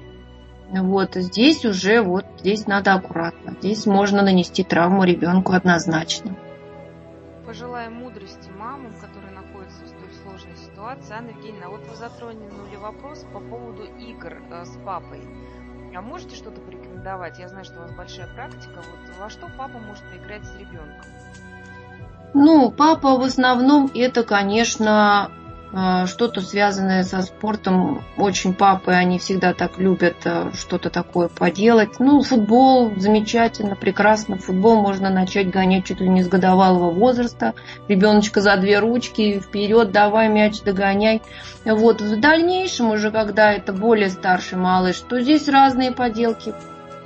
Вот 0.72 1.16
здесь 1.16 1.66
уже 1.66 2.02
вот 2.02 2.26
здесь 2.40 2.68
надо 2.68 2.94
аккуратно. 2.94 3.56
Здесь 3.60 3.88
можно 3.88 4.22
нанести 4.22 4.64
травму 4.64 5.04
ребенку 5.04 5.54
однозначно 5.54 6.36
пожелаем 7.50 7.94
мудрости 7.94 8.48
мамам, 8.52 8.94
которые 9.02 9.34
находятся 9.34 9.84
в 9.84 9.88
столь 9.88 10.14
сложной 10.22 10.56
ситуации. 10.56 11.16
Анна 11.16 11.30
Евгеньевна, 11.30 11.70
вот 11.70 11.82
вы 11.88 11.96
затронули 11.96 12.76
вопрос 12.76 13.26
по 13.34 13.40
поводу 13.40 13.86
игр 13.98 14.40
э, 14.52 14.66
с 14.66 14.78
папой. 14.86 15.28
А 15.96 16.02
можете 16.04 16.36
что-то 16.36 16.62
порекомендовать? 16.62 17.40
Я 17.40 17.48
знаю, 17.48 17.66
что 17.66 17.80
у 17.80 17.82
вас 17.82 17.92
большая 17.94 18.28
практика. 18.36 18.76
Вот 18.76 19.18
во 19.20 19.32
что 19.32 19.48
папа 19.58 19.80
может 19.80 20.04
поиграть 20.12 20.46
с 20.46 20.56
ребенком? 20.58 21.10
Ну, 22.36 22.70
папа 22.70 23.18
в 23.18 23.22
основном 23.24 23.90
это, 23.96 24.24
конечно, 24.24 25.26
а, 25.26 25.32
что-то 25.72 26.42
связанное 26.42 27.04
со 27.04 27.22
спортом. 27.22 28.04
Очень 28.18 28.54
папы, 28.54 28.92
они 28.92 29.20
всегда 29.20 29.54
так 29.54 29.78
любят 29.78 30.16
а, 30.26 30.52
что-то 30.54 30.90
такое 30.90 31.28
поделать. 31.28 32.00
Ну, 32.00 32.24
футбол 32.24 32.92
замечательно, 32.98 33.76
прекрасно. 33.76 34.38
Футбол 34.38 34.82
можно 34.82 35.12
начать 35.12 35.52
гонять 35.52 35.86
чуть 35.86 36.02
ли 36.02 36.10
не 36.10 36.24
с 36.24 36.28
годовалого 36.28 36.90
возраста. 36.90 37.54
Ребеночка 37.88 38.42
за 38.42 38.58
две 38.58 38.80
ручки, 38.80 39.40
вперед, 39.40 39.92
давай 39.92 40.28
мяч 40.28 40.62
догоняй. 40.62 41.22
Вот 41.66 42.02
в 42.02 42.20
дальнейшем 42.20 42.90
уже, 42.92 43.12
когда 43.12 43.52
это 43.52 43.72
более 43.72 44.10
старший 44.10 44.58
малыш, 44.58 45.00
то 45.08 45.22
здесь 45.22 45.48
разные 45.48 45.92
поделки. 45.92 46.54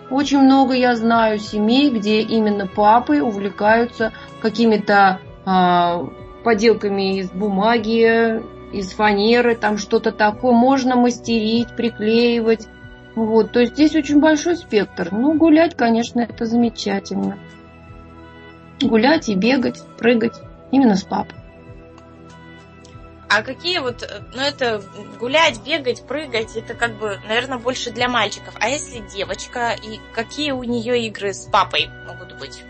Очень 0.09 0.39
много 0.39 0.73
я 0.73 0.95
знаю 0.95 1.39
семей, 1.39 1.89
где 1.89 2.21
именно 2.21 2.67
папы 2.67 3.21
увлекаются 3.21 4.13
какими-то 4.41 5.19
а, 5.45 6.07
поделками 6.43 7.19
из 7.19 7.31
бумаги, 7.31 8.41
из 8.73 8.91
фанеры, 8.91 9.55
там 9.55 9.77
что-то 9.77 10.11
такое. 10.11 10.51
Можно 10.51 10.95
мастерить, 10.95 11.75
приклеивать. 11.75 12.67
Вот, 13.15 13.51
то 13.51 13.59
есть 13.59 13.73
здесь 13.73 13.95
очень 13.95 14.19
большой 14.19 14.57
спектр. 14.57 15.09
Ну, 15.11 15.37
гулять, 15.37 15.75
конечно, 15.75 16.21
это 16.21 16.45
замечательно. 16.45 17.37
Гулять 18.81 19.29
и 19.29 19.35
бегать, 19.35 19.81
прыгать. 19.97 20.41
Именно 20.71 20.95
с 20.95 21.03
папой. 21.03 21.35
А 23.29 23.41
какие 23.41 23.79
вот, 23.79 24.07
ну 24.35 24.41
это 24.41 24.83
гулять, 25.19 25.59
бегать, 25.65 26.05
прыгать, 26.05 26.55
это 26.55 26.75
как 26.75 26.99
бы, 26.99 27.19
наверное, 27.27 27.57
больше 27.57 27.89
для 27.89 28.07
мальчиков. 28.07 28.53
А 28.59 28.69
если 28.69 28.99
девочка, 29.11 29.71
и 29.71 29.99
какие 30.13 30.51
у 30.51 30.63
нее 30.63 31.07
игры 31.07 31.33
с 31.33 31.47
папой 31.47 31.89
могут 32.07 32.37
быть? 32.39 32.63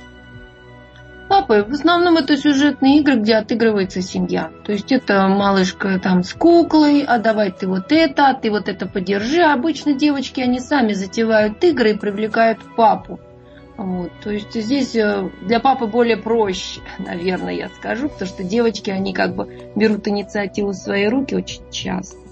Папой. 1.27 1.63
В 1.63 1.71
основном 1.71 2.17
это 2.17 2.37
сюжетные 2.37 2.99
игры, 2.99 3.15
где 3.15 3.35
отыгрывается 3.35 4.01
семья. 4.01 4.51
То 4.65 4.71
есть 4.71 4.91
это 4.91 5.27
малышка 5.27 5.99
там 5.99 6.23
с 6.23 6.33
куклой, 6.33 7.03
а 7.03 7.19
давай 7.19 7.51
ты 7.51 7.67
вот 7.67 7.91
это, 7.91 8.29
а 8.29 8.33
ты 8.33 8.49
вот 8.51 8.69
это 8.69 8.85
подержи. 8.87 9.41
Обычно 9.41 9.93
девочки, 9.93 10.41
они 10.41 10.59
сами 10.59 10.93
затевают 10.93 11.63
игры 11.63 11.91
и 11.91 11.97
привлекают 11.97 12.59
папу. 12.75 13.19
Вот, 13.75 14.11
то 14.23 14.29
есть 14.29 14.53
здесь 14.53 14.95
э, 14.95 15.29
для 15.41 15.59
папы 15.59 15.87
более 15.87 16.17
проще, 16.17 16.81
наверное, 16.99 17.53
я 17.53 17.69
скажу, 17.69 18.07
потому 18.07 18.29
что 18.29 18.43
девочки, 18.43 18.91
они 18.91 19.13
как 19.13 19.35
бы 19.35 19.71
берут 19.75 20.07
инициативу 20.07 20.69
в 20.69 20.75
свои 20.75 21.07
руки 21.07 21.35
очень 21.35 21.69
часто. 21.71 22.22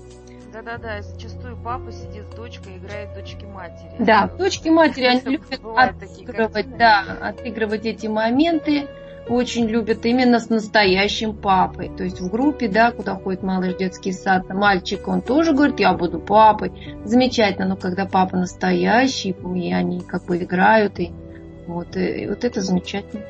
Да-да-да, 0.64 1.02
зачастую 1.02 1.58
папа 1.58 1.92
сидит 1.92 2.24
с 2.32 2.36
дочкой 2.36 2.74
и 2.74 2.78
играет 2.78 3.14
дочки 3.16 3.46
матери. 3.46 3.96
Да, 3.98 4.28
дочки 4.28 4.70
матери, 4.70 5.06
они 5.06 5.22
любят 5.22 5.60
отыгрывать, 5.76 6.78
да, 6.78 7.18
отыгрывать 7.20 7.86
эти 7.86 8.06
моменты, 8.06 8.88
очень 9.28 9.66
любят 9.66 10.06
именно 10.06 10.40
с 10.40 10.50
настоящим 10.50 11.36
папой. 11.36 11.90
То 11.96 12.04
есть 12.04 12.20
в 12.22 12.30
группе, 12.30 12.68
да, 12.68 12.92
куда 12.92 13.16
ходит 13.16 13.42
малыш 13.42 13.76
детский 13.76 14.12
сад, 14.12 14.50
мальчик, 14.50 15.08
он 15.08 15.22
тоже 15.22 15.54
говорит, 15.54 15.80
я 15.80 15.94
буду 15.94 16.20
папой. 16.20 16.72
Замечательно, 17.06 17.68
но 17.68 17.76
когда 17.76 18.06
папа 18.06 18.38
настоящий, 18.38 19.32
и 19.32 19.74
они 19.74 20.02
как 20.02 20.26
бы 20.26 20.38
играют, 20.38 21.00
и 21.00 21.12
вот, 21.66 21.96
и 21.96 22.28
вот 22.28 22.44
это 22.44 22.62
замечательно. 22.62 23.24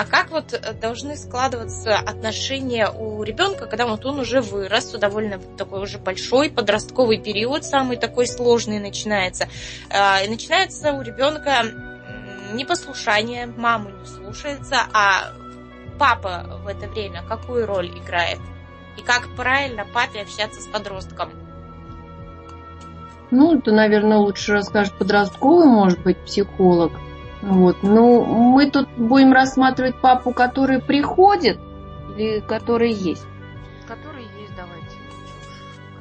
А 0.00 0.06
как 0.06 0.30
вот 0.30 0.54
э, 0.54 0.72
должны 0.72 1.14
складываться 1.14 1.94
отношения 1.94 2.88
у 2.88 3.22
ребенка, 3.22 3.66
когда 3.66 3.86
вот 3.86 4.06
он 4.06 4.20
уже 4.20 4.40
вырос, 4.40 4.92
довольно 4.92 5.38
такой 5.58 5.82
уже 5.82 5.98
большой 5.98 6.48
подростковый 6.48 7.18
период, 7.18 7.66
самый 7.66 7.98
такой 7.98 8.26
сложный 8.26 8.78
начинается. 8.78 9.46
А, 9.90 10.22
и 10.22 10.28
начинается 10.30 10.94
у 10.94 11.02
ребенка 11.02 11.64
непослушание, 12.54 13.44
маму 13.44 13.90
не 13.90 14.06
слушается, 14.06 14.76
а 14.94 15.32
папа 15.98 16.46
в 16.64 16.66
это 16.68 16.88
время 16.88 17.22
какую 17.28 17.66
роль 17.66 17.88
играет? 17.88 18.38
И 18.96 19.02
как 19.02 19.28
правильно 19.36 19.84
папе 19.92 20.22
общаться 20.22 20.62
с 20.62 20.66
подростком? 20.66 21.30
Ну, 23.30 23.58
это, 23.58 23.70
наверное, 23.70 24.16
лучше 24.16 24.54
расскажет 24.54 24.94
подростковый, 24.94 25.66
может 25.66 26.02
быть, 26.02 26.16
психолог. 26.24 26.92
Вот. 27.42 27.82
Ну, 27.82 28.24
мы 28.24 28.70
тут 28.70 28.88
будем 28.96 29.32
рассматривать 29.32 29.96
папу, 29.96 30.32
который 30.32 30.80
приходит 30.80 31.58
или 32.16 32.40
который 32.40 32.92
есть? 32.92 33.26
Который 33.86 34.24
есть, 34.38 34.52
давайте. 34.56 34.96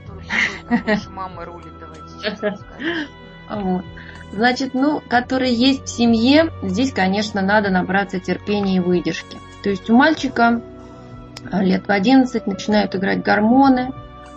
Который 0.06 0.86
больше 0.86 1.10
мамы 1.10 1.46
рулит, 1.46 1.74
давайте 1.80 2.60
Вот. 3.50 3.86
Значит, 4.32 4.74
ну, 4.74 5.02
который 5.08 5.52
есть 5.52 5.86
в 5.86 5.90
семье, 5.90 6.52
здесь, 6.62 6.94
конечно, 6.94 7.42
надо 7.42 7.70
набраться 7.70 8.20
терпения 8.20 8.78
и 8.78 8.80
выдержки. 8.80 9.38
То 9.64 9.70
есть 9.70 9.90
у 9.90 9.96
мальчика 9.96 10.62
а, 11.52 11.64
лет 11.64 11.88
в 11.88 11.92
11 11.92 12.46
начинают 12.46 12.96
играть 12.96 13.24
гормоны, 13.24 13.92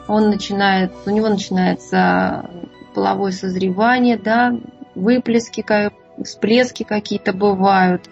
он 0.08 0.30
начинает, 0.30 0.92
у 1.04 1.10
него 1.10 1.28
начинается 1.28 2.48
половое 2.94 3.32
созревание, 3.32 4.16
да, 4.16 4.54
выплески, 4.94 5.60
всплески 6.22 6.82
какие-то 6.82 7.32
бывают, 7.32 8.08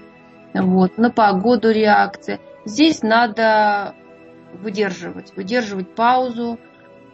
вот, 0.54 0.98
на 0.98 1.10
погоду 1.10 1.70
реакция. 1.70 2.40
Здесь 2.64 3.02
надо 3.02 3.94
выдерживать, 4.52 5.34
выдерживать 5.36 5.94
паузу, 5.94 6.58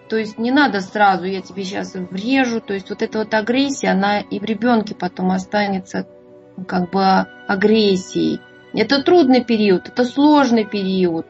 то 0.08 0.16
есть 0.16 0.38
не 0.38 0.50
надо 0.50 0.80
сразу, 0.80 1.24
я 1.24 1.42
тебе 1.42 1.64
сейчас 1.64 1.94
врежу, 1.94 2.60
то 2.60 2.74
есть 2.74 2.90
вот 2.90 3.02
эта 3.02 3.18
вот 3.18 3.34
агрессия, 3.34 3.88
она 3.88 4.20
и 4.20 4.38
в 4.38 4.44
ребенке 4.44 4.94
потом 4.94 5.30
останется 5.30 6.06
как 6.66 6.90
бы 6.90 7.26
агрессией. 7.46 8.40
Это 8.72 9.02
трудный 9.02 9.44
период, 9.44 9.88
это 9.88 10.04
сложный 10.04 10.64
период. 10.64 11.26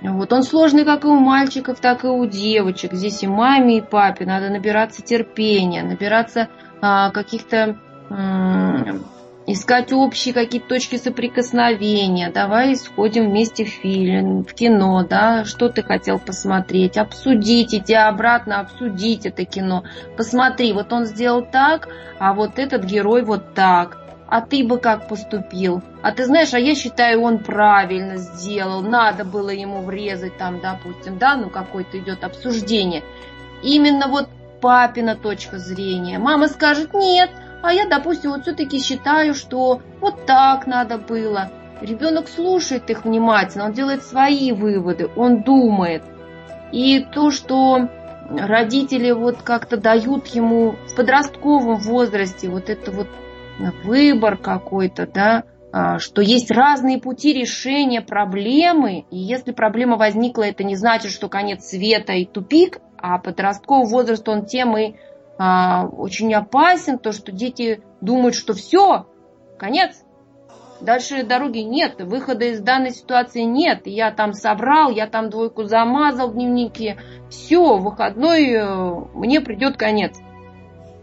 Вот 0.00 0.32
он 0.32 0.42
сложный 0.42 0.84
как 0.84 1.04
и 1.04 1.06
у 1.06 1.14
мальчиков, 1.14 1.78
так 1.78 2.02
и 2.04 2.08
у 2.08 2.26
девочек. 2.26 2.92
Здесь 2.92 3.22
и 3.22 3.28
маме, 3.28 3.78
и 3.78 3.80
папе 3.80 4.26
надо 4.26 4.50
набираться 4.50 5.02
терпения, 5.02 5.84
набираться 5.84 6.48
а, 6.80 7.10
каких-то 7.10 7.78
искать 9.46 9.92
общие 9.92 10.32
какие-то 10.34 10.68
точки 10.68 10.96
соприкосновения. 10.96 12.30
Давай 12.30 12.76
сходим 12.76 13.28
вместе 13.28 13.64
в 13.64 13.68
фильм, 13.68 14.44
в 14.44 14.54
кино, 14.54 15.04
да, 15.08 15.44
что 15.44 15.68
ты 15.68 15.82
хотел 15.82 16.18
посмотреть, 16.18 16.96
обсудить, 16.96 17.74
иди 17.74 17.94
обратно, 17.94 18.60
обсудить 18.60 19.26
это 19.26 19.44
кино. 19.44 19.84
Посмотри, 20.16 20.72
вот 20.72 20.92
он 20.92 21.06
сделал 21.06 21.44
так, 21.44 21.88
а 22.18 22.34
вот 22.34 22.58
этот 22.58 22.84
герой 22.84 23.22
вот 23.22 23.54
так. 23.54 23.98
А 24.28 24.40
ты 24.40 24.64
бы 24.64 24.78
как 24.78 25.08
поступил? 25.08 25.82
А 26.00 26.10
ты 26.10 26.24
знаешь, 26.24 26.54
а 26.54 26.58
я 26.58 26.74
считаю, 26.74 27.20
он 27.20 27.38
правильно 27.38 28.16
сделал. 28.16 28.80
Надо 28.80 29.26
было 29.26 29.50
ему 29.50 29.82
врезать 29.82 30.38
там, 30.38 30.60
допустим, 30.60 31.18
да, 31.18 31.36
ну 31.36 31.50
какое-то 31.50 31.98
идет 31.98 32.24
обсуждение. 32.24 33.02
Именно 33.62 34.08
вот 34.08 34.28
папина 34.62 35.16
точка 35.16 35.58
зрения. 35.58 36.18
Мама 36.18 36.48
скажет, 36.48 36.94
нет, 36.94 37.30
а 37.62 37.72
я, 37.72 37.86
допустим, 37.86 38.32
вот 38.32 38.42
все-таки 38.42 38.78
считаю, 38.78 39.34
что 39.34 39.80
вот 40.00 40.26
так 40.26 40.66
надо 40.66 40.98
было. 40.98 41.50
Ребенок 41.80 42.28
слушает 42.28 42.90
их 42.90 43.04
внимательно, 43.04 43.66
он 43.66 43.72
делает 43.72 44.02
свои 44.02 44.52
выводы, 44.52 45.08
он 45.16 45.42
думает. 45.42 46.02
И 46.72 47.04
то, 47.12 47.30
что 47.30 47.88
родители 48.28 49.10
вот 49.10 49.42
как-то 49.42 49.76
дают 49.76 50.26
ему 50.28 50.76
в 50.86 50.94
подростковом 50.94 51.76
возрасте 51.76 52.48
вот 52.48 52.70
это 52.70 52.90
вот 52.90 53.08
выбор 53.84 54.36
какой-то, 54.36 55.06
да, 55.06 55.44
а, 55.72 55.98
что 55.98 56.20
есть 56.22 56.50
разные 56.50 56.98
пути 56.98 57.32
решения 57.32 58.00
проблемы, 58.00 59.04
и 59.10 59.18
если 59.18 59.52
проблема 59.52 59.96
возникла, 59.96 60.42
это 60.42 60.64
не 60.64 60.76
значит, 60.76 61.12
что 61.12 61.28
конец 61.28 61.64
света 61.64 62.12
и 62.12 62.26
тупик, 62.26 62.78
а 62.98 63.18
подростковый 63.18 63.90
возраст, 63.90 64.28
он 64.28 64.46
тем 64.46 64.76
и 64.76 64.94
а, 65.38 65.86
очень 65.86 66.32
опасен, 66.34 66.98
то, 66.98 67.12
что 67.12 67.32
дети 67.32 67.82
думают, 68.00 68.34
что 68.34 68.54
все, 68.54 69.06
конец, 69.58 70.02
дальше 70.80 71.22
дороги 71.24 71.58
нет, 71.58 72.00
выхода 72.00 72.46
из 72.46 72.60
данной 72.60 72.90
ситуации 72.90 73.42
нет, 73.42 73.86
я 73.86 74.10
там 74.10 74.32
собрал, 74.32 74.90
я 74.90 75.06
там 75.06 75.30
двойку 75.30 75.64
замазал 75.64 76.30
в 76.30 76.34
дневнике, 76.34 76.98
все, 77.30 77.76
выходной 77.78 78.50
э, 78.52 78.94
мне 79.14 79.40
придет 79.40 79.76
конец. 79.76 80.18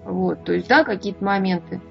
Вот, 0.06 0.44
то 0.44 0.54
есть, 0.54 0.68
да, 0.68 0.84
какие-то 0.84 1.24
моменты. 1.24 1.82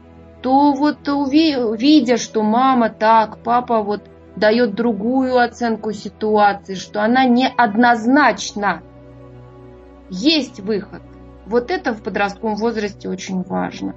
То 0.43 0.72
вот 0.72 0.99
видя, 1.07 2.16
что 2.16 2.43
мама 2.43 2.91
так, 2.91 3.43
папа 3.43 3.82
вот 3.82 4.03
дает 4.36 4.74
другую 4.74 5.39
оценку 5.39 5.93
ситуации, 5.93 6.74
что 6.74 7.03
она 7.03 7.24
неоднозначна, 7.24 8.82
есть 10.11 10.61
выход. 10.61 11.03
Вот 11.49 11.71
это 11.71 11.95
в 11.95 12.03
подростковом 12.03 12.57
возрасте 12.57 13.09
очень 13.09 13.43
важно. 13.43 13.95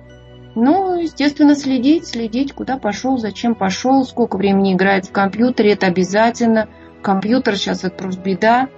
Ну, 0.56 0.95
естественно, 0.95 1.56
следить, 1.56 2.08
следить, 2.08 2.54
куда 2.54 2.78
пошел, 2.78 3.18
зачем 3.18 3.56
пошел, 3.56 4.06
сколько 4.06 4.38
времени 4.38 4.74
играет 4.74 5.06
в 5.06 5.12
компьютере, 5.12 5.74
это 5.74 5.88
обязательно. 5.88 6.70
Компьютер 7.02 7.58
сейчас 7.58 7.84
это 7.84 7.95
просто 7.95 8.22
беда. 8.22 8.70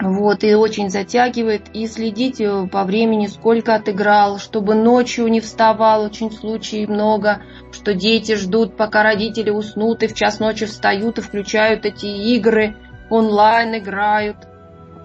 Вот, 0.00 0.44
и 0.44 0.54
очень 0.54 0.90
затягивает. 0.90 1.74
И 1.74 1.88
следить 1.88 2.40
э, 2.40 2.68
по 2.68 2.84
времени, 2.84 3.26
сколько 3.26 3.74
отыграл, 3.74 4.38
чтобы 4.38 4.76
ночью 4.76 5.26
не 5.26 5.40
вставал. 5.40 6.04
Очень 6.04 6.30
случаев 6.30 6.88
много, 6.88 7.42
что 7.72 7.94
дети 7.94 8.36
ждут, 8.36 8.76
пока 8.76 9.02
родители 9.02 9.50
уснут, 9.50 10.04
и 10.04 10.06
в 10.06 10.14
час 10.14 10.38
ночи 10.38 10.66
встают 10.66 11.18
и 11.18 11.22
включают 11.22 11.84
эти 11.84 12.06
игры, 12.06 12.76
онлайн 13.10 13.78
играют 13.78 14.47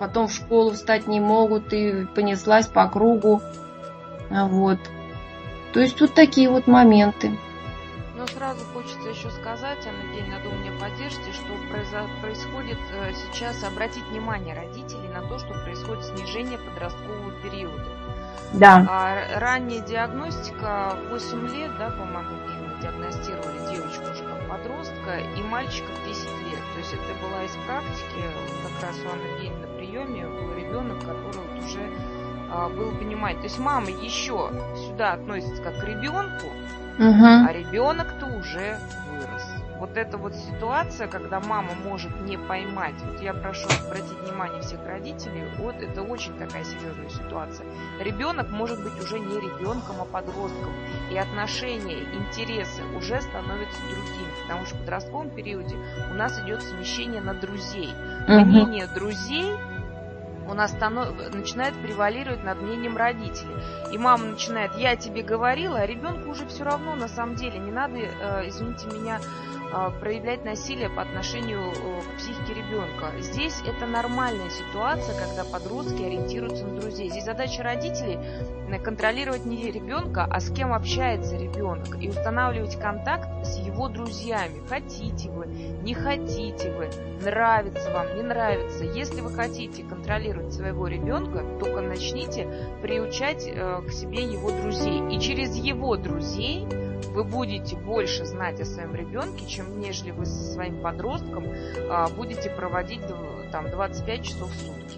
потом 0.04 0.28
в 0.28 0.34
школу 0.34 0.72
встать 0.72 1.08
не 1.08 1.22
могут, 1.22 1.72
и 1.72 2.06
понеслась 2.14 2.68
по 2.68 2.90
кругу. 2.90 3.42
Вот. 4.30 4.78
То 5.72 5.80
есть 5.80 6.02
вот 6.02 6.14
такие 6.14 6.50
вот 6.50 6.68
моменты. 6.68 7.40
Но 8.18 8.28
сразу 8.28 8.66
хочется 8.74 9.08
еще 9.08 9.30
сказать, 9.32 9.78
Анна 9.88 10.04
Евгеньевна, 10.12 10.44
думаю, 10.44 10.60
мне 10.60 10.72
поддержите, 10.78 11.32
что 11.32 11.46
происходит 12.22 12.78
э, 12.92 13.14
сейчас, 13.14 13.64
обратить 13.64 14.04
внимание 14.08 14.54
родителей 14.54 15.08
на 15.08 15.22
то, 15.22 15.40
что 15.40 15.54
происходит 15.64 16.04
снижение 16.04 16.58
подросткового 16.58 17.32
периода. 17.42 17.86
Да. 18.52 18.86
А 18.90 19.40
ранняя 19.40 19.80
диагностика 19.80 20.98
8 21.12 21.48
лет, 21.56 21.72
да, 21.80 21.92
по-моему, 21.92 22.36
диагностировали 22.82 23.74
девочку 23.74 24.04
уже 24.12 24.23
подростка 24.54 25.20
и 25.36 25.42
мальчика 25.42 25.88
в 25.92 26.08
10 26.08 26.26
лет. 26.52 26.62
То 26.74 26.80
есть 26.80 26.94
это 26.94 27.26
была 27.26 27.44
из 27.44 27.56
практики, 27.66 28.24
как 28.64 28.90
раз 28.90 28.98
у 29.06 29.10
Анны 29.10 29.26
Евгеньевны 29.36 29.68
приеме 29.78 30.28
был 30.28 30.54
ребенок, 30.54 31.00
который 31.00 31.42
вот 31.48 31.64
уже 31.66 31.90
а, 32.52 32.70
был 32.70 32.92
понимать. 32.92 33.38
То 33.38 33.44
есть 33.44 33.60
мама 33.60 33.90
еще 33.90 34.50
сюда 34.76 35.14
относится 35.14 35.62
как 35.62 35.80
к 35.80 35.84
ребенку, 35.84 36.48
угу. 37.00 37.26
а 37.26 37.52
ребенок-то 37.52 38.28
уже. 38.28 38.80
Вот 39.84 39.98
эта 39.98 40.18
вот 40.18 40.34
ситуация, 40.34 41.10
когда 41.10 41.42
мама 41.42 41.74
может 41.84 42.22
не 42.22 42.38
поймать, 42.38 42.96
вот 43.06 43.22
я 43.22 43.34
прошу 43.34 43.68
обратить 43.86 44.18
внимание 44.24 44.62
всех 44.62 44.80
родителей, 44.88 45.44
вот 45.58 45.76
это 45.76 46.02
очень 46.04 46.34
такая 46.38 46.64
серьезная 46.64 47.10
ситуация. 47.10 47.68
Ребенок 48.00 48.50
может 48.50 48.82
быть 48.82 48.98
уже 49.04 49.20
не 49.20 49.36
ребенком, 49.36 49.98
а 50.00 50.06
подростком, 50.06 50.72
и 51.12 51.18
отношения, 51.18 52.02
интересы 52.14 52.82
уже 52.96 53.22
становятся 53.22 53.82
другими, 53.82 54.32
потому 54.44 54.66
что 54.66 54.76
в 54.76 54.80
подростковом 54.80 55.30
периоде 55.32 55.76
у 56.12 56.14
нас 56.14 56.40
идет 56.40 56.62
смещение 56.62 57.20
на 57.20 57.34
друзей. 57.34 57.94
Мнение 58.26 58.88
друзей 58.88 59.52
у 60.48 60.54
нас 60.54 60.72
станов... 60.72 61.10
начинает 61.34 61.74
превалировать 61.82 62.44
над 62.44 62.62
мнением 62.62 62.96
родителей. 62.96 63.56
И 63.92 63.98
мама 63.98 64.26
начинает, 64.26 64.76
я 64.78 64.96
тебе 64.96 65.24
говорила, 65.24 65.80
а 65.80 65.86
ребенку 65.86 66.30
уже 66.30 66.46
все 66.48 66.64
равно 66.64 66.96
на 66.96 67.08
самом 67.08 67.36
деле. 67.36 67.60
Не 67.60 67.72
надо, 67.72 67.98
э, 67.98 68.48
извините 68.48 68.88
меня, 68.88 69.20
проявлять 70.00 70.46
насилие 70.46 70.90
по 70.90 71.02
отношению 71.02 71.72
э, 71.72 72.02
к 72.02 72.18
психике 72.18 72.54
ребенка. 72.54 73.12
Здесь 73.20 73.60
это 73.66 73.86
нормальная 73.86 74.50
ситуация, 74.50 75.16
когда 75.20 75.44
подростки 75.44 76.04
ориентируются 76.04 76.66
на 76.66 76.80
друзей. 76.80 77.10
Здесь 77.10 77.26
задача 77.26 77.64
родителей 77.64 78.20
контролировать 78.84 79.46
не 79.46 79.72
ребенка, 79.72 80.28
а 80.30 80.40
с 80.40 80.52
кем 80.52 80.74
общается 80.74 81.38
ребенок. 81.38 82.02
И 82.02 82.10
устанавливать 82.10 82.80
контакт 82.80 83.28
с 83.46 83.58
его 83.58 83.88
друзьями. 83.88 84.62
Хотите 84.68 85.30
вы, 85.30 85.46
не 85.46 85.94
хотите 85.94 86.72
вы, 86.72 86.90
нравится 87.24 87.92
вам, 87.92 88.16
не 88.16 88.24
нравится. 88.24 88.84
Если 88.84 89.22
вы 89.22 89.32
хотите 89.32 89.84
контролировать 89.84 90.54
своего 90.54 90.88
ребенка, 90.88 91.44
только 91.60 91.82
начните 91.82 92.48
приучать 92.82 93.48
э, 93.48 93.82
к 93.88 93.92
себе 93.92 94.24
его 94.24 94.52
друзей. 94.52 95.16
И 95.16 95.20
через 95.20 95.56
его 95.56 95.96
друзей 95.98 96.68
вы 97.14 97.24
будете 97.24 97.76
больше 97.76 98.26
знать 98.26 98.60
о 98.60 98.66
своем 98.66 98.96
ребенке, 98.96 99.46
чем 99.46 99.80
нежели 99.80 100.12
вы 100.12 100.26
со 100.26 100.54
своим 100.54 100.82
подростком 100.82 101.46
э, 101.46 102.08
будете 102.16 102.50
проводить 102.50 103.02
там 103.52 103.70
25 103.70 104.24
часов 104.24 104.50
в 104.52 104.60
сутки. 104.60 104.98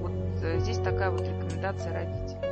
Вот 0.00 0.12
э, 0.42 0.60
здесь 0.60 0.78
такая 0.78 1.10
вот 1.10 1.22
рекомендация 1.22 1.92
родителей. 1.92 2.50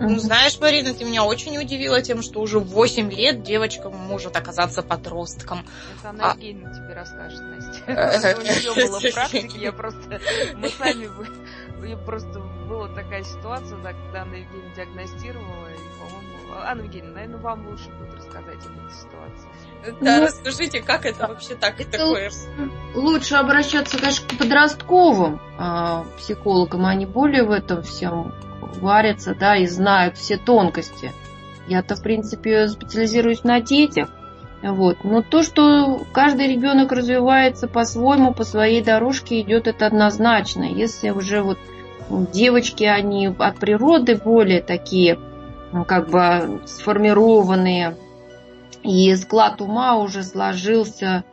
Ну, 0.00 0.18
знаешь, 0.18 0.58
Марина, 0.58 0.94
ты 0.94 1.04
меня 1.04 1.24
очень 1.24 1.56
удивила 1.58 2.02
тем, 2.02 2.22
что 2.22 2.40
уже 2.40 2.58
в 2.58 2.66
8 2.68 3.10
лет 3.12 3.42
девочка 3.42 3.88
может 3.90 4.36
оказаться 4.36 4.82
подростком. 4.82 5.64
Это 5.98 6.10
она 6.10 6.32
а... 6.32 6.36
Тебе 6.36 6.94
расскажет, 6.94 7.40
Настя. 7.40 7.82
У 8.38 8.42
нее 8.42 8.86
было 8.86 8.98
в 8.98 9.12
практике, 9.12 9.58
я 9.58 9.72
просто... 9.72 10.20
Мы 10.56 10.68
сами... 10.70 11.08
Просто 12.06 12.38
была 12.68 12.88
такая 12.88 13.24
ситуация, 13.24 13.76
когда 13.76 14.22
Анна 14.22 14.36
Евгения 14.36 14.72
диагностировала, 14.76 15.66
и, 15.68 15.98
по-моему... 15.98 16.31
Анна 16.54 16.82
Евгеньевна, 16.82 17.14
наверное, 17.14 17.40
вам 17.40 17.68
лучше 17.68 17.88
будет 17.98 18.14
рассказать 18.14 18.58
об 18.66 18.78
этой 18.78 18.94
ситуации. 18.94 20.00
Да, 20.00 20.18
ну, 20.18 20.24
расскажите, 20.26 20.80
как 20.82 21.06
это 21.06 21.26
вообще 21.26 21.54
так 21.54 21.80
и 21.80 21.84
такое? 21.84 22.30
Лучше 22.94 23.36
обращаться, 23.36 23.98
конечно, 23.98 24.28
к 24.28 24.38
подростковым 24.38 25.40
а, 25.58 26.04
психологам, 26.18 26.86
они 26.86 27.06
более 27.06 27.44
в 27.44 27.50
этом 27.50 27.82
всем 27.82 28.32
варятся, 28.80 29.34
да, 29.34 29.56
и 29.56 29.66
знают 29.66 30.16
все 30.16 30.36
тонкости. 30.36 31.12
Я-то, 31.66 31.96
в 31.96 32.02
принципе, 32.02 32.68
специализируюсь 32.68 33.44
на 33.44 33.60
детях. 33.60 34.08
Вот. 34.62 34.98
Но 35.02 35.22
то, 35.22 35.42
что 35.42 36.04
каждый 36.12 36.46
ребенок 36.48 36.92
развивается 36.92 37.66
по-своему, 37.66 38.32
по 38.32 38.44
своей 38.44 38.82
дорожке 38.82 39.40
идет, 39.40 39.66
это 39.66 39.86
однозначно. 39.86 40.64
Если 40.64 41.10
уже 41.10 41.42
вот 41.42 41.58
девочки, 42.08 42.84
они 42.84 43.26
от 43.26 43.58
природы 43.58 44.16
более 44.16 44.62
такие, 44.62 45.18
как 45.86 46.10
бы 46.10 46.62
сформированные, 46.66 47.96
и 48.82 49.14
склад 49.14 49.60
ума 49.60 49.96
уже 49.96 50.22
сложился, 50.22 51.24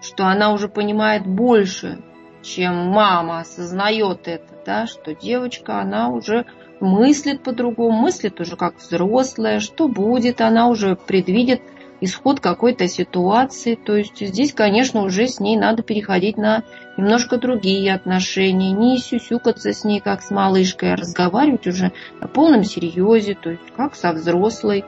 что 0.00 0.26
она 0.26 0.52
уже 0.52 0.68
понимает 0.68 1.26
больше, 1.26 1.98
чем 2.42 2.88
мама 2.88 3.40
осознает 3.40 4.28
это, 4.28 4.54
да, 4.64 4.86
что 4.86 5.14
девочка, 5.14 5.80
она 5.80 6.08
уже 6.08 6.46
мыслит 6.80 7.42
по-другому, 7.42 7.98
мыслит 7.98 8.40
уже 8.40 8.56
как 8.56 8.76
взрослая, 8.78 9.60
что 9.60 9.88
будет, 9.88 10.40
она 10.40 10.68
уже 10.68 10.96
предвидит 10.96 11.62
исход 12.00 12.40
какой-то 12.40 12.88
ситуации. 12.88 13.74
То 13.74 13.96
есть 13.96 14.18
здесь, 14.18 14.52
конечно, 14.52 15.02
уже 15.02 15.26
с 15.26 15.40
ней 15.40 15.56
надо 15.56 15.82
переходить 15.82 16.36
на 16.36 16.62
немножко 16.96 17.38
другие 17.38 17.94
отношения, 17.94 18.72
не 18.72 18.98
сюсюкаться 18.98 19.72
с 19.72 19.84
ней, 19.84 20.00
как 20.00 20.22
с 20.22 20.30
малышкой, 20.30 20.94
а 20.94 20.96
разговаривать 20.96 21.66
уже 21.66 21.92
на 22.20 22.28
полном 22.28 22.64
серьезе, 22.64 23.34
то 23.34 23.50
есть 23.50 23.70
как 23.76 23.94
со 23.94 24.12
взрослой. 24.12 24.84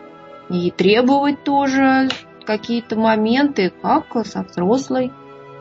И 0.48 0.70
требовать 0.70 1.44
тоже 1.44 2.08
какие-то 2.44 2.96
моменты, 2.96 3.72
как 3.82 4.26
со 4.26 4.42
взрослой 4.42 5.12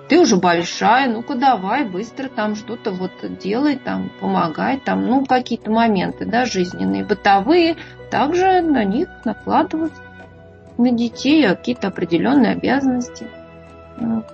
ты 0.09 0.19
уже 0.19 0.37
большая, 0.37 1.07
ну-ка 1.07 1.35
давай, 1.35 1.85
быстро 1.85 2.29
там 2.29 2.55
что-то 2.55 2.91
вот 2.91 3.11
делай, 3.39 3.75
там, 3.75 4.11
помогай, 4.19 4.79
там, 4.79 5.05
ну, 5.05 5.23
какие-то 5.23 5.69
моменты, 5.69 6.25
да, 6.25 6.45
жизненные, 6.45 7.05
бытовые, 7.05 7.77
также 8.09 8.61
на 8.61 8.83
них 8.83 9.07
накладывать 9.23 9.93
на 10.79 10.91
детей 10.91 11.47
какие-то 11.47 11.87
определенные 11.87 12.53
обязанности. 12.53 13.27
Вот. 13.97 14.25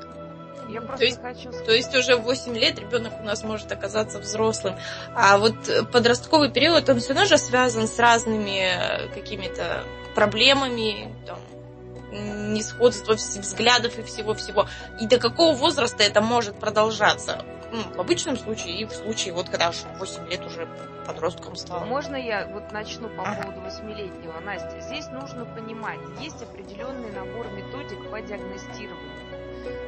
Я 0.69 0.81
то, 0.81 1.03
есть, 1.03 1.21
хочу... 1.21 1.51
то 1.51 1.71
есть 1.71 1.95
уже 1.95 2.17
в 2.17 2.23
8 2.23 2.53
лет 2.57 2.79
ребенок 2.79 3.13
у 3.21 3.23
нас 3.23 3.43
может 3.43 3.71
оказаться 3.71 4.19
взрослым. 4.19 4.75
А 5.15 5.37
вот 5.37 5.55
подростковый 5.91 6.51
период, 6.51 6.89
он 6.89 6.99
все 6.99 7.13
равно 7.13 7.25
же 7.25 7.37
связан 7.37 7.87
с 7.87 7.97
разными 7.97 8.59
э, 8.59 9.07
какими-то 9.13 9.83
проблемами, 10.15 11.13
там, 11.25 11.39
несходство 12.53 13.13
взглядов 13.13 13.97
и 13.99 14.03
всего-всего. 14.03 14.67
И 14.99 15.07
до 15.07 15.17
какого 15.17 15.55
возраста 15.55 16.03
это 16.03 16.21
может 16.21 16.55
продолжаться? 16.55 17.43
Ну, 17.75 17.95
в 17.95 17.99
обычном 17.99 18.37
случае 18.37 18.75
и 18.77 18.85
в 18.85 18.91
случае, 18.91 19.33
вот 19.33 19.49
когда 19.49 19.69
уж 19.69 19.83
8 19.99 20.29
лет 20.29 20.45
уже 20.45 20.67
подростком 21.05 21.55
стал. 21.55 21.85
Можно 21.85 22.15
я 22.15 22.47
вот 22.47 22.71
начну 22.71 23.09
по 23.09 23.23
ага. 23.23 23.41
поводу 23.41 23.61
восьмилетнего? 23.61 24.39
Настя, 24.39 24.79
здесь 24.79 25.07
нужно 25.09 25.45
понимать, 25.45 25.99
есть 26.21 26.41
определенный 26.41 27.11
набор 27.11 27.47
методик 27.51 28.09
по 28.09 28.21
диагностированию. 28.21 29.11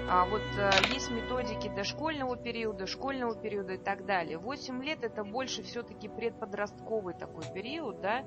А 0.09 0.25
вот 0.25 0.41
а, 0.57 0.71
есть 0.93 1.11
методики 1.11 1.69
дошкольного 1.69 2.35
периода, 2.35 2.87
школьного 2.87 3.35
периода 3.35 3.73
и 3.73 3.77
так 3.77 4.05
далее. 4.05 4.37
8 4.37 4.83
лет 4.83 5.03
это 5.03 5.23
больше 5.23 5.63
все-таки 5.63 6.07
предподростковый 6.07 7.13
такой 7.13 7.43
период, 7.53 8.01
да, 8.01 8.23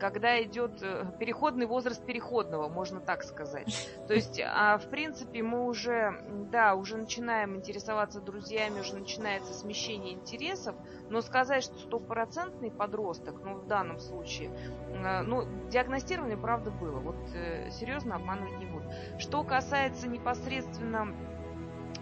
когда 0.00 0.42
идет 0.42 0.82
э, 0.82 1.04
переходный 1.18 1.66
возраст 1.66 2.04
переходного, 2.04 2.68
можно 2.68 3.00
так 3.00 3.22
сказать. 3.22 3.88
То 4.08 4.14
есть, 4.14 4.40
а, 4.42 4.78
в 4.78 4.88
принципе, 4.88 5.42
мы 5.42 5.66
уже, 5.66 6.24
да, 6.50 6.74
уже 6.74 6.96
начинаем 6.96 7.56
интересоваться 7.56 8.20
друзьями, 8.20 8.80
уже 8.80 8.96
начинается 8.96 9.52
смещение 9.52 10.14
интересов, 10.14 10.74
но 11.08 11.20
сказать, 11.20 11.62
что 11.62 11.78
стопроцентный 11.78 12.70
подросток, 12.70 13.36
ну, 13.44 13.56
в 13.56 13.66
данном 13.66 13.98
случае, 13.98 14.50
э, 14.88 15.22
ну, 15.22 15.44
диагностирование, 15.68 16.38
правда, 16.38 16.70
было. 16.70 16.98
Вот 16.98 17.16
э, 17.34 17.70
серьезно 17.70 18.16
обманывать 18.16 18.58
не 18.58 18.66
буду. 18.66 18.90
Что 19.18 19.44
касается 19.44 20.08
непосредственно 20.08 21.14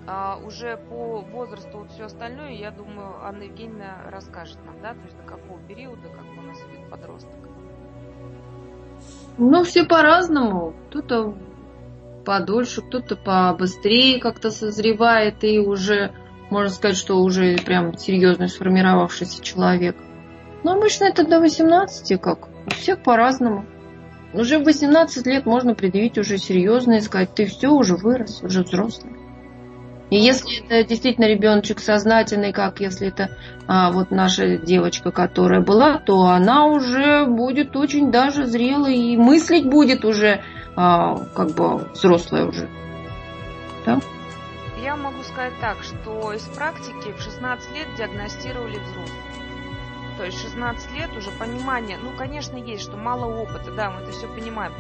а, 0.07 0.39
уже 0.39 0.77
по 0.77 1.21
возрасту 1.21 1.79
вот 1.79 1.91
все 1.91 2.05
остальное, 2.05 2.53
я 2.53 2.71
думаю, 2.71 3.23
Анна 3.23 3.43
Евгеньевна 3.43 4.05
расскажет 4.07 4.59
нам, 4.65 4.81
да, 4.81 4.95
то 4.95 5.01
есть 5.01 5.17
до 5.17 5.23
какого 5.25 5.61
периода, 5.61 6.09
как 6.09 6.25
у 6.39 6.43
нас 6.43 6.59
идет 6.63 6.89
подросток. 6.89 7.48
Ну, 9.39 9.63
все 9.63 9.85
по-разному. 9.85 10.75
Кто-то 10.89 11.35
подольше, 12.25 12.83
кто-то 12.83 13.17
побыстрее 13.17 14.21
как-то 14.21 14.51
созревает 14.51 15.45
и 15.45 15.61
уже, 15.61 16.13
можно 16.51 16.71
сказать, 16.71 16.97
что 16.97 17.21
уже 17.23 17.57
прям 17.65 17.97
серьезно 17.97 18.49
сформировавшийся 18.49 19.43
человек. 19.43 19.97
Но 20.65 20.73
обычно 20.73 21.05
это 21.05 21.25
до 21.25 21.41
18, 21.41 22.21
как 22.21 22.49
у 22.67 22.71
всех 22.71 23.03
по-разному. 23.03 23.65
Уже 24.35 24.59
в 24.59 24.65
18 24.65 25.27
лет 25.27 25.47
можно 25.47 25.75
предъявить 25.75 26.19
уже 26.19 26.37
серьезно 26.37 26.95
и 26.95 27.01
сказать, 27.01 27.35
ты 27.35 27.47
все, 27.47 27.69
уже 27.69 27.97
вырос, 27.97 28.43
уже 28.43 28.63
взрослый. 28.63 29.15
И 30.11 30.17
если 30.17 30.65
это 30.65 30.89
действительно 30.89 31.27
ребеночек 31.27 31.81
сознательный, 31.81 32.53
как 32.53 32.81
если 32.81 33.09
это 33.09 33.31
а, 33.67 33.93
вот 33.93 34.11
наша 34.11 34.57
девочка, 34.57 35.11
которая 35.11 35.61
была, 35.61 35.99
то 35.99 36.23
она 36.23 36.67
уже 36.67 37.27
будет 37.27 37.77
очень 37.77 38.11
даже 38.11 38.47
зрелой 38.47 38.97
и 38.97 39.17
мыслить 39.19 39.69
будет 39.69 40.05
уже 40.05 40.43
а, 40.77 41.17
как 41.35 41.51
бы 41.51 41.89
взрослая 41.93 42.47
уже. 42.47 42.69
Да? 43.85 44.01
Я 44.83 44.97
могу 44.97 45.23
сказать 45.25 45.53
так, 45.61 45.77
что 45.83 46.33
из 46.33 46.43
практики 46.43 47.13
в 47.17 47.21
16 47.21 47.75
лет 47.75 47.89
диагностировали 47.97 48.79
взрослых. 48.79 49.29
То 50.17 50.25
есть 50.25 50.41
16 50.41 50.93
лет 50.95 51.11
уже 51.17 51.31
понимание, 51.31 51.99
ну, 52.03 52.11
конечно, 52.17 52.57
есть, 52.57 52.83
что 52.83 52.97
мало 52.97 53.27
опыта, 53.27 53.71
да, 53.71 53.91
мы 53.91 54.01
это 54.01 54.11
все 54.13 54.27
понимаем. 54.27 54.73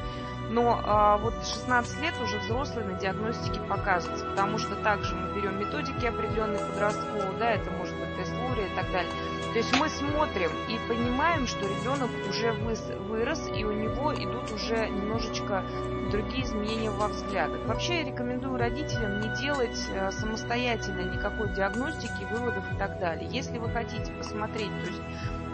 Но 0.50 0.80
а, 0.82 1.18
вот 1.18 1.34
16 1.44 2.00
лет 2.00 2.14
уже 2.22 2.38
взрослые 2.38 2.86
на 2.86 2.94
диагностике 2.94 3.60
показываются, 3.60 4.24
потому 4.24 4.58
что 4.58 4.76
также 4.76 5.14
мы 5.14 5.34
берем 5.34 5.58
методики 5.58 6.06
определенные 6.06 6.64
подростковые, 6.64 7.32
да, 7.38 7.50
это 7.50 7.70
может 7.70 7.94
быть 7.98 8.16
тест 8.16 8.32
и 8.32 8.74
так 8.74 8.90
далее. 8.90 9.12
То 9.52 9.58
есть 9.58 9.78
мы 9.78 9.88
смотрим 9.88 10.50
и 10.68 10.78
понимаем, 10.88 11.46
что 11.46 11.66
ребенок 11.66 12.10
уже 12.28 12.52
вырос, 12.52 13.48
и 13.54 13.64
у 13.64 13.72
него 13.72 14.14
идут 14.14 14.52
уже 14.52 14.88
немножечко 14.88 15.64
другие 16.10 16.44
изменения 16.44 16.90
во 16.90 17.08
взглядах. 17.08 17.60
Вообще 17.66 17.98
я 17.98 18.04
рекомендую 18.04 18.56
родителям 18.56 19.20
не 19.20 19.28
делать 19.36 19.78
э, 19.90 20.10
самостоятельно 20.10 21.02
никакой 21.02 21.54
диагностики, 21.54 22.24
выводов 22.30 22.64
и 22.72 22.76
так 22.78 22.98
далее. 22.98 23.28
Если 23.30 23.58
вы 23.58 23.68
хотите 23.68 24.12
посмотреть, 24.12 24.70
то 24.82 24.86
есть 24.86 25.02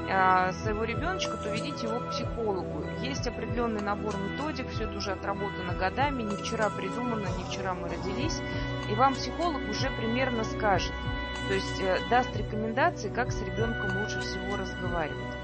своего 0.04 0.84
ребеночка, 0.84 1.36
то 1.36 1.50
ведите 1.50 1.86
его 1.86 2.00
к 2.00 2.10
психологу. 2.10 2.84
Есть 3.00 3.26
определенный 3.26 3.82
набор 3.82 4.16
методик, 4.16 4.68
все 4.68 4.84
это 4.84 4.98
уже 4.98 5.12
отработано 5.12 5.74
годами, 5.74 6.22
не 6.22 6.36
вчера 6.36 6.70
придумано, 6.70 7.26
не 7.38 7.44
вчера 7.44 7.74
мы 7.74 7.88
родились, 7.88 8.40
и 8.90 8.94
вам 8.94 9.14
психолог 9.14 9.62
уже 9.68 9.90
примерно 9.90 10.44
скажет, 10.44 10.92
то 11.48 11.54
есть 11.54 11.80
э, 11.80 11.98
даст 12.08 12.34
рекомендации, 12.36 13.08
как 13.08 13.32
с 13.32 13.40
ребенком 13.42 13.98
лучше 14.00 14.20
всего 14.20 14.56
разговаривать. 14.56 15.34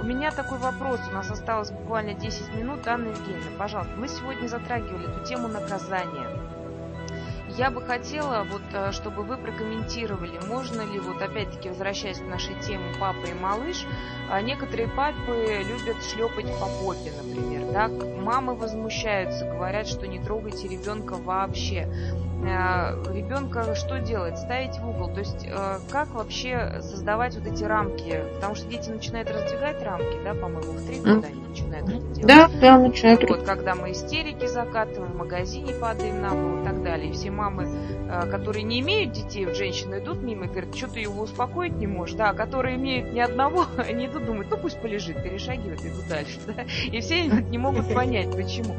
У 0.00 0.06
меня 0.06 0.30
такой 0.30 0.58
вопрос, 0.58 1.00
у 1.08 1.14
нас 1.14 1.30
осталось 1.30 1.70
буквально 1.70 2.14
10 2.14 2.54
минут. 2.54 2.86
Анна 2.86 3.08
Евгеньевна, 3.08 3.58
пожалуйста, 3.58 3.94
мы 3.96 4.08
сегодня 4.08 4.48
затрагивали 4.48 5.10
эту 5.10 5.24
тему 5.24 5.48
наказания. 5.48 6.28
Я 7.56 7.70
бы 7.70 7.80
хотела, 7.80 8.44
вот, 8.50 8.62
э, 8.72 8.90
чтобы 8.90 9.22
вы 9.22 9.36
прокомментировали, 9.36 10.40
можно 10.48 10.82
ли, 10.82 10.98
вот 10.98 11.22
опять-таки 11.22 11.68
возвращаясь 11.68 12.18
к 12.18 12.26
нашей 12.26 12.60
теме 12.60 12.92
папа 12.98 13.26
и 13.26 13.34
малыш, 13.34 13.86
а 14.28 14.42
некоторые 14.42 14.88
папы 14.88 15.62
любят 15.64 16.02
шлепать 16.02 16.50
по 16.58 16.66
попе, 16.66 17.12
например, 17.12 17.72
да, 17.72 17.88
мамы 17.88 18.56
возмущаются, 18.56 19.44
говорят, 19.44 19.86
что 19.86 20.08
не 20.08 20.18
трогайте 20.18 20.66
ребенка 20.66 21.14
вообще. 21.14 21.88
Э, 22.46 23.02
ребенка 23.12 23.74
что 23.74 23.98
делать? 23.98 24.38
Ставить 24.38 24.78
в 24.78 24.88
угол. 24.88 25.08
То 25.08 25.20
есть 25.20 25.46
э, 25.46 25.78
как 25.90 26.08
вообще 26.10 26.80
создавать 26.80 27.36
вот 27.36 27.46
эти 27.46 27.64
рамки? 27.64 28.22
Потому 28.34 28.54
что 28.54 28.68
дети 28.68 28.90
начинают 28.90 29.30
раздвигать 29.30 29.82
рамки, 29.82 30.18
да, 30.22 30.34
по-моему, 30.34 30.72
в 30.72 30.86
три 30.86 30.98
года 31.00 31.26
они 31.26 31.40
начинают 31.48 31.88
это 31.88 31.98
делать. 31.98 32.26
Да, 32.26 32.50
да, 32.60 32.78
начинают. 32.78 33.28
Вот, 33.28 33.44
когда 33.44 33.74
мы 33.74 33.92
истерики 33.92 34.46
закатываем, 34.46 35.12
в 35.12 35.16
магазине 35.16 35.72
падаем 35.72 36.20
на 36.20 36.30
пол 36.30 36.60
и 36.60 36.64
так 36.64 36.82
далее. 36.82 37.10
И 37.10 37.12
все 37.12 37.30
мамы, 37.30 37.66
э, 37.66 38.30
которые 38.30 38.62
не 38.62 38.80
имеют 38.80 39.12
детей, 39.12 39.46
вот 39.46 39.56
женщины 39.56 39.98
идут 39.98 40.22
мимо 40.22 40.44
и 40.44 40.48
говорят, 40.48 40.74
что 40.74 40.88
ты 40.88 41.00
его 41.00 41.22
успокоить 41.22 41.74
не 41.74 41.86
можешь, 41.86 42.16
да, 42.16 42.30
а 42.30 42.34
которые 42.34 42.76
имеют 42.76 43.12
ни 43.12 43.20
одного, 43.20 43.66
они 43.78 44.06
идут 44.06 44.26
думают, 44.26 44.50
ну 44.50 44.58
пусть 44.58 44.78
полежит, 44.80 45.22
перешагивает, 45.22 45.80
идут 45.84 46.06
дальше, 46.08 46.38
да. 46.46 46.64
И 46.92 47.00
все 47.00 47.24
не 47.24 47.58
могут 47.58 47.92
понять, 47.94 48.30
почему. 48.30 48.76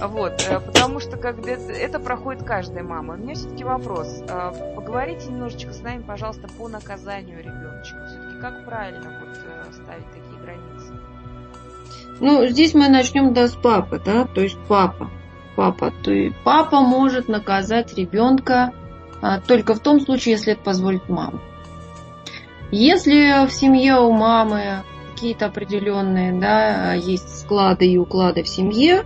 Вот, 0.00 0.42
потому 0.66 1.00
что 1.00 1.16
когда 1.16 1.52
это 1.52 1.98
проходит 1.98 2.42
каждая 2.42 2.82
мама 2.82 2.93
мама. 2.94 3.14
У 3.14 3.16
меня 3.16 3.34
все-таки 3.34 3.64
вопрос. 3.64 4.22
А, 4.28 4.52
поговорите 4.74 5.26
немножечко 5.28 5.72
с 5.72 5.80
нами, 5.82 6.02
пожалуйста, 6.02 6.48
по 6.56 6.68
наказанию 6.68 7.38
ребеночка. 7.38 8.06
Все-таки 8.06 8.40
как 8.40 8.64
правильно 8.64 9.20
вот 9.20 9.36
э, 9.36 9.72
ставить 9.72 10.06
такие 10.12 10.40
границы? 10.40 10.92
Ну, 12.20 12.46
здесь 12.46 12.74
мы 12.74 12.88
начнем 12.88 13.32
да, 13.34 13.48
с 13.48 13.54
папы, 13.54 14.00
да, 14.04 14.26
то 14.26 14.40
есть 14.40 14.58
папа. 14.68 15.10
Папа, 15.56 15.92
то 16.02 16.12
есть 16.12 16.36
папа 16.44 16.80
может 16.80 17.28
наказать 17.28 17.94
ребенка 17.94 18.72
а, 19.22 19.40
только 19.40 19.74
в 19.74 19.80
том 19.80 20.00
случае, 20.00 20.32
если 20.32 20.52
это 20.52 20.62
позволит 20.62 21.08
мама. 21.08 21.40
Если 22.70 23.46
в 23.46 23.52
семье 23.52 23.96
у 23.96 24.12
мамы 24.12 24.82
какие-то 25.12 25.46
определенные, 25.46 26.32
да, 26.32 26.94
есть 26.94 27.40
склады 27.40 27.86
и 27.86 27.98
уклады 27.98 28.42
в 28.42 28.48
семье, 28.48 29.04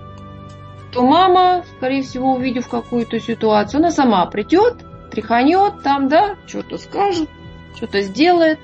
то 0.93 1.03
мама, 1.03 1.64
скорее 1.76 2.03
всего, 2.03 2.34
увидев 2.34 2.68
какую-то 2.68 3.20
ситуацию, 3.20 3.80
она 3.80 3.91
сама 3.91 4.24
придет, 4.26 4.84
тряханет 5.11 5.82
там, 5.82 6.09
да, 6.09 6.36
что-то 6.47 6.78
скажет, 6.78 7.28
что-то 7.76 8.01
сделает. 8.03 8.59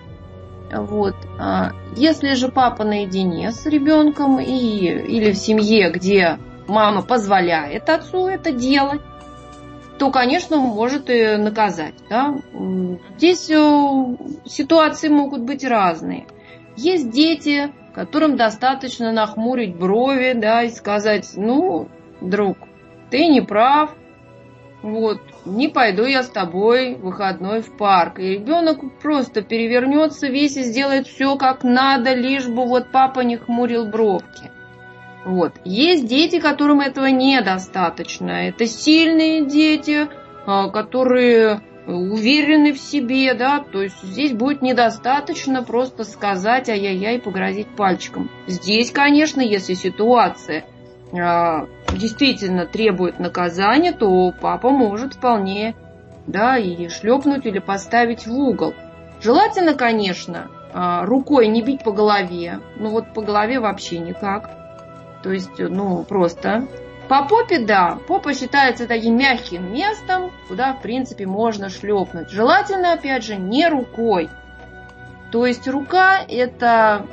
Вот. 0.72 1.14
А 1.39 1.72
если 1.97 2.35
же 2.35 2.49
папа 2.49 2.85
наедине 2.85 3.53
с 3.53 3.66
ребенком 3.66 4.41
и, 4.41 4.49
или 4.49 5.33
в 5.33 5.37
семье, 5.37 5.91
где 5.91 6.39
мама 6.66 7.03
позволяет 7.03 7.89
отцу 7.91 8.27
это 8.29 8.53
делать, 8.53 9.03
то, 9.99 10.11
конечно, 10.11 10.57
может 10.57 11.09
и 11.09 11.37
наказать. 11.37 11.95
Да? 12.09 12.37
Здесь 13.16 13.49
э, 13.51 14.16
ситуации 14.45 15.09
могут 15.09 15.43
быть 15.43 15.64
разные. 15.64 16.27
Есть 16.77 17.11
дети, 17.11 17.72
которым 17.95 18.37
достаточно 18.37 19.12
нахмурить 19.12 19.77
брови, 19.77 20.33
да, 20.35 20.64
и 20.64 20.70
сказать, 20.70 21.31
ну, 21.37 21.89
друг, 22.29 22.59
ты 23.11 23.29
не 23.29 23.41
прав, 23.41 23.95
вот, 24.83 25.20
не 25.47 25.68
пойду 25.68 26.05
я 26.05 26.22
с 26.22 26.29
тобой 26.29 26.95
выходной 26.97 27.62
в 27.62 27.75
парк. 27.77 28.18
И 28.18 28.35
ребенок 28.35 28.81
просто 29.01 29.41
перевернется 29.41 30.29
весь 30.29 30.59
и 30.59 30.62
сделает 30.62 31.07
все 31.07 31.37
как 31.37 31.64
надо, 31.64 32.12
лишь 32.12 32.47
бы 32.47 32.66
вот 32.66 32.93
папа 32.93 33.20
не 33.20 33.39
хмурил 33.39 33.87
бровки. 33.87 34.51
Вот. 35.25 35.55
Есть 35.64 36.07
дети, 36.07 36.39
которым 36.39 36.81
этого 36.81 37.07
недостаточно. 37.07 38.31
Это 38.31 38.66
сильные 38.66 39.47
дети, 39.47 40.07
а, 40.47 40.68
которые 40.68 41.62
уверены 41.87 42.75
в 42.75 42.79
себе, 42.79 43.33
да, 43.33 43.61
то 43.61 43.83
есть 43.83 44.03
здесь 44.03 44.33
будет 44.33 44.61
недостаточно 44.61 45.62
просто 45.62 46.05
сказать 46.05 46.68
ай-яй-яй, 46.68 47.20
погрозить 47.20 47.68
пальчиком. 47.68 48.31
Здесь, 48.47 48.91
конечно, 48.91 49.41
если 49.41 49.75
ситуация 49.75 50.64
действительно 51.93 52.67
требует 52.67 53.19
наказания, 53.19 53.93
то 53.93 54.33
папа 54.41 54.71
может 54.71 55.15
вполне 55.15 55.75
да, 56.27 56.57
и 56.57 56.89
шлепнуть 56.89 57.47
или 57.47 57.59
поставить 57.59 58.27
в 58.27 58.33
угол. 58.33 58.75
Желательно, 59.21 59.75
конечно, 59.75 60.51
а, 60.73 61.05
рукой 61.05 61.47
не 61.49 61.62
бить 61.62 61.85
по 61.85 61.93
голове. 61.93 62.61
Ну 62.77 62.91
вот 62.91 63.12
по 63.12 63.23
голове 63.23 63.61
вообще 63.61 63.99
никак. 63.99 64.51
То 65.23 65.33
есть, 65.33 65.59
ну, 65.59 66.03
просто. 66.05 66.67
По 67.09 67.27
попе, 67.27 67.59
да, 67.59 67.99
попа 68.09 68.33
считается 68.33 68.87
таким 68.87 69.17
мягким 69.19 69.73
местом, 69.73 70.31
куда, 70.49 70.73
в 70.73 70.81
принципе, 70.81 71.27
можно 71.27 71.69
шлепнуть. 71.69 72.31
Желательно, 72.31 72.95
опять 72.95 73.25
же, 73.25 73.37
не 73.37 73.69
рукой. 73.69 74.31
То 75.31 75.47
есть 75.47 75.69
рука 75.69 76.21
это 76.27 77.07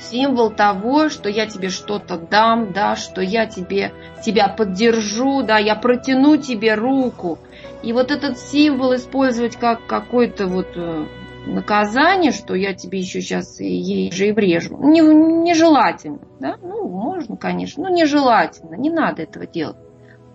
символ 0.00 0.50
того, 0.50 1.08
что 1.08 1.28
я 1.28 1.46
тебе 1.46 1.68
что-то 1.68 2.16
дам, 2.16 2.72
да, 2.72 2.96
что 2.96 3.20
я 3.20 3.46
тебе, 3.46 3.92
тебя 4.24 4.48
поддержу, 4.48 5.42
да, 5.42 5.58
я 5.58 5.74
протяну 5.74 6.36
тебе 6.36 6.74
руку. 6.74 7.38
И 7.82 7.92
вот 7.92 8.10
этот 8.10 8.38
символ 8.38 8.94
использовать 8.94 9.56
как 9.56 9.86
какой-то 9.86 10.46
вот 10.46 10.68
э, 10.76 11.06
наказание, 11.46 12.32
что 12.32 12.54
я 12.54 12.74
тебе 12.74 13.00
еще 13.00 13.20
сейчас 13.20 13.60
ей 13.60 14.12
же 14.12 14.28
и 14.28 14.32
врежу, 14.32 14.78
не, 14.82 15.00
нежелательно, 15.00 16.20
да, 16.38 16.56
ну, 16.62 16.88
можно, 16.88 17.36
конечно, 17.36 17.84
но 17.84 17.88
нежелательно, 17.88 18.74
не 18.74 18.90
надо 18.90 19.22
этого 19.22 19.46
делать. 19.46 19.76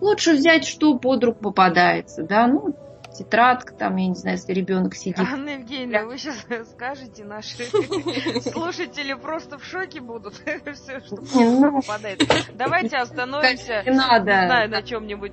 Лучше 0.00 0.32
взять, 0.34 0.66
что 0.66 0.98
под 0.98 1.24
руку 1.24 1.44
попадается, 1.44 2.22
да, 2.22 2.46
ну, 2.46 2.74
тетрадка, 3.18 3.74
там, 3.74 3.96
я 3.96 4.08
не 4.08 4.14
знаю, 4.14 4.36
если 4.36 4.52
ребенок 4.52 4.94
сидит. 4.94 5.18
Анна 5.18 5.50
Евгеньевна, 5.50 6.04
вы 6.04 6.18
сейчас 6.18 6.44
скажете, 6.70 7.24
наши 7.24 7.64
слушатели 8.40 9.14
просто 9.14 9.58
в 9.58 9.64
шоке 9.64 10.00
будут. 10.00 10.34
Все, 10.74 11.00
что 11.00 11.22
ну, 11.34 11.80
попадает. 11.80 12.22
Давайте 12.54 12.96
остановимся. 12.96 13.82
Не 13.84 13.92
надо. 13.92 14.24
Не 14.24 14.46
знаю, 14.46 14.70
на 14.70 14.82
чем-нибудь. 14.82 15.32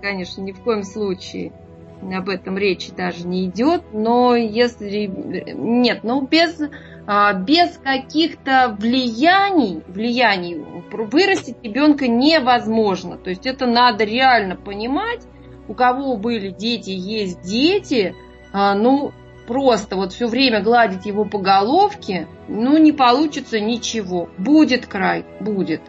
Конечно, 0.00 0.40
ни 0.42 0.52
в 0.52 0.60
коем 0.62 0.82
случае 0.82 1.52
об 2.02 2.28
этом 2.28 2.56
речи 2.56 2.92
даже 2.92 3.26
не 3.26 3.44
идет, 3.44 3.92
но 3.92 4.34
если 4.34 5.04
нет, 5.06 6.00
ну 6.02 6.26
без 6.26 6.58
а, 7.06 7.32
без 7.34 7.76
каких-то 7.78 8.76
влияний, 8.78 9.82
влияний 9.88 10.64
вырастить 10.92 11.56
ребенка 11.62 12.06
невозможно. 12.06 13.16
То 13.16 13.30
есть 13.30 13.46
это 13.46 13.66
надо 13.66 14.04
реально 14.04 14.56
понимать 14.56 15.26
у 15.70 15.74
кого 15.74 16.16
были 16.16 16.50
дети, 16.50 16.90
есть 16.90 17.42
дети, 17.42 18.16
а, 18.52 18.74
ну, 18.74 19.12
просто 19.46 19.94
вот 19.94 20.12
все 20.12 20.26
время 20.26 20.62
гладить 20.62 21.06
его 21.06 21.24
по 21.24 21.38
головке, 21.38 22.26
ну, 22.48 22.76
не 22.76 22.90
получится 22.90 23.60
ничего. 23.60 24.28
Будет 24.36 24.88
край, 24.88 25.24
будет. 25.38 25.80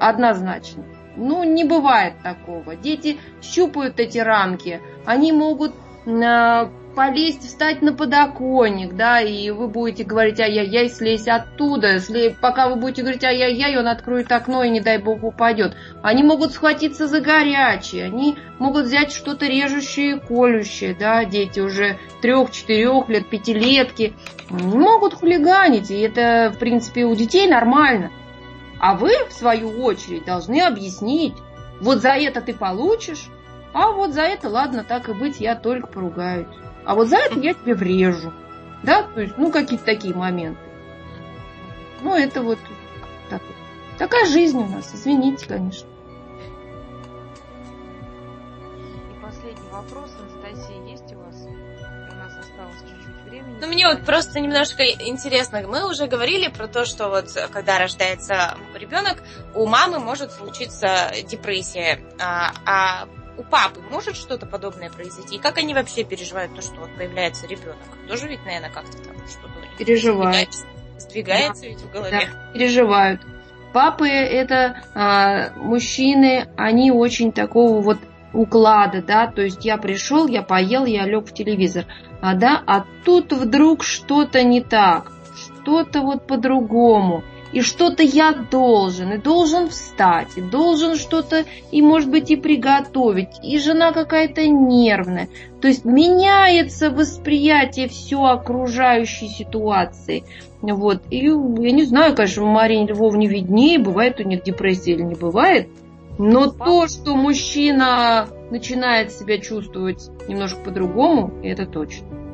Однозначно. 0.00 0.84
Ну, 1.16 1.44
не 1.44 1.64
бывает 1.64 2.14
такого. 2.22 2.76
Дети 2.76 3.18
щупают 3.42 4.00
эти 4.00 4.16
рамки. 4.16 4.80
Они 5.04 5.32
могут 5.32 5.74
а, 6.06 6.70
полезть, 6.96 7.46
встать 7.46 7.82
на 7.82 7.92
подоконник, 7.92 8.96
да, 8.96 9.20
и 9.20 9.50
вы 9.50 9.68
будете 9.68 10.02
говорить 10.02 10.40
ай-яй-яй, 10.40 10.88
слезь 10.88 11.28
оттуда. 11.28 11.92
Если, 11.92 12.34
пока 12.40 12.68
вы 12.68 12.76
будете 12.76 13.02
говорить 13.02 13.22
ай-яй-яй, 13.22 13.76
он 13.76 13.86
откроет 13.86 14.32
окно 14.32 14.64
и, 14.64 14.70
не 14.70 14.80
дай 14.80 14.96
бог, 14.98 15.22
упадет. 15.22 15.76
Они 16.02 16.24
могут 16.24 16.52
схватиться 16.52 17.06
за 17.06 17.20
горячее, 17.20 18.06
они 18.06 18.36
могут 18.58 18.86
взять 18.86 19.12
что-то 19.12 19.46
режущее 19.46 20.16
и 20.16 20.18
колющее, 20.18 20.96
да, 20.98 21.24
дети 21.26 21.60
уже 21.60 21.98
трех-четырех 22.22 23.10
лет, 23.10 23.28
пятилетки, 23.28 24.14
могут 24.48 25.14
хулиганить, 25.14 25.90
и 25.90 26.00
это, 26.00 26.50
в 26.52 26.58
принципе, 26.58 27.04
у 27.04 27.14
детей 27.14 27.46
нормально. 27.46 28.10
А 28.80 28.94
вы, 28.94 29.10
в 29.28 29.32
свою 29.32 29.82
очередь, 29.82 30.24
должны 30.24 30.62
объяснить, 30.62 31.34
вот 31.80 31.98
за 31.98 32.12
это 32.12 32.40
ты 32.40 32.54
получишь, 32.54 33.28
а 33.74 33.90
вот 33.90 34.14
за 34.14 34.22
это, 34.22 34.48
ладно, 34.48 34.82
так 34.82 35.10
и 35.10 35.12
быть, 35.12 35.40
я 35.40 35.54
только 35.54 35.86
поругаюсь. 35.86 36.46
А 36.86 36.94
вот 36.94 37.08
за 37.08 37.16
это 37.16 37.38
я 37.40 37.52
тебе 37.52 37.74
врежу. 37.74 38.32
Да, 38.84 39.02
то 39.02 39.20
есть, 39.20 39.36
ну, 39.36 39.50
какие-то 39.50 39.84
такие 39.84 40.14
моменты. 40.14 40.60
Ну, 42.02 42.14
это 42.14 42.42
вот 42.42 42.58
так, 43.28 43.42
такая 43.98 44.26
жизнь 44.26 44.58
у 44.58 44.66
нас, 44.68 44.94
извините, 44.94 45.46
конечно. 45.46 45.88
И 49.10 49.20
последний 49.20 49.68
вопрос, 49.72 50.12
Анастасия, 50.20 50.80
есть 50.84 51.12
у 51.12 51.18
вас? 51.18 51.34
У 51.44 52.14
нас 52.14 52.32
осталось 52.38 52.80
чуть-чуть 52.82 53.24
времени. 53.24 53.58
Ну, 53.60 53.66
мне 53.66 53.88
вот 53.88 54.04
просто 54.04 54.38
немножко 54.38 54.84
интересно. 54.84 55.62
Мы 55.66 55.88
уже 55.90 56.06
говорили 56.06 56.48
про 56.48 56.68
то, 56.68 56.84
что 56.84 57.08
вот 57.08 57.32
когда 57.50 57.80
рождается 57.80 58.56
ребенок, 58.74 59.24
у 59.54 59.66
мамы 59.66 59.98
может 59.98 60.30
случиться 60.30 61.10
депрессия. 61.28 62.00
А, 62.20 62.52
а 62.64 63.08
у 63.38 63.42
папы 63.42 63.80
может 63.90 64.16
что-то 64.16 64.46
подобное 64.46 64.90
произойти? 64.90 65.36
И 65.36 65.38
как 65.38 65.58
они 65.58 65.74
вообще 65.74 66.04
переживают 66.04 66.54
то, 66.54 66.62
что 66.62 66.80
вот 66.80 66.90
появляется 66.96 67.46
ребенок? 67.46 67.76
Тоже 68.08 68.28
ведь, 68.28 68.44
наверное, 68.44 68.70
как-то 68.70 68.98
там 68.98 69.16
что-то 69.28 69.58
у 69.58 69.62
них 69.62 69.76
переживают. 69.78 70.52
Сдвигается, 70.52 70.66
сдвигается 70.98 71.62
да. 71.62 71.68
ведь 71.68 71.78
в 71.78 71.90
голове. 71.90 72.10
Да, 72.10 72.52
переживают. 72.52 73.20
Папы 73.72 74.08
это 74.08 74.82
а, 74.94 75.50
мужчины, 75.56 76.48
они 76.56 76.90
очень 76.90 77.32
такого 77.32 77.82
вот 77.82 77.98
уклада, 78.32 79.02
да, 79.02 79.26
то 79.26 79.42
есть 79.42 79.64
я 79.64 79.76
пришел, 79.76 80.26
я 80.26 80.42
поел, 80.42 80.84
я 80.84 81.04
лег 81.04 81.26
в 81.26 81.34
телевизор, 81.34 81.84
а 82.20 82.34
да, 82.34 82.62
а 82.66 82.84
тут 83.04 83.32
вдруг 83.32 83.82
что-то 83.82 84.42
не 84.42 84.62
так, 84.62 85.12
что-то 85.34 86.00
вот 86.00 86.26
по-другому 86.26 87.22
и 87.52 87.60
что-то 87.60 88.02
я 88.02 88.32
должен, 88.32 89.12
и 89.12 89.18
должен 89.18 89.68
встать, 89.68 90.36
и 90.36 90.40
должен 90.40 90.96
что-то, 90.96 91.44
и 91.70 91.82
может 91.82 92.10
быть 92.10 92.30
и 92.30 92.36
приготовить, 92.36 93.28
и 93.42 93.58
жена 93.58 93.92
какая-то 93.92 94.46
нервная. 94.46 95.28
То 95.60 95.68
есть 95.68 95.84
меняется 95.84 96.90
восприятие 96.90 97.88
все 97.88 98.22
окружающей 98.24 99.28
ситуации. 99.28 100.24
Вот. 100.60 101.02
И 101.10 101.26
я 101.26 101.72
не 101.72 101.84
знаю, 101.84 102.14
конечно, 102.14 102.44
у 102.44 102.48
Марии 102.48 102.86
Львовне 102.86 103.26
виднее, 103.26 103.78
бывает 103.78 104.20
у 104.20 104.22
них 104.22 104.42
депрессия 104.42 104.92
или 104.92 105.02
не 105.02 105.14
бывает. 105.14 105.68
Но 106.18 106.46
то, 106.46 106.88
что 106.88 107.14
мужчина 107.14 108.28
начинает 108.50 109.12
себя 109.12 109.38
чувствовать 109.38 110.08
немножко 110.28 110.60
по-другому, 110.60 111.32
это 111.42 111.66
точно. 111.66 112.25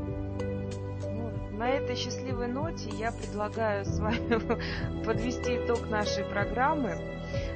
На 1.63 1.69
этой 1.69 1.95
счастливой 1.95 2.49
ноте 2.49 2.91
я 2.91 3.13
предлагаю 3.13 3.85
с 3.85 4.01
вами 4.01 5.05
подвести 5.05 5.59
итог 5.59 5.89
нашей 5.89 6.25
программы, 6.25 6.99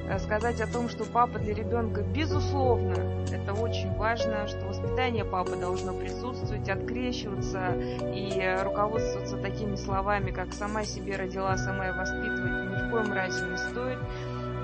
э, 0.07 0.17
сказать 0.19 0.61
о 0.61 0.71
том, 0.71 0.87
что 0.87 1.03
папа 1.03 1.39
для 1.39 1.53
ребенка 1.53 2.03
безусловно, 2.03 2.93
это 3.33 3.53
очень 3.53 3.93
важно, 3.95 4.47
что 4.47 4.65
воспитание 4.65 5.25
папы 5.25 5.57
должно 5.57 5.91
присутствовать, 5.91 6.69
открещиваться 6.69 7.73
и 7.73 8.57
руководствоваться 8.63 9.35
такими 9.35 9.75
словами, 9.75 10.31
как 10.31 10.53
«сама 10.53 10.85
себе 10.85 11.17
родила, 11.17 11.57
сама 11.57 11.89
и 11.89 11.91
воспитывать» 11.91 12.71
ни 12.71 12.87
в 12.87 12.91
коем 12.91 13.11
разе 13.11 13.45
не 13.45 13.57
стоит. 13.57 13.99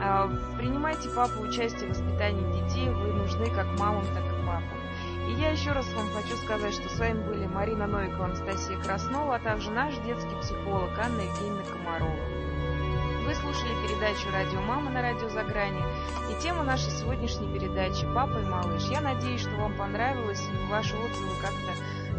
А, 0.01 0.29
принимайте 0.57 1.09
папу 1.09 1.41
участие 1.41 1.87
в 1.87 1.89
воспитании 1.89 2.63
детей, 2.63 2.87
вы 2.87 3.11
нужны 3.11 3.47
как 3.47 3.67
мамам, 3.77 4.05
так 4.15 4.23
и. 4.23 4.32
И 5.27 5.33
я 5.33 5.51
еще 5.51 5.71
раз 5.71 5.85
вам 5.93 6.09
хочу 6.11 6.35
сказать, 6.37 6.73
что 6.73 6.89
с 6.89 6.99
вами 6.99 7.21
были 7.23 7.45
Марина 7.45 7.87
Новикова, 7.87 8.25
Анастасия 8.25 8.77
Краснова, 8.77 9.35
а 9.35 9.39
также 9.39 9.71
наш 9.71 9.95
детский 10.05 10.35
психолог 10.41 10.91
Анна 10.97 11.21
Евгеньевна 11.21 11.63
Комарова. 11.63 12.43
Вы 13.25 13.33
слушали 13.35 13.87
передачу 13.87 14.29
«Радио 14.33 14.59
Мама» 14.59 14.91
на 14.91 15.01
радио 15.01 15.29
«За 15.29 15.43
грани» 15.43 15.81
и 16.29 16.41
тема 16.41 16.63
нашей 16.63 16.91
сегодняшней 16.91 17.47
передачи 17.47 18.05
«Папа 18.13 18.37
и 18.39 18.45
малыш». 18.45 18.83
Я 18.89 18.99
надеюсь, 18.99 19.39
что 19.39 19.51
вам 19.51 19.77
понравилось 19.77 20.41
и 20.41 20.69
ваши 20.69 20.93
отзывы 20.97 21.33
как-то 21.41 21.71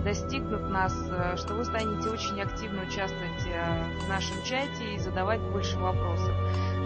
достигнут 0.04 0.70
нас, 0.70 0.94
э, 1.10 1.36
что 1.36 1.54
вы 1.54 1.64
станете 1.64 2.10
очень 2.10 2.40
активно 2.40 2.82
участвовать 2.82 3.46
э, 3.46 3.84
в 4.04 4.08
нашем 4.08 4.42
чате 4.44 4.94
и 4.94 4.98
задавать 4.98 5.40
больше 5.40 5.78
вопросов. 5.78 6.34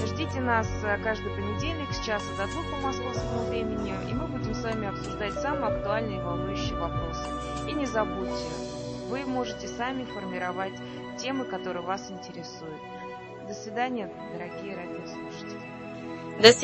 Ждите 0.07 0.41
нас 0.41 0.69
э, 0.85 0.99
каждый 1.03 1.35
понедельник 1.35 1.93
с 1.93 1.99
часа 2.07 2.27
до 2.37 2.47
двух 2.47 2.65
по 2.71 2.77
московскому 2.87 3.47
времени, 3.49 3.93
и 4.09 4.15
мы 4.15 4.27
будем 4.29 4.55
с 4.55 4.63
вами 4.63 4.89
обсуждать 4.89 5.35
самые 5.35 5.75
актуальные 5.75 6.19
и 6.19 6.23
волнующие 6.23 6.77
вопросы. 6.77 7.29
И 7.69 7.73
не 7.73 7.87
забудьте, 7.87 8.47
вы 9.09 9.25
можете 9.27 9.67
сами 9.67 10.05
формировать 10.05 10.75
темы, 11.19 11.45
которые 11.45 11.83
вас 11.83 12.11
интересуют. 12.11 12.81
До 13.49 13.55
свидания, 13.55 14.11
дорогие 14.33 14.77
радиослушатели. 14.77 15.79
До 16.41 16.53